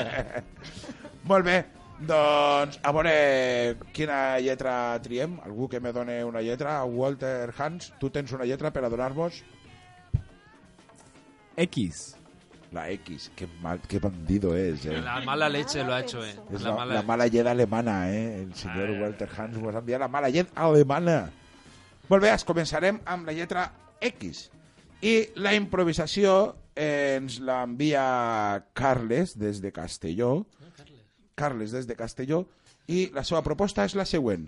Molt 1.30 1.46
bé, 1.46 1.62
doncs 2.04 2.76
a 2.84 2.92
veure 2.92 3.14
quina 3.96 4.36
lletra 4.40 4.74
triem. 5.00 5.38
Algú 5.48 5.68
que 5.68 5.80
me 5.80 5.92
done 5.96 6.20
una 6.24 6.44
lletra. 6.44 6.82
Walter 6.84 7.54
Hans, 7.56 7.94
tu 7.98 8.12
tens 8.12 8.36
una 8.36 8.44
lletra 8.44 8.70
per 8.70 8.84
a 8.84 8.92
donar-vos? 8.92 9.40
X. 11.56 12.19
La 12.72 12.88
X, 12.92 13.32
qué, 13.34 13.48
mal, 13.60 13.80
qué 13.88 13.98
bandido 13.98 14.56
es, 14.56 14.84
eh. 14.86 15.00
La 15.00 15.20
mala 15.22 15.48
leche 15.48 15.82
lo 15.82 15.92
ha 15.92 16.00
hecho, 16.00 16.24
eh. 16.24 16.36
Es 16.52 16.62
La 16.62 16.70
la, 16.70 16.76
mala- 16.76 16.94
la 16.94 17.02
mala 17.02 17.26
llet 17.26 17.46
alemana, 17.46 18.10
eh? 18.12 18.42
El 18.42 18.54
senyor 18.54 18.90
Walter 19.00 19.28
Hans 19.36 19.56
ens 19.58 19.74
envia 19.74 19.98
la 19.98 20.06
mala 20.08 20.30
llet 20.30 20.48
alemana. 20.54 21.30
Molt 22.08 22.22
bé, 22.22 22.30
es 22.30 22.44
començarem 22.46 23.00
amb 23.06 23.26
la 23.26 23.32
lletra 23.34 23.64
X. 24.00 24.50
I 25.02 25.30
la 25.34 25.54
improvisació 25.56 26.54
eh, 26.76 27.16
ens 27.18 27.40
l'envia 27.40 28.62
Carles 28.72 29.34
des 29.38 29.60
de 29.60 29.72
Castelló. 29.72 30.46
Carles 31.34 31.72
des 31.72 31.86
de 31.88 31.96
Castelló. 31.96 32.44
I 32.86 33.10
la 33.14 33.24
seva 33.24 33.42
proposta 33.42 33.84
és 33.84 33.94
la 33.98 34.04
següent. 34.06 34.46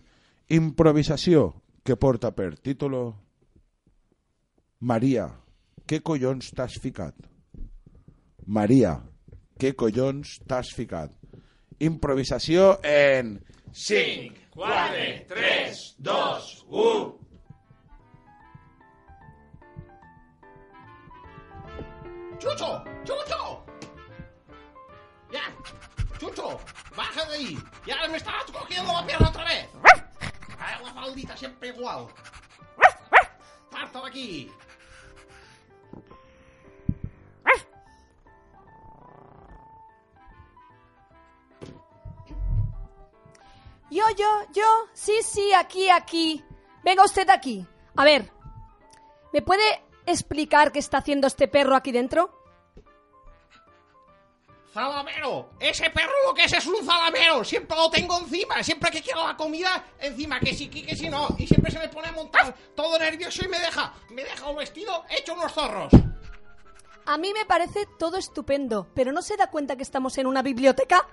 Improvisació 0.49 1.55
que 1.83 1.97
porta 1.97 2.31
per 2.37 2.53
títol 2.59 2.95
Maria, 4.81 5.29
què 5.87 6.01
collons 6.03 6.51
t'has 6.55 6.75
ficat? 6.83 7.15
Maria, 8.47 8.97
què 9.61 9.73
collons 9.79 10.39
t'has 10.49 10.73
ficat? 10.75 11.13
Improvisació 11.83 12.79
en 12.83 13.37
5, 13.73 14.49
4, 14.55 15.05
3, 15.29 15.83
2, 15.99 16.49
1. 16.69 17.19
¡Chucho! 22.39 22.85
¡Chucho! 23.05 23.65
¡Ya! 25.31 25.47
¡Chucho! 26.19 26.59
¡Baja 26.97 27.25
de 27.27 27.35
ahí! 27.37 27.59
¡Ya 27.87 28.09
me 28.09 28.17
estás 28.17 28.45
cogiendo 28.53 28.93
la 28.93 29.07
pierna 29.07 29.29
otra 29.29 29.45
vez! 29.45 29.69
¡Ay, 30.59 30.85
la 30.85 30.93
maldita 30.93 31.37
siempre 31.37 31.69
igual! 31.69 32.09
¡Parta 33.71 34.01
de 34.03 34.09
aquí! 34.09 34.51
Yo, 44.17 44.29
yo. 44.53 44.89
Sí, 44.93 45.13
sí, 45.23 45.53
aquí, 45.53 45.91
aquí. 45.91 46.45
Venga 46.85 47.05
usted 47.05 47.29
aquí. 47.31 47.67
A 47.97 48.05
ver, 48.05 48.31
¿me 49.33 49.43
puede 49.43 49.83
explicar 50.07 50.73
qué 50.73 50.79
está 50.79 50.99
haciendo 50.99 51.27
este 51.27 51.49
perro 51.49 51.77
aquí 51.77 51.93
dentro? 51.93 52.39
¡Zalamero! 54.73 55.51
Ese 55.61 55.91
perro 55.91 56.13
lo 56.27 56.33
que 56.33 56.45
es 56.45 56.53
es 56.55 56.67
un 56.67 56.83
zalamero. 56.85 57.45
Siempre 57.45 57.77
lo 57.77 57.91
tengo 57.91 58.19
encima. 58.19 58.63
Siempre 58.63 58.91
que 58.91 59.03
quiero 59.03 59.27
la 59.27 59.37
comida, 59.37 59.85
encima. 59.99 60.41
Que 60.41 60.55
sí, 60.55 60.69
que, 60.69 60.87
que 60.87 60.97
sí, 60.97 61.11
no. 61.11 61.29
Y 61.37 61.47
siempre 61.47 61.71
se 61.71 61.79
me 61.79 61.89
pone 61.91 62.09
a 62.09 62.13
montar 62.13 62.55
todo 62.75 62.99
nervioso 62.99 63.45
y 63.45 63.49
me 63.49 63.59
deja. 63.59 63.93
Me 64.09 64.25
deja 64.25 64.49
el 64.49 64.57
vestido 64.57 65.05
hecho 65.11 65.35
unos 65.35 65.53
zorros. 65.53 65.93
A 67.05 67.19
mí 67.19 67.33
me 67.35 67.45
parece 67.45 67.87
todo 67.99 68.17
estupendo, 68.17 68.89
pero 68.95 69.13
¿no 69.13 69.23
se 69.23 69.37
da 69.37 69.51
cuenta 69.51 69.77
que 69.77 69.83
estamos 69.83 70.17
en 70.19 70.27
una 70.27 70.41
biblioteca? 70.41 71.07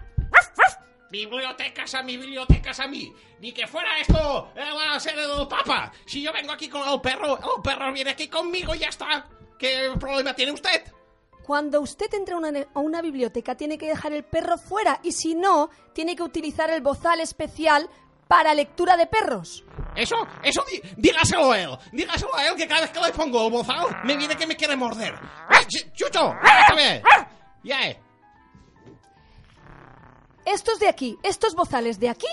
Bibliotecas 1.12 1.96
a 1.96 2.04
mí, 2.04 2.18
bibliotecas 2.18 2.80
a 2.80 2.88
mí. 2.88 3.12
Ni 3.40 3.52
que 3.52 3.66
fuera 3.68 3.98
esto 4.00 4.52
eh, 4.56 4.62
la 4.76 5.00
sede 5.00 5.28
del 5.28 5.48
Papa. 5.48 5.92
Si 6.06 6.22
yo 6.22 6.32
vengo 6.32 6.52
aquí 6.52 6.68
con 6.70 6.88
el 6.88 7.02
perro, 7.02 7.38
el 7.38 7.62
perro 7.64 7.92
viene 7.94 8.12
aquí 8.12 8.28
conmigo 8.28 8.76
y 8.76 8.80
ya 8.80 8.88
está. 8.90 9.28
¿Qué 9.58 9.92
problema 10.00 10.34
tiene 10.34 10.52
usted? 10.52 10.84
Cuando 11.44 11.82
usted 11.82 12.14
entra 12.14 12.36
a 12.36 12.38
una, 12.38 12.50
a 12.74 12.80
una 12.80 13.02
biblioteca 13.02 13.56
tiene 13.56 13.78
que 13.78 13.88
dejar 13.88 14.14
el 14.14 14.24
perro 14.24 14.58
fuera 14.58 15.00
y 15.04 15.12
si 15.14 15.34
no, 15.34 15.70
tiene 15.94 16.16
que 16.16 16.22
utilizar 16.24 16.70
el 16.70 16.82
bozal 16.82 17.22
especial 17.22 17.90
para 18.28 18.54
lectura 18.54 18.96
de 18.96 19.08
perros. 19.08 19.64
Eso, 19.96 20.16
eso, 20.44 20.64
di- 20.72 20.80
dígaselo 20.96 21.52
a 21.52 21.60
él. 21.60 21.72
Dígaselo 21.92 22.36
a 22.36 22.46
él 22.46 22.56
que 22.56 22.68
cada 22.68 22.82
vez 22.82 22.92
que 22.92 23.00
le 23.00 23.12
pongo 23.12 23.48
el 23.48 23.52
bozal 23.52 23.88
me 24.04 24.16
viene 24.16 24.36
que 24.36 24.46
me 24.46 24.56
quiere 24.56 24.76
morder. 24.76 25.16
¡Eh, 25.16 25.66
Ch- 25.68 25.92
¡Chucho! 25.94 26.36
¡Déjame! 26.44 27.02
¡Ya! 27.64 27.88
eh. 27.90 28.00
Estos 30.50 30.80
de 30.80 30.88
aquí, 30.88 31.20
estos 31.22 31.54
bozales 31.54 32.00
de 32.00 32.10
aquí, 32.10 32.28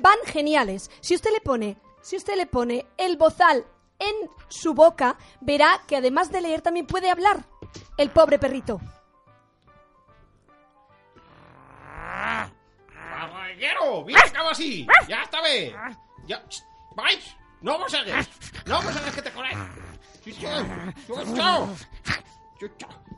van 0.00 0.18
geniales. 0.26 0.90
Si 1.00 1.14
usted 1.14 1.30
le 1.30 1.40
pone, 1.40 1.76
si 2.00 2.16
usted 2.16 2.34
le 2.36 2.46
pone 2.46 2.86
el 2.96 3.16
bozal 3.16 3.64
en 4.00 4.14
su 4.48 4.74
boca, 4.74 5.16
verá 5.40 5.80
que 5.86 5.94
además 5.94 6.32
de 6.32 6.40
leer 6.40 6.60
también 6.60 6.88
puede 6.88 7.08
hablar. 7.08 7.44
El 7.96 8.10
pobre 8.10 8.40
perrito. 8.40 8.80
¡Barraguero! 12.88 14.04
¡Mira, 14.06 14.22
acaba 14.26 14.50
así! 14.50 14.84
¡Ya 15.06 15.22
está 15.22 15.40
bien! 15.40 15.76
¡Ya! 16.26 16.44
¡Vais! 16.96 17.36
¡No 17.60 17.78
vos! 17.78 17.92
¡No 18.66 18.82
vos 18.82 18.96
que 19.14 19.22
te. 19.22 19.32
¡Chucho! 20.24 21.68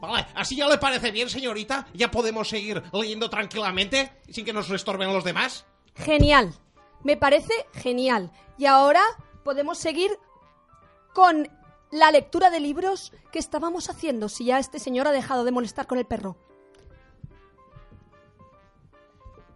Vale, 0.01 0.26
¿así 0.34 0.57
ya 0.57 0.68
le 0.68 0.78
parece 0.78 1.11
bien, 1.11 1.28
señorita? 1.30 1.86
¿Ya 1.95 2.11
podemos 2.11 2.49
seguir 2.49 2.82
leyendo 2.92 3.30
tranquilamente 3.30 4.20
sin 4.30 4.45
que 4.45 4.53
nos 4.53 4.70
estorben 4.70 5.12
los 5.12 5.24
demás? 5.24 5.66
Genial. 5.95 6.55
Me 7.03 7.16
parece 7.16 7.53
genial. 7.72 8.32
Y 8.59 8.66
ahora 8.66 9.03
podemos 9.45 9.78
seguir 9.78 10.11
con 11.12 11.49
la 11.90 12.11
lectura 12.11 12.51
de 12.51 12.61
libros 12.61 13.12
que 13.30 13.38
estábamos 13.38 13.88
haciendo, 13.88 14.28
si 14.28 14.47
ya 14.47 14.59
este 14.59 14.78
señor 14.78 15.07
ha 15.07 15.12
dejado 15.12 15.45
de 15.45 15.53
molestar 15.53 15.86
con 15.86 15.99
el 15.99 16.07
perro. 16.07 16.36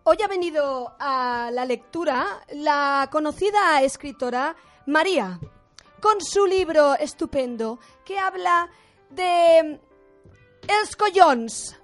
Hoy 0.05 0.18
ha 0.24 0.28
venido 0.28 0.95
a 0.99 1.51
la 1.53 1.64
lectura 1.66 2.43
la 2.53 3.09
conocida 3.11 3.82
escritora 3.82 4.57
María, 4.86 5.39
con 6.01 6.20
su 6.22 6.47
libro 6.47 6.95
estupendo 6.95 7.78
que 8.05 8.18
habla 8.18 8.70
de 9.11 9.80
Els 10.68 10.96
collons. 10.96 11.76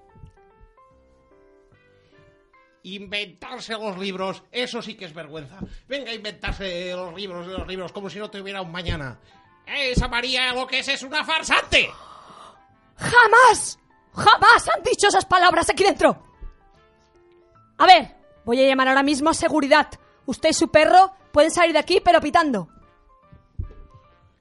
Inventarse 2.82 3.72
los 3.72 3.96
libros, 3.96 4.42
eso 4.52 4.82
sí 4.82 4.94
que 4.94 5.06
es 5.06 5.14
vergüenza. 5.14 5.58
Venga 5.88 6.10
a 6.10 6.14
inventarse 6.14 6.92
los 6.92 7.14
libros, 7.14 7.46
los 7.46 7.66
libros, 7.66 7.92
como 7.92 8.10
si 8.10 8.18
no 8.18 8.30
tuviera 8.30 8.60
un 8.60 8.70
mañana. 8.70 9.18
Esa 9.66 10.08
María 10.08 10.52
lo 10.52 10.66
que 10.66 10.80
es 10.80 10.88
es 10.88 11.02
una 11.02 11.24
farsante. 11.24 11.88
¡Jamás! 12.96 13.78
¡Jamás 14.12 14.68
han 14.68 14.82
dicho 14.82 15.08
esas 15.08 15.24
palabras 15.24 15.70
aquí 15.70 15.82
dentro! 15.82 16.22
A 17.78 17.86
ver, 17.86 18.14
voy 18.44 18.60
a 18.60 18.68
llamar 18.68 18.88
ahora 18.88 19.02
mismo 19.02 19.30
a 19.30 19.34
seguridad. 19.34 19.88
Usted 20.26 20.50
y 20.50 20.54
su 20.54 20.70
perro 20.70 21.12
pueden 21.32 21.50
salir 21.50 21.72
de 21.72 21.78
aquí, 21.78 22.00
pero 22.04 22.20
pitando. 22.20 22.68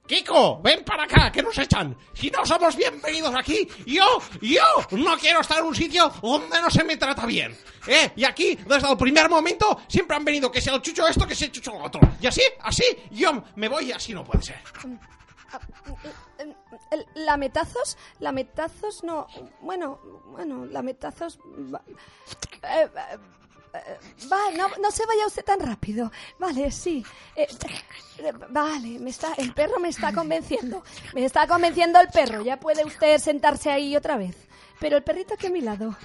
Kiko, 0.06 0.60
ven 0.60 0.84
para 0.84 1.04
acá, 1.04 1.32
que 1.32 1.42
nos 1.42 1.56
echan. 1.58 1.96
Si 2.12 2.30
no 2.30 2.44
somos 2.44 2.76
bienvenidos 2.76 3.34
aquí, 3.34 3.66
yo, 3.86 4.04
yo 4.42 4.62
no 4.90 5.16
quiero 5.16 5.40
estar 5.40 5.60
en 5.60 5.64
un 5.64 5.74
sitio 5.74 6.12
donde 6.20 6.60
no 6.60 6.70
se 6.70 6.84
me 6.84 6.98
trata 6.98 7.24
bien. 7.24 7.56
¿Eh? 7.86 8.12
Y 8.16 8.24
aquí, 8.24 8.54
desde 8.54 8.90
el 8.90 8.98
primer 8.98 9.30
momento, 9.30 9.80
siempre 9.88 10.14
han 10.16 10.24
venido 10.24 10.52
que 10.52 10.60
sea 10.60 10.74
el 10.74 10.82
chucho 10.82 11.06
esto, 11.08 11.26
que 11.26 11.34
sea 11.34 11.46
el 11.46 11.52
chucho 11.52 11.72
lo 11.72 11.84
otro. 11.84 12.00
Y 12.20 12.26
así, 12.26 12.42
así, 12.60 12.84
yo 13.12 13.42
me 13.56 13.66
voy 13.68 13.86
y 13.86 13.92
así 13.92 14.12
no 14.12 14.24
puede 14.24 14.42
ser. 14.42 14.60
El- 16.90 17.06
¿Lametazos? 17.14 17.96
¿Lametazos? 18.20 19.04
No. 19.04 19.26
Bueno, 19.62 19.98
bueno, 20.26 20.66
lametazos. 20.66 21.38
eh, 22.62 22.88
eh, 22.94 23.18
va, 24.30 24.38
no, 24.80 24.90
se 24.90 25.06
vaya 25.06 25.26
usted 25.26 25.44
tan 25.44 25.60
rápido. 25.60 26.10
Vale, 26.38 26.70
sí. 26.70 27.04
Eh, 27.36 27.46
eh, 28.18 28.32
vale, 28.50 28.98
me 28.98 29.10
está, 29.10 29.34
el 29.34 29.52
perro 29.52 29.78
me 29.80 29.88
está 29.88 30.12
convenciendo. 30.12 30.82
Me 31.14 31.24
está 31.24 31.46
convenciendo 31.46 32.00
el 32.00 32.08
perro. 32.08 32.42
Ya 32.42 32.58
puede 32.58 32.84
usted 32.84 33.18
sentarse 33.18 33.70
ahí 33.70 33.96
otra 33.96 34.16
vez. 34.16 34.36
Pero 34.80 34.96
el 34.96 35.02
perrito 35.02 35.34
aquí 35.34 35.46
a 35.46 35.50
mi 35.50 35.60
lado. 35.60 35.96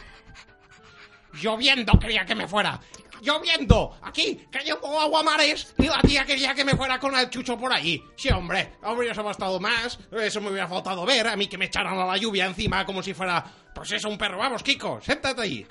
Lloviendo 1.34 1.94
quería 2.00 2.26
que 2.26 2.36
me 2.36 2.48
fuera. 2.48 2.80
Lloviendo. 3.22 3.98
Aquí, 4.02 4.48
cayendo 4.50 5.00
agua 5.00 5.24
mares. 5.24 5.74
Y 5.78 5.88
la 5.88 6.02
tía 6.02 6.26
quería 6.26 6.54
que 6.54 6.64
me 6.64 6.76
fuera 6.76 7.00
con 7.00 7.16
el 7.16 7.30
chucho 7.30 7.58
por 7.58 7.72
ahí. 7.72 8.04
Sí, 8.16 8.30
hombre. 8.30 8.78
Habrías 8.82 9.18
bastado 9.18 9.60
más. 9.60 10.00
Eso 10.12 10.42
me 10.42 10.50
hubiera 10.50 10.68
faltado 10.68 11.06
ver. 11.06 11.28
A 11.28 11.36
mí 11.36 11.48
que 11.48 11.58
me 11.58 11.66
echaran 11.66 11.98
a 11.98 12.06
la 12.06 12.18
lluvia 12.18 12.46
encima 12.46 12.86
como 12.86 13.04
si 13.04 13.14
fuera... 13.14 13.44
Pues 13.76 13.92
eso, 13.92 14.10
un 14.10 14.18
perro. 14.18 14.38
Vamos, 14.38 14.64
Kiko, 14.64 15.00
siéntate 15.02 15.42
ahí. 15.42 15.68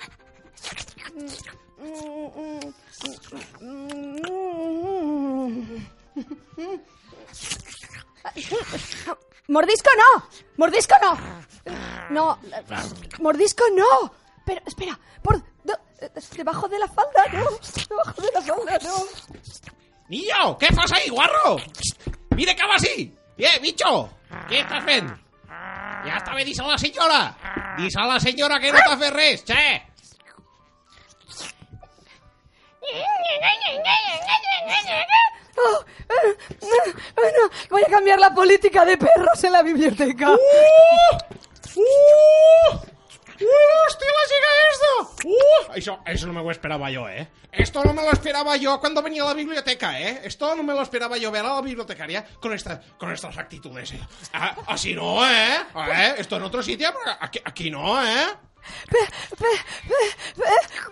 ¡Mordisco 9.47 9.89
no! 9.97 10.27
¡Mordisco 10.57 10.95
no! 11.01 11.17
No, 12.09 12.37
mordisco 13.19 13.63
no. 13.75 14.11
Pero 14.45 14.61
espera, 14.65 14.99
por 15.21 15.41
debajo 16.35 16.67
de 16.67 16.79
la 16.79 16.87
falda, 16.87 17.25
no. 17.31 17.45
Debajo 17.89 18.21
de 18.21 18.31
la 18.33 18.41
falda, 18.41 18.79
no. 18.83 18.95
Niño, 20.09 20.57
¿qué 20.57 20.67
pasa 20.75 20.97
ahí, 20.97 21.07
guarro? 21.09 21.55
Mire 22.35 22.57
va 22.67 22.75
así. 22.75 23.15
Eh, 23.37 23.59
bicho, 23.61 24.09
¿qué 24.49 24.59
estás 24.59 24.83
fent? 24.83 25.09
Ja 26.05 26.19
està 26.19 26.35
bé, 26.35 26.45
dis 26.47 26.59
a 26.59 26.67
la 26.67 26.77
senyora. 26.79 27.19
Dis 27.77 27.95
a 27.97 28.05
la 28.07 28.19
senyora 28.19 28.59
que 28.59 28.71
no 28.71 28.79
t'ha 28.85 28.97
fet 28.99 29.15
res, 29.15 29.43
che. 29.47 29.63
Oh, 35.57 35.85
eh, 36.09 36.37
eh, 36.61 36.93
voy 37.69 37.83
a 37.83 37.87
cambiar 37.89 38.19
la 38.19 38.33
política 38.33 38.85
de 38.85 38.97
perros 38.97 39.43
en 39.43 39.51
la 39.51 39.61
biblioteca. 39.61 40.35
¡Hostia, 43.41 44.07
la 44.11 44.23
llega 44.29 44.47
esto! 44.71 45.27
¡Uh! 45.29 45.73
Eso, 45.75 45.99
eso 46.05 46.27
no 46.27 46.33
me 46.33 46.43
lo 46.43 46.51
esperaba 46.51 46.89
yo, 46.91 47.07
¿eh? 47.09 47.27
Esto 47.51 47.83
no 47.83 47.93
me 47.93 48.01
lo 48.03 48.11
esperaba 48.11 48.55
yo 48.57 48.79
cuando 48.79 49.01
venía 49.01 49.23
a 49.23 49.27
la 49.27 49.33
biblioteca, 49.33 49.99
¿eh? 49.99 50.21
Esto 50.23 50.55
no 50.55 50.63
me 50.63 50.73
lo 50.73 50.81
esperaba 50.81 51.17
yo 51.17 51.31
ver 51.31 51.45
a 51.45 51.55
la 51.55 51.61
bibliotecaria 51.61 52.25
con, 52.39 52.53
esta, 52.53 52.81
con 52.97 53.11
estas 53.11 53.37
actitudes. 53.37 53.91
¿eh? 53.93 53.99
Ah, 54.33 54.55
así 54.67 54.93
no, 54.93 55.25
¿eh? 55.27 55.57
¿Eh? 55.91 56.15
Esto 56.17 56.35
en 56.37 56.43
otro 56.43 56.61
sitio, 56.61 56.89
pero 57.03 57.17
aquí, 57.19 57.39
aquí 57.43 57.71
no, 57.71 58.03
¿eh? 58.05 58.27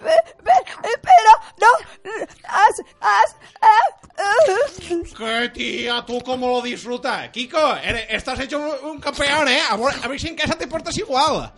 Pero, 0.03 1.31
no, 1.57 1.67
has, 2.45 2.81
has, 3.01 3.35
eh, 4.17 5.03
¡Qué 5.17 5.49
tía! 5.53 6.03
¿Tú 6.05 6.21
cómo 6.23 6.47
lo 6.47 6.61
disfrutas? 6.61 7.29
Kiko, 7.29 7.75
eres- 7.77 8.07
estás 8.09 8.39
hecho 8.39 8.57
un, 8.59 8.89
un 8.91 8.99
campeón, 8.99 9.47
¿eh? 9.47 9.59
A 9.69 9.75
ver, 9.77 9.93
a 10.03 10.07
ver 10.07 10.19
si 10.19 10.29
en 10.29 10.35
casa 10.35 10.55
te 10.57 10.67
portas 10.67 10.97
igual. 10.97 11.51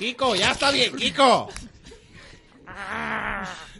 Kiko, 0.00 0.34
ya 0.34 0.52
está 0.52 0.70
bien, 0.70 0.96
Kiko. 0.96 1.50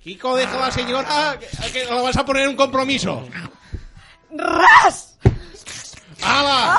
Kiko, 0.02 0.36
deja 0.36 0.54
a 0.54 0.60
la 0.60 0.70
señora 0.70 1.38
que, 1.40 1.72
que 1.72 1.86
la 1.86 2.02
vas 2.02 2.14
a 2.18 2.26
poner 2.26 2.42
en 2.42 2.50
un 2.50 2.56
compromiso. 2.56 3.26
¡Ras! 4.30 5.16
¡Hala! 6.20 6.76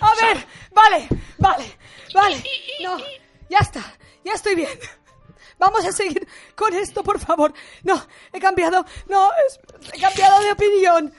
A 0.00 0.14
ver, 0.22 0.46
vale, 0.72 1.06
vale, 1.36 1.76
vale. 2.14 2.42
No, 2.82 2.96
ya 3.50 3.58
está, 3.58 3.94
ya 4.24 4.32
estoy 4.32 4.54
bien. 4.54 4.80
Vamos 5.58 5.84
a 5.84 5.92
seguir 5.92 6.26
con 6.54 6.72
esto, 6.72 7.04
por 7.04 7.20
favor. 7.20 7.52
No, 7.82 8.02
he 8.32 8.40
cambiado, 8.40 8.86
no, 9.06 9.28
he 9.92 10.00
cambiado 10.00 10.40
de 10.40 10.52
opinión. 10.52 11.14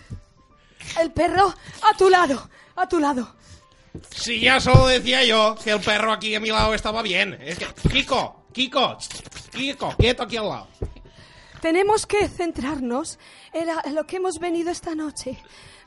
El 0.99 1.11
perro 1.11 1.53
a 1.87 1.95
tu 1.95 2.09
lado, 2.09 2.49
a 2.75 2.89
tu 2.89 2.99
lado. 2.99 3.35
Si 4.09 4.39
ya 4.39 4.59
solo 4.59 4.87
decía 4.87 5.23
yo 5.25 5.55
que 5.61 5.71
el 5.71 5.81
perro 5.81 6.13
aquí 6.13 6.33
a 6.35 6.39
mi 6.39 6.49
lado 6.49 6.73
estaba 6.73 7.01
bien. 7.01 7.33
Es 7.41 7.59
que, 7.59 7.65
Kiko, 7.89 8.45
Kiko, 8.53 8.97
Kiko, 9.51 9.95
quieto 9.97 10.23
aquí 10.23 10.37
al 10.37 10.47
lado. 10.49 10.67
Tenemos 11.61 12.07
que 12.07 12.27
centrarnos 12.27 13.19
en, 13.53 13.67
la- 13.67 13.81
en 13.85 13.93
lo 13.95 14.05
que 14.07 14.15
hemos 14.15 14.39
venido 14.39 14.71
esta 14.71 14.95
noche. 14.95 15.37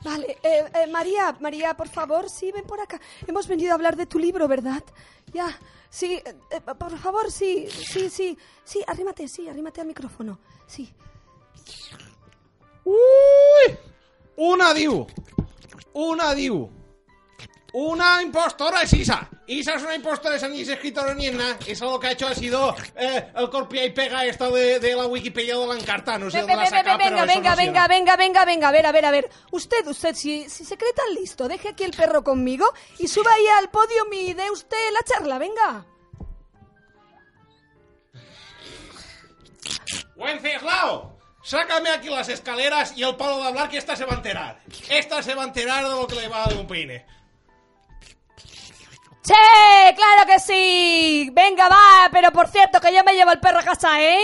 Vale, 0.03 0.37
eh, 0.43 0.63
eh, 0.73 0.87
María, 0.87 1.35
María, 1.39 1.75
por 1.75 1.89
favor, 1.89 2.29
sí, 2.29 2.51
ven 2.51 2.63
por 2.65 2.79
acá. 2.79 2.99
Hemos 3.27 3.47
venido 3.47 3.71
a 3.71 3.75
hablar 3.75 3.95
de 3.95 4.05
tu 4.05 4.19
libro, 4.19 4.47
¿verdad? 4.47 4.83
Ya, 5.33 5.47
sí, 5.89 6.13
eh, 6.13 6.35
eh, 6.51 6.61
por 6.61 6.97
favor, 6.99 7.31
sí, 7.31 7.67
sí, 7.69 8.09
sí, 8.09 8.37
sí, 8.63 8.83
arrímate, 8.87 9.27
sí, 9.27 9.49
arrímate 9.49 9.81
al 9.81 9.87
micrófono, 9.87 10.39
sí. 10.67 10.93
Uy, 12.85 13.77
una 14.37 14.73
diu, 14.73 15.07
una 15.93 16.33
diu, 16.35 16.69
una 17.77 18.21
impostora 18.21 18.83
es 18.83 18.93
Isa. 18.93 19.29
Isa 19.47 19.73
es 19.73 19.83
una 19.83 19.95
impostora, 19.95 20.37
esa 20.37 20.47
ni 20.47 20.61
es 20.61 20.69
escritora 20.69 21.13
ni 21.13 21.27
es 21.27 21.33
nada. 21.33 21.57
Eso 21.67 21.91
lo 21.91 21.99
que 21.99 22.07
ha 22.07 22.11
hecho 22.11 22.25
ha 22.25 22.33
sido 22.33 22.73
eh, 22.95 23.33
el 23.35 23.49
copia 23.49 23.83
y 23.83 23.91
pega 23.91 24.25
esta 24.25 24.49
de, 24.49 24.79
de 24.79 24.95
la 24.95 25.07
Wikipedia 25.07 25.57
de 25.57 25.67
la 25.67 25.75
encarta. 25.75 26.17
No 26.17 26.31
sé 26.31 26.39
dónde 26.39 26.55
la 26.55 26.69
pero 26.69 26.97
venga, 26.97 27.25
venga, 27.25 27.55
venga, 27.55 27.87
venga, 27.87 28.15
venga, 28.15 28.45
venga, 28.45 28.67
a 28.69 28.71
ver, 28.71 28.85
a 28.85 28.91
ver, 28.93 29.05
a 29.05 29.11
ver. 29.11 29.29
Usted, 29.51 29.85
usted, 29.87 30.15
si, 30.15 30.49
si 30.49 30.63
se 30.63 30.77
cree 30.77 30.93
tan 30.93 31.13
listo, 31.15 31.49
deje 31.49 31.67
aquí 31.69 31.83
el 31.83 31.91
perro 31.91 32.23
conmigo 32.23 32.65
y 32.97 33.09
suba 33.09 33.33
ahí 33.33 33.47
al 33.59 33.69
podio 33.69 34.05
y 34.09 34.33
dé 34.33 34.49
usted 34.51 34.77
la 34.93 35.03
charla, 35.03 35.37
venga. 35.37 35.85
Wenceslao, 40.15 41.19
sácame 41.43 41.89
aquí 41.89 42.07
las 42.07 42.29
escaleras 42.29 42.93
y 42.95 43.03
el 43.03 43.17
palo 43.17 43.39
de 43.39 43.47
hablar 43.47 43.67
que 43.67 43.77
esta 43.77 43.97
se 43.97 44.05
va 44.05 44.13
a 44.13 44.15
enterar. 44.15 44.61
Esta 44.89 45.21
se 45.21 45.35
va 45.35 45.43
a 45.43 45.47
enterar 45.47 45.83
de 45.83 45.89
lo 45.89 46.07
que 46.07 46.15
le 46.15 46.29
va 46.29 46.45
a 46.45 46.47
dar 46.47 46.57
un 46.57 46.67
peine. 46.67 47.05
¡Sí! 49.25 49.33
¡Claro 49.95 50.27
que 50.27 50.39
sí! 50.39 51.31
Venga, 51.33 51.67
va, 51.67 52.09
pero 52.11 52.31
por 52.31 52.47
cierto, 52.47 52.79
que 52.79 52.93
yo 52.93 53.03
me 53.03 53.13
llevo 53.13 53.31
el 53.31 53.39
perro 53.39 53.57
a 53.57 53.63
casa, 53.63 53.99
¿eh? 53.99 54.19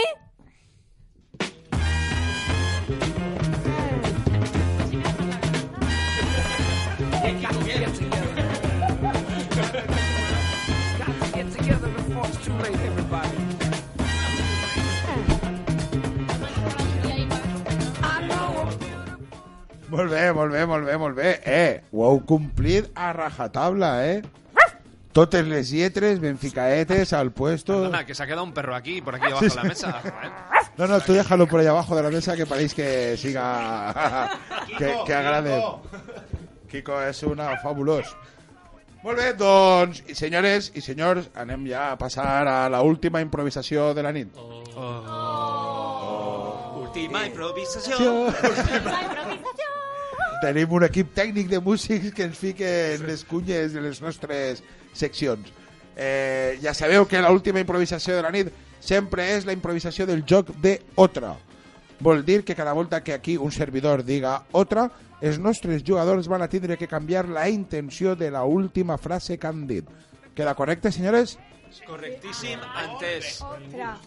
Molt 19.89 20.11
bé, 20.11 20.97
molt 20.97 21.15
bé. 21.15 21.41
Eh, 21.43 21.81
ho 21.91 22.05
heu 22.05 22.21
a 22.95 23.13
rajatabla, 23.13 24.07
eh? 24.07 24.21
Totes 25.11 25.45
les 25.45 25.69
lletres 25.71 26.19
ben 26.21 26.37
ficaetes 26.37 27.11
al 27.13 27.31
puesto. 27.31 27.73
Perdona, 27.73 28.05
que 28.05 28.15
se 28.15 28.23
ha 28.23 28.25
quedado 28.25 28.43
un 28.43 28.53
perro 28.53 28.75
aquí, 28.75 29.01
por 29.01 29.15
aquí 29.15 29.25
debajo 29.25 29.43
Sí, 29.43 29.49
de 29.49 29.55
la 29.55 29.63
mesa. 29.63 30.01
No, 30.77 30.87
no, 30.87 31.01
tú 31.01 31.13
déjalo 31.13 31.47
por 31.47 31.59
ahí 31.59 31.67
abajo 31.67 31.95
de 31.95 32.03
la 32.03 32.09
mesa 32.09 32.35
que 32.35 32.45
paréis 32.45 32.73
que 32.73 33.17
siga... 33.17 34.29
que, 34.77 34.95
que 35.05 35.13
agrade. 35.13 35.61
Kiko 36.71 37.01
és 37.03 37.19
una 37.27 37.49
fabulós. 37.59 38.07
Molt 39.03 39.17
bé, 39.19 39.33
doncs, 39.35 39.99
i 40.07 40.15
senyores 40.15 40.69
i 40.77 40.81
senyors, 40.85 41.27
anem 41.35 41.65
ja 41.67 41.89
a 41.91 41.97
passar 41.99 42.47
a 42.47 42.69
la 42.71 42.79
última 42.85 43.19
improvisació 43.19 43.89
de 43.97 44.03
la 44.05 44.11
nit. 44.15 44.37
Última 46.79 47.25
improvisación. 47.27 48.31
Tenim 50.41 50.71
un 50.73 50.87
equip 50.87 51.11
tècnic 51.13 51.51
de 51.51 51.59
músics 51.61 52.13
que 52.17 52.25
ens 52.25 52.39
fiquen 52.39 53.05
les 53.05 53.21
cunyes 53.29 53.75
de 53.75 53.81
les 53.83 54.01
nostres 54.01 54.63
seccions. 54.97 55.51
Eh, 55.95 56.57
ja 56.63 56.73
sabeu 56.73 57.05
que 57.05 57.21
l'última 57.21 57.61
improvisació 57.61 58.15
de 58.17 58.23
la 58.25 58.31
nit 58.33 58.49
sempre 58.81 59.27
és 59.35 59.45
la 59.45 59.53
improvisació 59.53 60.07
del 60.09 60.25
joc 60.25 60.49
de 60.63 60.79
Otra. 60.95 61.35
Vol 62.01 62.25
dir 62.25 62.41
que 62.43 62.55
cada 62.57 62.73
volta 62.73 63.03
que 63.03 63.13
aquí 63.13 63.37
un 63.37 63.51
servidor 63.51 64.03
diga 64.03 64.47
Otra, 64.51 64.89
els 65.21 65.37
nostres 65.37 65.83
jugadors 65.85 66.27
van 66.27 66.41
a 66.41 66.49
tindre 66.49 66.77
que 66.77 66.89
canviar 66.89 67.27
la 67.29 67.47
intenció 67.47 68.15
de 68.15 68.31
la 68.31 68.43
última 68.43 68.97
frase 68.97 69.37
que 69.37 69.47
han 69.47 69.67
dit. 69.67 69.85
Queda 70.33 70.55
correcte, 70.55 70.91
senyores? 70.91 71.37
Correctíssim, 71.85 72.59
antes. 72.75 73.39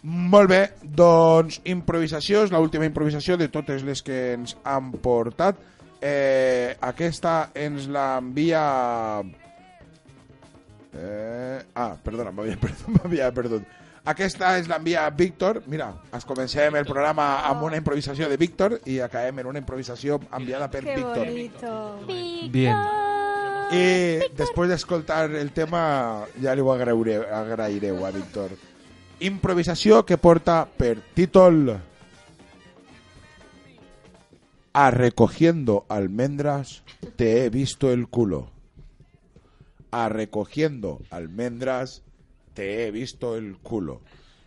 Molt 0.03 0.51
bé, 0.51 0.61
doncs 0.83 1.61
improvisació 1.65 2.43
és 2.45 2.53
l'última 2.53 2.89
improvisació 2.91 3.39
de 3.41 3.49
totes 3.49 3.87
les 3.87 4.03
que 4.03 4.35
ens 4.35 4.57
han 4.65 4.91
portat. 5.05 5.63
Eh, 6.05 6.77
aquesta 6.85 7.49
ens 7.57 7.87
l'envia... 7.89 8.65
Eh, 10.95 11.63
ah, 11.75 11.95
perdona, 12.05 12.31
m'havia 12.31 12.59
perdut, 12.65 13.33
perdut. 13.35 13.71
Aquesta 14.05 14.51
és 14.59 14.69
l'envia 14.69 15.07
Víctor. 15.17 15.63
Mira, 15.73 15.89
es 16.13 16.27
comencem 16.29 16.77
el 16.77 16.85
programa 16.85 17.47
amb 17.49 17.65
una 17.71 17.81
improvisació 17.81 18.29
de 18.29 18.37
Víctor 18.37 18.77
i 18.85 18.99
acabem 19.01 19.41
en 19.41 19.49
una 19.55 19.63
improvisació 19.63 20.21
enviada 20.37 20.69
per 20.69 20.85
Qué 20.85 20.99
Víctor. 20.99 21.25
bonito. 21.25 21.73
Bien. 22.53 22.77
I 23.73 24.29
després 24.37 24.69
d'escoltar 24.75 25.31
el 25.33 25.55
tema 25.57 26.27
ja 26.37 26.53
li 26.53 26.61
ho 26.61 26.69
agrairé, 26.75 27.17
agraireu 27.33 28.05
a 28.05 28.13
Víctor. 28.13 28.53
Improvisació 29.25 30.05
que 30.05 30.21
porta 30.21 30.67
per 30.69 30.99
títol 31.17 31.79
A 34.77 34.91
recogiendo 34.91 35.87
almendras 35.89 36.83
te 37.15 37.45
he 37.45 37.49
visto 37.49 37.93
el 37.93 38.09
culo. 38.09 38.51
A 39.93 40.09
recogiendo 40.09 41.01
almendras 41.11 42.03
te 42.55 42.85
he 42.85 42.91
visto 42.91 43.37
el 43.37 43.57
culo. 43.59 44.01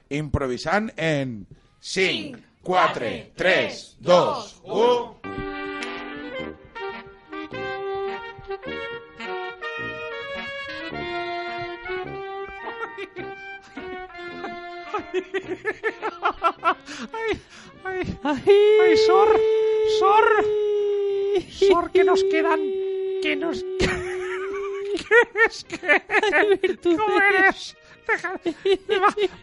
Improvisant 0.10 0.92
en 0.98 1.48
5, 1.80 2.40
4, 2.62 3.06
3, 3.36 3.98
2, 4.02 4.62
1... 4.66 5.57
Ay, 17.14 17.40
ay, 17.84 18.18
ay, 18.84 18.98
Sor, 18.98 19.40
Sor, 20.00 20.46
Sor, 21.52 21.92
que 21.92 22.04
nos 22.04 22.24
quedan, 22.26 22.60
que 23.22 23.36
nos... 23.36 23.64
¿Qué 23.80 25.46
es 25.46 25.64
que? 25.64 26.78
¿Cómo 26.98 27.22
eres? 27.22 27.76
Deja- 28.08 28.40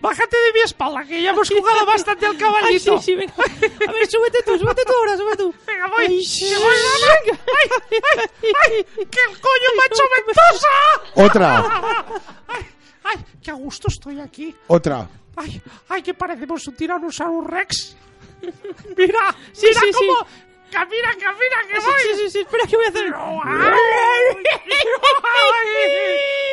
bájate 0.01 0.37
de 0.37 0.53
mi 0.55 0.61
espalda, 0.61 1.05
que 1.05 1.23
ya 1.23 1.31
hemos 1.31 1.49
jugado 1.51 1.85
bastante 1.87 2.27
al 2.27 2.37
caballito. 2.39 2.95
Ay, 2.95 2.99
sí, 2.99 3.05
sí, 3.05 3.15
venga. 3.15 3.35
A 3.37 3.93
ver, 3.93 4.07
súbete 4.11 4.43
tú, 4.43 4.59
súbete 4.59 4.85
tú 4.87 4.93
ahora, 4.93 5.17
súbete 5.19 5.37
tú. 5.37 5.55
Venga, 5.67 5.87
voy. 5.89 6.07
Ay, 6.07 6.19
que 6.19 6.25
sí. 6.25 6.55
voy. 6.59 6.75
¡Ay, 6.75 7.39
ay, 8.43 8.55
ay! 8.63 8.85
¡Que 8.97 9.21
el 9.31 9.41
coño 9.41 9.69
hecho 9.87 10.03
ventosa! 10.17 11.27
Otra. 11.27 11.59
¡Ay, 12.49 12.65
ay! 13.05 13.17
¡Qué 13.43 13.51
a 13.51 13.55
gusto 13.55 13.89
estoy 13.89 14.19
aquí! 14.21 14.55
Otra. 14.67 15.09
¡Ay, 15.37 15.61
ay! 15.89 16.03
que 16.03 16.15
parecemos 16.15 16.67
un 16.69 16.75
Tyrannosaurus 16.77 17.47
Rex! 17.51 17.97
¡Mira! 18.97 19.35
Sí, 19.53 19.67
¡Mira 19.69 19.81
sí, 19.81 19.87
sí. 19.93 20.07
cómo! 20.09 20.27
¡Camina, 20.71 21.11
camina, 21.13 21.69
que 21.69 21.81
Sí, 21.81 21.87
voy! 21.87 21.95
sí, 22.01 22.21
sí, 22.25 22.31
sí, 22.31 22.39
espera, 22.41 22.67
que 22.67 22.77
voy 22.77 22.85
a 22.87 22.89
hacer. 22.89 23.11
No, 23.11 23.41
ay, 23.45 23.73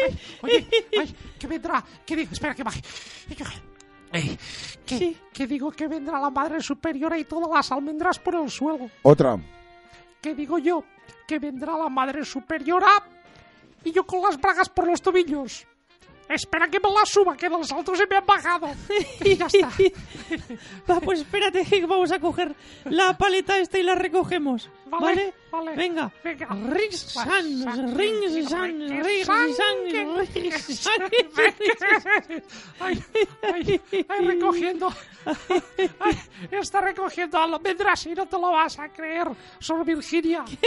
ay, 0.04 0.20
Oye, 0.42 0.68
ay, 1.00 1.16
que 1.40 1.48
vendrá, 1.48 1.84
que 2.06 2.16
digo, 2.16 2.32
espera 2.32 2.54
que 2.56 2.64
baje. 2.64 2.82
Eh, 4.14 4.38
que, 4.86 5.16
que 5.34 5.48
digo 5.48 5.72
que 5.72 5.88
vendrá 5.88 6.20
la 6.20 6.30
madre 6.30 6.62
superiora 6.62 7.18
y 7.18 7.24
todas 7.24 7.50
las 7.50 7.72
almendras 7.72 8.20
por 8.20 8.36
el 8.36 8.50
suelo. 8.50 8.90
Otra. 9.04 9.38
Que 10.22 10.36
digo 10.36 10.58
yo, 10.60 10.84
que 11.28 11.40
vendrá 11.40 11.78
la 11.78 11.90
madre 11.90 12.26
superiora 12.26 12.90
y 13.84 13.92
yo 13.92 14.06
con 14.06 14.22
las 14.22 14.40
bragas 14.40 14.70
por 14.70 14.86
los 14.88 15.02
tobillos. 15.02 15.66
Espera 16.34 16.68
que 16.70 16.80
me 16.80 16.90
las 16.90 17.10
suba, 17.10 17.36
que 17.36 17.50
los 17.50 17.72
altos 17.72 17.98
se 17.98 18.08
me 18.08 18.16
han 18.16 18.26
bajado. 18.26 18.68
Y 19.24 19.36
ya 19.36 19.46
está. 19.48 19.70
Va, 20.90 21.00
pues 21.02 21.20
espérate, 21.20 21.64
que 21.66 21.86
vamos 21.86 22.12
a 22.12 22.20
coger 22.20 22.56
la 22.86 23.18
paleta 23.18 23.58
esta 23.58 23.78
y 23.80 23.84
la 23.84 23.96
recogemos. 23.96 24.70
¿Vale? 25.00 25.34
Vale. 25.50 25.76
Venga. 25.76 26.12
Venga. 26.24 26.48
Rix, 26.70 27.14
san, 27.14 27.46
rings, 27.46 27.64
san, 27.64 27.98
rings, 27.98 28.50
san, 28.50 28.90
rings, 29.04 30.80
san. 30.80 31.02
Ay, 32.80 33.04
ay, 33.42 33.82
ay, 34.10 34.26
recogiendo. 34.28 34.94
Ay, 36.00 36.18
está 36.52 36.82
recogiendo 36.82 37.38
almendras 37.38 38.06
y 38.06 38.14
no 38.14 38.28
te 38.28 38.38
lo 38.38 38.52
vas 38.52 38.80
a 38.80 38.90
creer. 38.90 39.28
Sor 39.60 39.86
Virginia. 39.86 40.44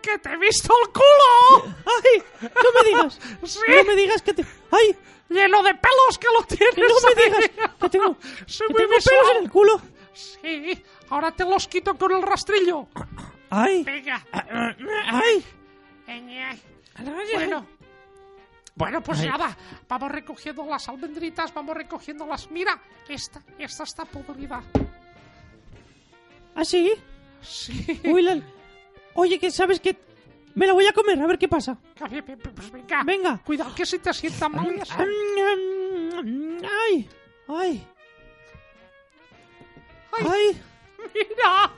¡Que 0.00 0.18
te 0.18 0.32
he 0.32 0.36
visto 0.38 0.72
el 0.84 0.92
culo! 0.92 1.74
¡Ay! 1.84 2.22
¡No 2.42 2.82
me 2.82 2.88
digas! 2.88 3.20
Sí. 3.44 3.60
¡No 3.68 3.84
me 3.84 3.94
digas 3.96 4.22
que 4.22 4.32
te... 4.32 4.44
¡Ay! 4.70 4.96
Lleno 5.28 5.62
de 5.62 5.74
pelos 5.74 6.18
que 6.18 6.28
lo 6.32 6.42
tienes. 6.44 6.74
¡Que 6.74 6.80
no 6.80 6.94
me 7.14 7.22
digas! 7.22 7.50
¡Que 7.80 7.88
tengo, 7.90 8.16
que 8.16 8.74
tengo 8.74 8.88
pelos 8.88 9.30
en 9.36 9.42
el 9.44 9.50
culo! 9.50 9.82
Sí, 10.14 10.82
ahora 11.10 11.32
te 11.32 11.44
los 11.44 11.66
quito 11.68 11.96
con 11.96 12.12
el 12.12 12.22
rastrillo. 12.22 12.88
¡Ay! 13.50 13.82
Venga. 13.84 14.24
¡Ay! 14.32 15.44
Bueno. 17.34 17.66
Bueno, 18.74 19.02
pues 19.02 19.20
Ay. 19.20 19.28
nada, 19.28 19.56
vamos 19.88 20.10
recogiendo 20.12 20.64
las 20.64 20.88
almendritas, 20.88 21.52
vamos 21.52 21.76
recogiendo 21.76 22.24
las... 22.26 22.48
Mira, 22.50 22.80
esta, 23.08 23.42
esta 23.58 23.82
está 23.82 24.04
podrida. 24.04 24.62
¿Ah, 26.54 26.64
sí? 26.64 26.92
Sí. 27.42 28.00
Uy, 28.04 28.22
la- 28.22 28.40
Oye, 29.14 29.38
que 29.40 29.50
sabes 29.50 29.80
que 29.80 29.96
me 30.54 30.64
la 30.66 30.74
voy 30.74 30.86
a 30.86 30.92
comer, 30.92 31.20
a 31.20 31.26
ver 31.26 31.38
qué 31.38 31.48
pasa. 31.48 31.76
Pues 31.98 32.70
venga. 32.70 33.02
Venga. 33.04 33.38
Cuidado 33.44 33.74
que 33.74 33.84
si 33.84 33.98
te 33.98 34.12
sienta 34.14 34.48
mal 34.48 34.72
y 34.76 34.80
eso. 34.80 34.94
Ay, 36.62 37.08
ay. 37.48 37.86
Ay. 40.12 40.62
Mira. 41.14 41.70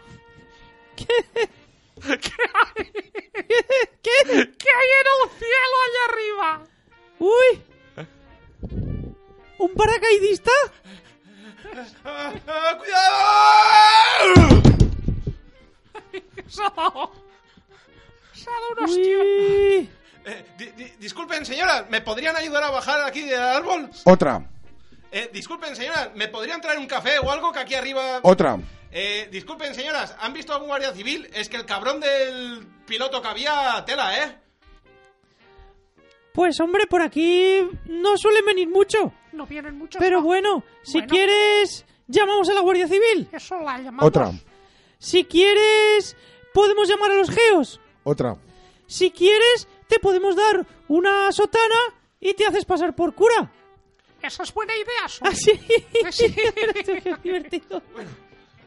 ¿Qué? 0.97 1.07
¿Qué 2.03 2.33
hay? 2.55 2.85
¿Qué? 4.03 4.17
¿Qué 4.25 4.71
hay 4.79 4.91
en 5.01 5.07
el 5.15 5.31
cielo 5.39 5.77
allá 5.87 6.03
arriba? 6.09 6.49
Uy. 7.19 7.51
¿Un 9.59 9.75
paracaidista? 9.75 10.51
¡Cuidado! 12.79 14.63
Se 16.49 16.63
ha 16.63 16.71
dado. 16.77 17.13
Se 18.33 18.51
ha 18.51 18.53
dado 18.53 18.85
un. 18.85 18.91
Uy. 18.91 19.91
Eh, 20.25 20.45
di- 20.59 20.71
di- 20.73 20.93
disculpen, 20.99 21.47
señora, 21.47 21.87
¿me 21.89 22.01
podrían 22.01 22.37
ayudar 22.37 22.63
a 22.65 22.71
bajar 22.71 23.01
aquí 23.07 23.23
del 23.23 23.41
árbol? 23.41 23.91
Otra, 24.05 24.43
Eh, 25.13 25.29
disculpen, 25.33 25.75
señora, 25.75 26.13
¿me 26.15 26.29
podrían 26.29 26.61
traer 26.61 26.79
un 26.79 26.87
café 26.87 27.19
o 27.19 27.31
algo 27.33 27.51
que 27.53 27.59
aquí 27.59 27.75
arriba... 27.75 28.21
otra. 28.23 28.59
Eh, 28.93 29.29
disculpen, 29.31 29.75
señoras, 29.75 30.17
¿han 30.19 30.33
visto 30.33 30.53
algún 30.53 30.69
guardia 30.69 30.93
civil? 30.93 31.29
Es 31.33 31.49
que 31.49 31.57
el 31.57 31.65
cabrón 31.67 32.01
del 32.01 32.67
piloto 32.87 33.23
que 33.23 33.29
había 33.29 33.85
tela, 33.87 34.25
¿eh? 34.25 34.37
Pues 36.33 36.59
hombre, 36.61 36.87
por 36.87 37.03
aquí 37.03 37.61
no 37.87 38.17
suelen 38.17 38.45
venir 38.45 38.69
mucho. 38.69 39.13
No 39.33 39.47
vienen 39.47 39.77
muchos. 39.79 40.01
Pero 40.01 40.19
no. 40.21 40.25
bueno, 40.27 40.65
si 40.83 40.99
Bueno. 40.99 41.09
quieres, 41.13 41.85
llamamos 42.09 42.49
a 42.49 42.55
la 42.55 42.61
Guardia 42.61 42.89
Civil. 42.89 43.29
Eso 43.33 43.57
la 43.61 43.79
llamamos. 43.79 44.05
Otra, 44.07 44.33
Si 44.99 45.25
quieres, 45.25 46.17
podemos 46.53 46.89
llamar 46.89 47.11
a 47.13 47.15
los 47.15 47.31
geos. 47.31 47.81
otra. 48.05 48.37
Si 48.87 49.11
quieres, 49.13 49.69
te 49.87 49.99
podemos 50.01 50.35
dar 50.35 50.67
una 50.89 51.31
sotana 51.33 51.77
y 52.21 52.35
te 52.35 52.45
haces 52.47 52.65
pasar 52.65 52.95
por 52.95 53.15
cura. 53.15 53.51
Esa 54.21 54.43
es 54.43 54.53
buena 54.53 54.75
idea. 54.75 55.05
Así. 55.23 55.53
Sí. 56.11 56.35
Qué 56.35 57.17
divertido. 57.23 57.83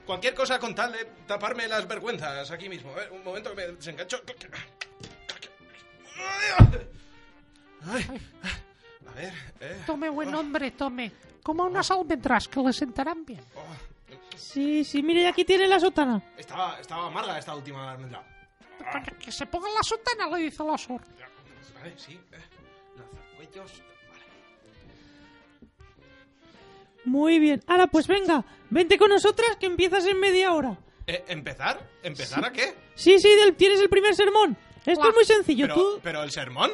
Cualquier 0.06 0.34
cosa 0.34 0.60
con 0.60 0.76
tal 0.76 0.92
de 0.92 1.06
taparme 1.26 1.68
las 1.68 1.88
vergüenzas 1.88 2.52
aquí 2.52 2.68
mismo. 2.68 2.92
A 2.92 2.96
ver, 2.96 3.12
un 3.12 3.24
momento 3.24 3.52
que 3.52 3.56
me 3.56 3.68
desengancho. 3.68 4.22
Ay, 7.86 8.22
a 9.08 9.12
ver, 9.12 9.34
eh. 9.60 9.84
Tome, 9.86 10.10
buen 10.10 10.34
hombre, 10.34 10.72
tome. 10.72 11.12
Coma 11.42 11.66
unas 11.66 11.92
almendras 11.92 12.48
que 12.48 12.62
le 12.62 12.74
sentarán 12.74 13.26
bien. 13.26 13.44
Sí, 14.36 14.84
sí, 14.84 15.04
mire, 15.04 15.28
aquí 15.28 15.44
tiene 15.46 15.68
la 15.68 15.80
sotana. 15.80 16.22
Estaba, 16.38 16.80
estaba 16.80 17.08
amarga 17.08 17.38
esta 17.38 17.56
última 17.56 17.92
almendra. 17.92 18.24
Que 19.20 19.32
se 19.32 19.46
ponga 19.46 19.70
la 19.70 19.84
sotana, 19.84 20.28
le 20.28 20.44
dice 20.44 20.64
la 20.64 20.78
Sor. 20.78 21.02
Vale, 21.76 21.94
sí. 21.98 22.20
Eh. 22.32 22.40
Lanzacuellos. 22.98 23.93
Muy 27.06 27.40
bien. 27.40 27.62
Ahora, 27.68 27.88
pues 27.88 28.08
venga, 28.08 28.46
vente 28.70 28.98
con 28.98 29.10
nosotras 29.10 29.58
que 29.60 29.66
empiezas 29.66 30.06
en 30.06 30.20
media 30.20 30.54
hora. 30.54 30.78
Eh, 31.06 31.24
¿Empezar? 31.28 31.90
¿Empezar 32.02 32.46
a 32.46 32.52
qué? 32.52 32.74
Sí, 32.96 33.20
sí, 33.20 33.30
del- 33.36 33.56
tienes 33.56 33.80
el 33.82 33.90
primer 33.90 34.16
sermón. 34.16 34.56
Esto 34.86 35.10
es 35.10 35.16
muy 35.16 35.26
sencillo. 35.26 35.66
Pero, 35.66 35.76
Tú, 35.76 36.00
pero 36.02 36.24
el 36.24 36.32
sermón. 36.32 36.72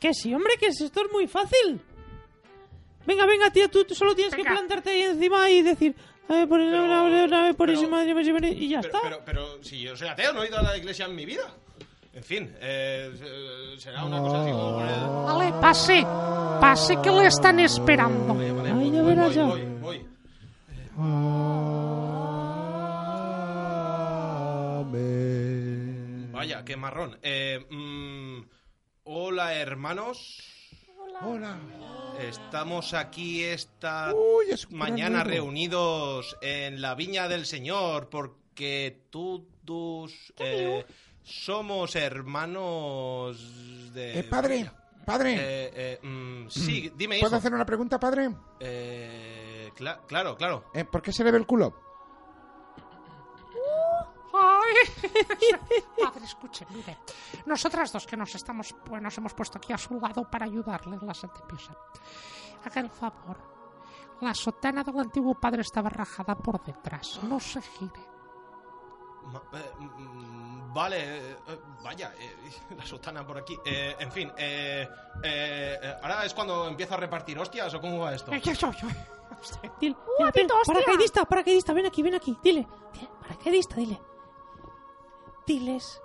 que 0.00 0.14
sí, 0.14 0.32
hombre, 0.34 0.54
que 0.58 0.66
esto 0.66 0.84
es 0.84 1.12
muy 1.12 1.26
fácil. 1.26 1.80
Venga, 3.06 3.26
venga, 3.26 3.50
tía, 3.50 3.68
tú, 3.68 3.84
tú 3.84 3.94
solo 3.94 4.14
tienes 4.14 4.34
que 4.34 4.42
plantarte 4.42 4.90
ahí 4.90 5.02
encima 5.02 5.50
y 5.50 5.62
decir, 5.62 5.94
eh, 6.28 6.46
por 6.48 6.58
Pero- 6.58 7.56
por 7.56 7.66
pero- 7.66 7.72
encima, 7.72 8.02
encima, 8.02 8.38
y 8.48 8.68
ya 8.68 8.80
Pero, 8.80 8.94
está. 8.94 9.00
pero, 9.02 9.22
pero 9.24 9.62
si 9.62 9.80
yo 9.80 9.96
soy 9.96 10.08
ateo, 10.08 10.32
no 10.32 10.42
he 10.42 10.48
ido 10.48 10.58
a 10.58 10.62
la 10.62 10.76
iglesia 10.76 11.04
en 11.06 11.14
mi 11.14 11.26
vida. 11.26 11.52
En 12.14 12.22
fin, 12.22 12.54
eh, 12.60 13.76
será 13.76 14.04
una 14.04 14.20
cosa 14.20 14.42
así 14.42 14.50
como 14.52 14.74
por 14.74 14.86
el... 14.86 15.00
Vale, 15.24 15.60
pase. 15.60 16.06
Pase 16.60 16.96
que 17.02 17.10
le 17.10 17.26
están 17.26 17.58
esperando. 17.58 18.34
Ay, 18.38 18.90
ya 18.92 19.02
Voy, 19.02 19.14
verás 19.14 19.26
voy, 19.26 19.34
ya. 19.34 19.44
voy, 19.44 19.64
voy. 19.80 20.06
Vaya, 26.32 26.64
qué 26.64 26.76
marrón. 26.76 27.18
Eh, 27.22 27.58
mm, 27.68 28.42
hola, 29.04 29.54
hermanos. 29.54 30.40
Hola. 31.20 31.58
Estamos 32.20 32.94
aquí 32.94 33.42
esta 33.42 34.12
Uy, 34.14 34.46
es 34.52 34.66
un 34.66 34.78
mañana 34.78 35.24
reunidos 35.24 36.36
en 36.42 36.80
la 36.80 36.94
viña 36.94 37.28
del 37.28 37.44
Señor 37.44 38.08
porque 38.08 39.02
todos 39.10 40.12
eh, 40.38 40.84
somos 41.24 41.96
hermanos 41.96 43.92
de... 43.94 44.20
Eh, 44.20 44.24
padre, 44.24 44.70
padre. 45.04 45.34
Eh, 45.34 45.98
eh, 46.02 46.06
mm, 46.06 46.48
sí, 46.48 46.92
dime 46.94 47.18
¿Puedo 47.18 47.30
hijo. 47.32 47.36
hacer 47.38 47.52
una 47.54 47.64
pregunta, 47.66 47.98
padre? 47.98 48.30
Eh, 48.60 49.72
cla- 49.76 50.00
claro, 50.06 50.36
claro. 50.36 50.66
Eh, 50.74 50.84
¿Por 50.84 51.00
qué 51.02 51.12
se 51.12 51.24
le 51.24 51.32
ve 51.32 51.38
el 51.38 51.46
culo? 51.46 51.74
Ay. 54.36 54.74
Padre, 56.02 56.24
escuche, 56.24 56.66
mire. 56.70 56.98
Nosotras 57.46 57.92
dos 57.92 58.04
que 58.04 58.16
nos 58.16 58.34
estamos, 58.34 58.74
pues 58.84 59.00
nos 59.00 59.16
hemos 59.16 59.32
puesto 59.32 59.58
aquí 59.58 59.72
a 59.72 59.78
su 59.78 59.94
lado 60.00 60.28
para 60.28 60.46
ayudarle 60.46 60.96
en 61.00 61.06
la 61.06 61.14
Santa 61.14 61.46
Piosa. 61.46 61.76
Haga 62.64 62.80
el 62.80 62.90
favor. 62.90 63.38
La 64.20 64.34
sotana 64.34 64.82
del 64.82 64.98
antiguo 64.98 65.34
padre 65.38 65.60
estaba 65.62 65.88
rajada 65.88 66.34
por 66.34 66.62
detrás. 66.64 67.20
No 67.22 67.38
se 67.38 67.62
gire. 67.62 68.00
Ma- 69.32 69.42
eh, 69.52 69.70
mm, 69.78 70.53
vale, 70.74 70.96
eh, 70.98 71.36
eh, 71.48 71.58
vaya, 71.82 72.12
eh, 72.18 72.50
la 72.76 72.84
sotana 72.84 73.26
por 73.26 73.38
aquí. 73.38 73.56
Eh, 73.64 73.96
en 73.98 74.12
fin, 74.12 74.30
eh, 74.36 74.86
eh, 75.22 75.94
ahora 76.02 76.24
es 76.24 76.34
cuando 76.34 76.68
empiezo 76.68 76.94
a 76.94 76.96
repartir 76.98 77.38
hostias 77.38 77.72
o 77.74 77.80
cómo 77.80 78.00
va 78.00 78.14
esto. 78.14 78.32
Eh, 78.32 78.40
yo, 78.40 78.52
yo. 78.52 78.70
Dile, 79.80 79.96
dile, 80.18 80.30
ven, 80.34 80.48
paracaidista, 80.66 81.24
paracaidista, 81.24 81.72
ven 81.72 81.86
aquí, 81.86 82.02
ven 82.02 82.14
aquí, 82.14 82.36
dile. 82.42 82.66
Dile, 82.92 83.08
Paracaidista, 83.20 83.76
dile. 83.76 84.00
Diles 85.46 86.00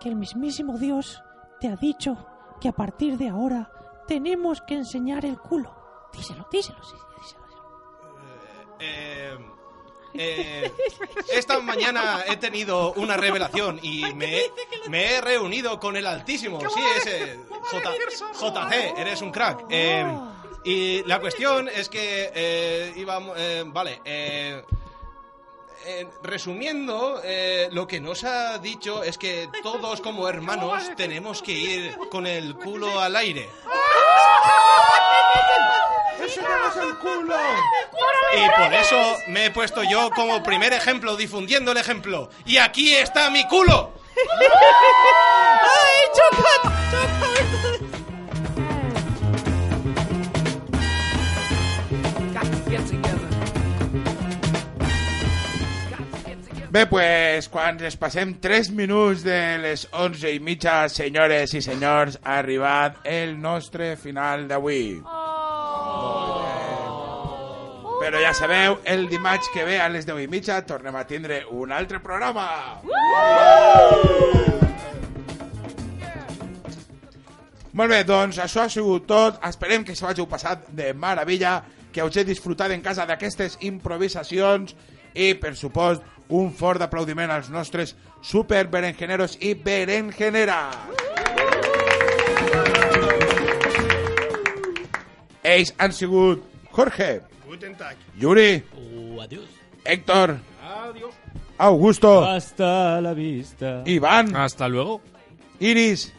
que 0.00 0.08
el 0.08 0.16
mismísimo 0.16 0.78
Dios 0.78 1.22
te 1.60 1.68
ha 1.68 1.76
dicho 1.76 2.16
que 2.60 2.68
a 2.68 2.72
partir 2.72 3.16
de 3.16 3.28
ahora 3.28 3.70
tenemos 4.06 4.60
que 4.62 4.74
enseñar 4.74 5.24
el 5.24 5.38
culo. 5.38 5.74
Díselo, 6.12 6.46
díselo, 6.50 6.82
sí, 6.82 6.96
díselo. 7.20 7.42
Eh, 8.80 9.07
eh, 10.14 10.72
esta 11.32 11.60
mañana 11.60 12.24
he 12.26 12.36
tenido 12.36 12.92
una 12.94 13.16
revelación 13.16 13.78
y 13.82 14.02
me, 14.14 14.38
he- 14.40 14.52
me 14.88 15.12
he 15.14 15.20
reunido 15.20 15.78
con 15.78 15.96
el 15.96 16.06
Altísimo. 16.06 16.60
Sí, 16.60 16.80
ese 16.96 17.40
J- 17.62 17.92
JC, 18.32 18.98
eres 18.98 19.22
un 19.22 19.30
crack. 19.30 19.64
Eh, 19.70 20.04
y 20.64 21.02
la 21.04 21.20
cuestión 21.20 21.68
es 21.68 21.88
que 21.88 22.30
eh, 22.34 22.92
íbamos, 22.96 23.36
eh, 23.38 23.64
vale. 23.66 24.00
resumiendo, 26.22 27.22
lo 27.70 27.86
que 27.86 28.00
nos 28.00 28.24
ha 28.24 28.58
dicho 28.58 29.02
es 29.02 29.16
que 29.16 29.48
todos 29.62 30.00
como 30.00 30.28
hermanos 30.28 30.82
tenemos 30.96 31.40
que 31.42 31.52
ir 31.52 31.98
con 32.10 32.26
el 32.26 32.54
culo 32.56 33.00
al 33.00 33.16
aire. 33.16 33.48
¡Ese 36.28 36.42
no 36.42 36.68
es 36.68 36.76
el 36.76 36.98
culo! 36.98 37.36
Y 38.36 38.50
por 38.60 38.74
eso 38.74 39.16
me 39.28 39.46
he 39.46 39.50
puesto 39.50 39.82
yo 39.82 40.10
como 40.10 40.42
primer 40.42 40.74
ejemplo, 40.74 41.16
difundiendo 41.16 41.72
el 41.72 41.78
ejemplo. 41.78 42.28
Y 42.44 42.58
aquí 42.58 42.94
está 42.94 43.30
mi 43.30 43.48
culo. 43.48 43.94
¡Ay! 45.62 46.04
¡Choca! 46.14 46.72
Bé, 56.70 56.84
pues, 56.84 57.48
quan 57.48 57.80
es 57.80 57.96
passem 57.96 58.34
3 58.38 58.68
minuts 58.76 59.24
de 59.24 59.56
les 59.62 59.86
11 59.90 60.34
i 60.36 60.40
mitja, 60.44 60.90
senyores 60.92 61.56
i 61.56 61.62
senyors, 61.64 62.20
ha 62.20 62.36
arribat 62.42 63.00
el 63.08 63.38
nostre 63.40 63.96
final 63.96 64.44
d'avui. 64.52 64.98
Però 67.98 68.20
ja 68.22 68.32
sabeu, 68.34 68.78
el 68.84 69.08
dimarts 69.10 69.50
que 69.52 69.64
ve 69.66 69.80
a 69.82 69.88
les 69.90 70.06
10 70.06 70.22
i 70.22 70.28
mitja 70.30 70.60
tornem 70.66 70.94
a 70.96 71.04
tindre 71.06 71.42
un 71.50 71.72
altre 71.74 71.98
programa. 72.00 72.46
Uh! 72.84 72.90
Molt 77.78 77.90
bé, 77.92 78.02
doncs 78.06 78.38
això 78.42 78.64
ha 78.64 78.70
sigut 78.72 79.06
tot. 79.10 79.42
Esperem 79.46 79.84
que 79.86 79.94
s'ho 79.98 80.08
hàgiu 80.08 80.26
passat 80.30 80.70
de 80.74 80.92
meravella, 80.94 81.60
que 81.92 82.04
us 82.06 82.16
he 82.16 82.24
disfrutat 82.26 82.70
en 82.74 82.82
casa 82.82 83.06
d'aquestes 83.06 83.58
improvisacions 83.66 84.74
i, 85.14 85.34
per 85.34 85.54
supost, 85.58 86.02
un 86.28 86.52
fort 86.54 86.82
aplaudiment 86.84 87.30
als 87.34 87.50
nostres 87.50 87.96
superberengeneros 88.22 89.38
i 89.42 89.54
berengeneras. 89.54 90.76
Uh! 90.86 91.08
Ells 95.48 95.72
han 95.78 95.94
sigut 95.96 96.44
Jorge, 96.76 97.22
Guten 97.48 97.74
Tag. 97.76 97.96
Yuri, 98.20 98.62
Uh, 98.76 99.20
adiós. 99.22 99.48
Héctor, 99.84 100.36
Adiós. 100.62 101.14
Augusto, 101.56 102.24
Hasta 102.24 103.00
la 103.00 103.14
vista. 103.14 103.82
Iván, 103.86 104.36
Hasta 104.36 104.68
luego. 104.68 105.00
Iris, 105.60 106.12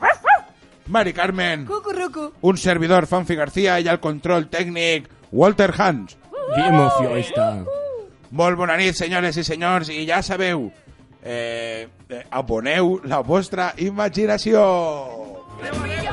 Mari 0.87 1.13
Carmen, 1.13 1.65
Cucurucu. 1.65 2.33
un 2.41 2.57
servidor 2.57 3.05
Fanfi 3.07 3.35
García 3.35 3.79
i 3.79 3.87
al 3.87 3.99
control 3.99 4.49
tècnic 4.49 5.07
Walter 5.31 5.71
Hans. 5.77 6.17
Que 6.55 6.65
emoció 6.67 7.15
està. 7.15 7.63
Molt 8.31 8.57
bona 8.57 8.75
nit, 8.77 8.95
senyores 8.97 9.37
i 9.37 9.43
senyors, 9.45 9.89
i 9.93 10.07
ja 10.09 10.23
sabeu, 10.25 10.71
eh, 11.23 11.87
eh, 12.09 12.23
aboneu 12.31 12.99
la 13.05 13.19
vostra 13.21 13.73
imaginació. 13.77 14.63
Adéu, 15.61 16.08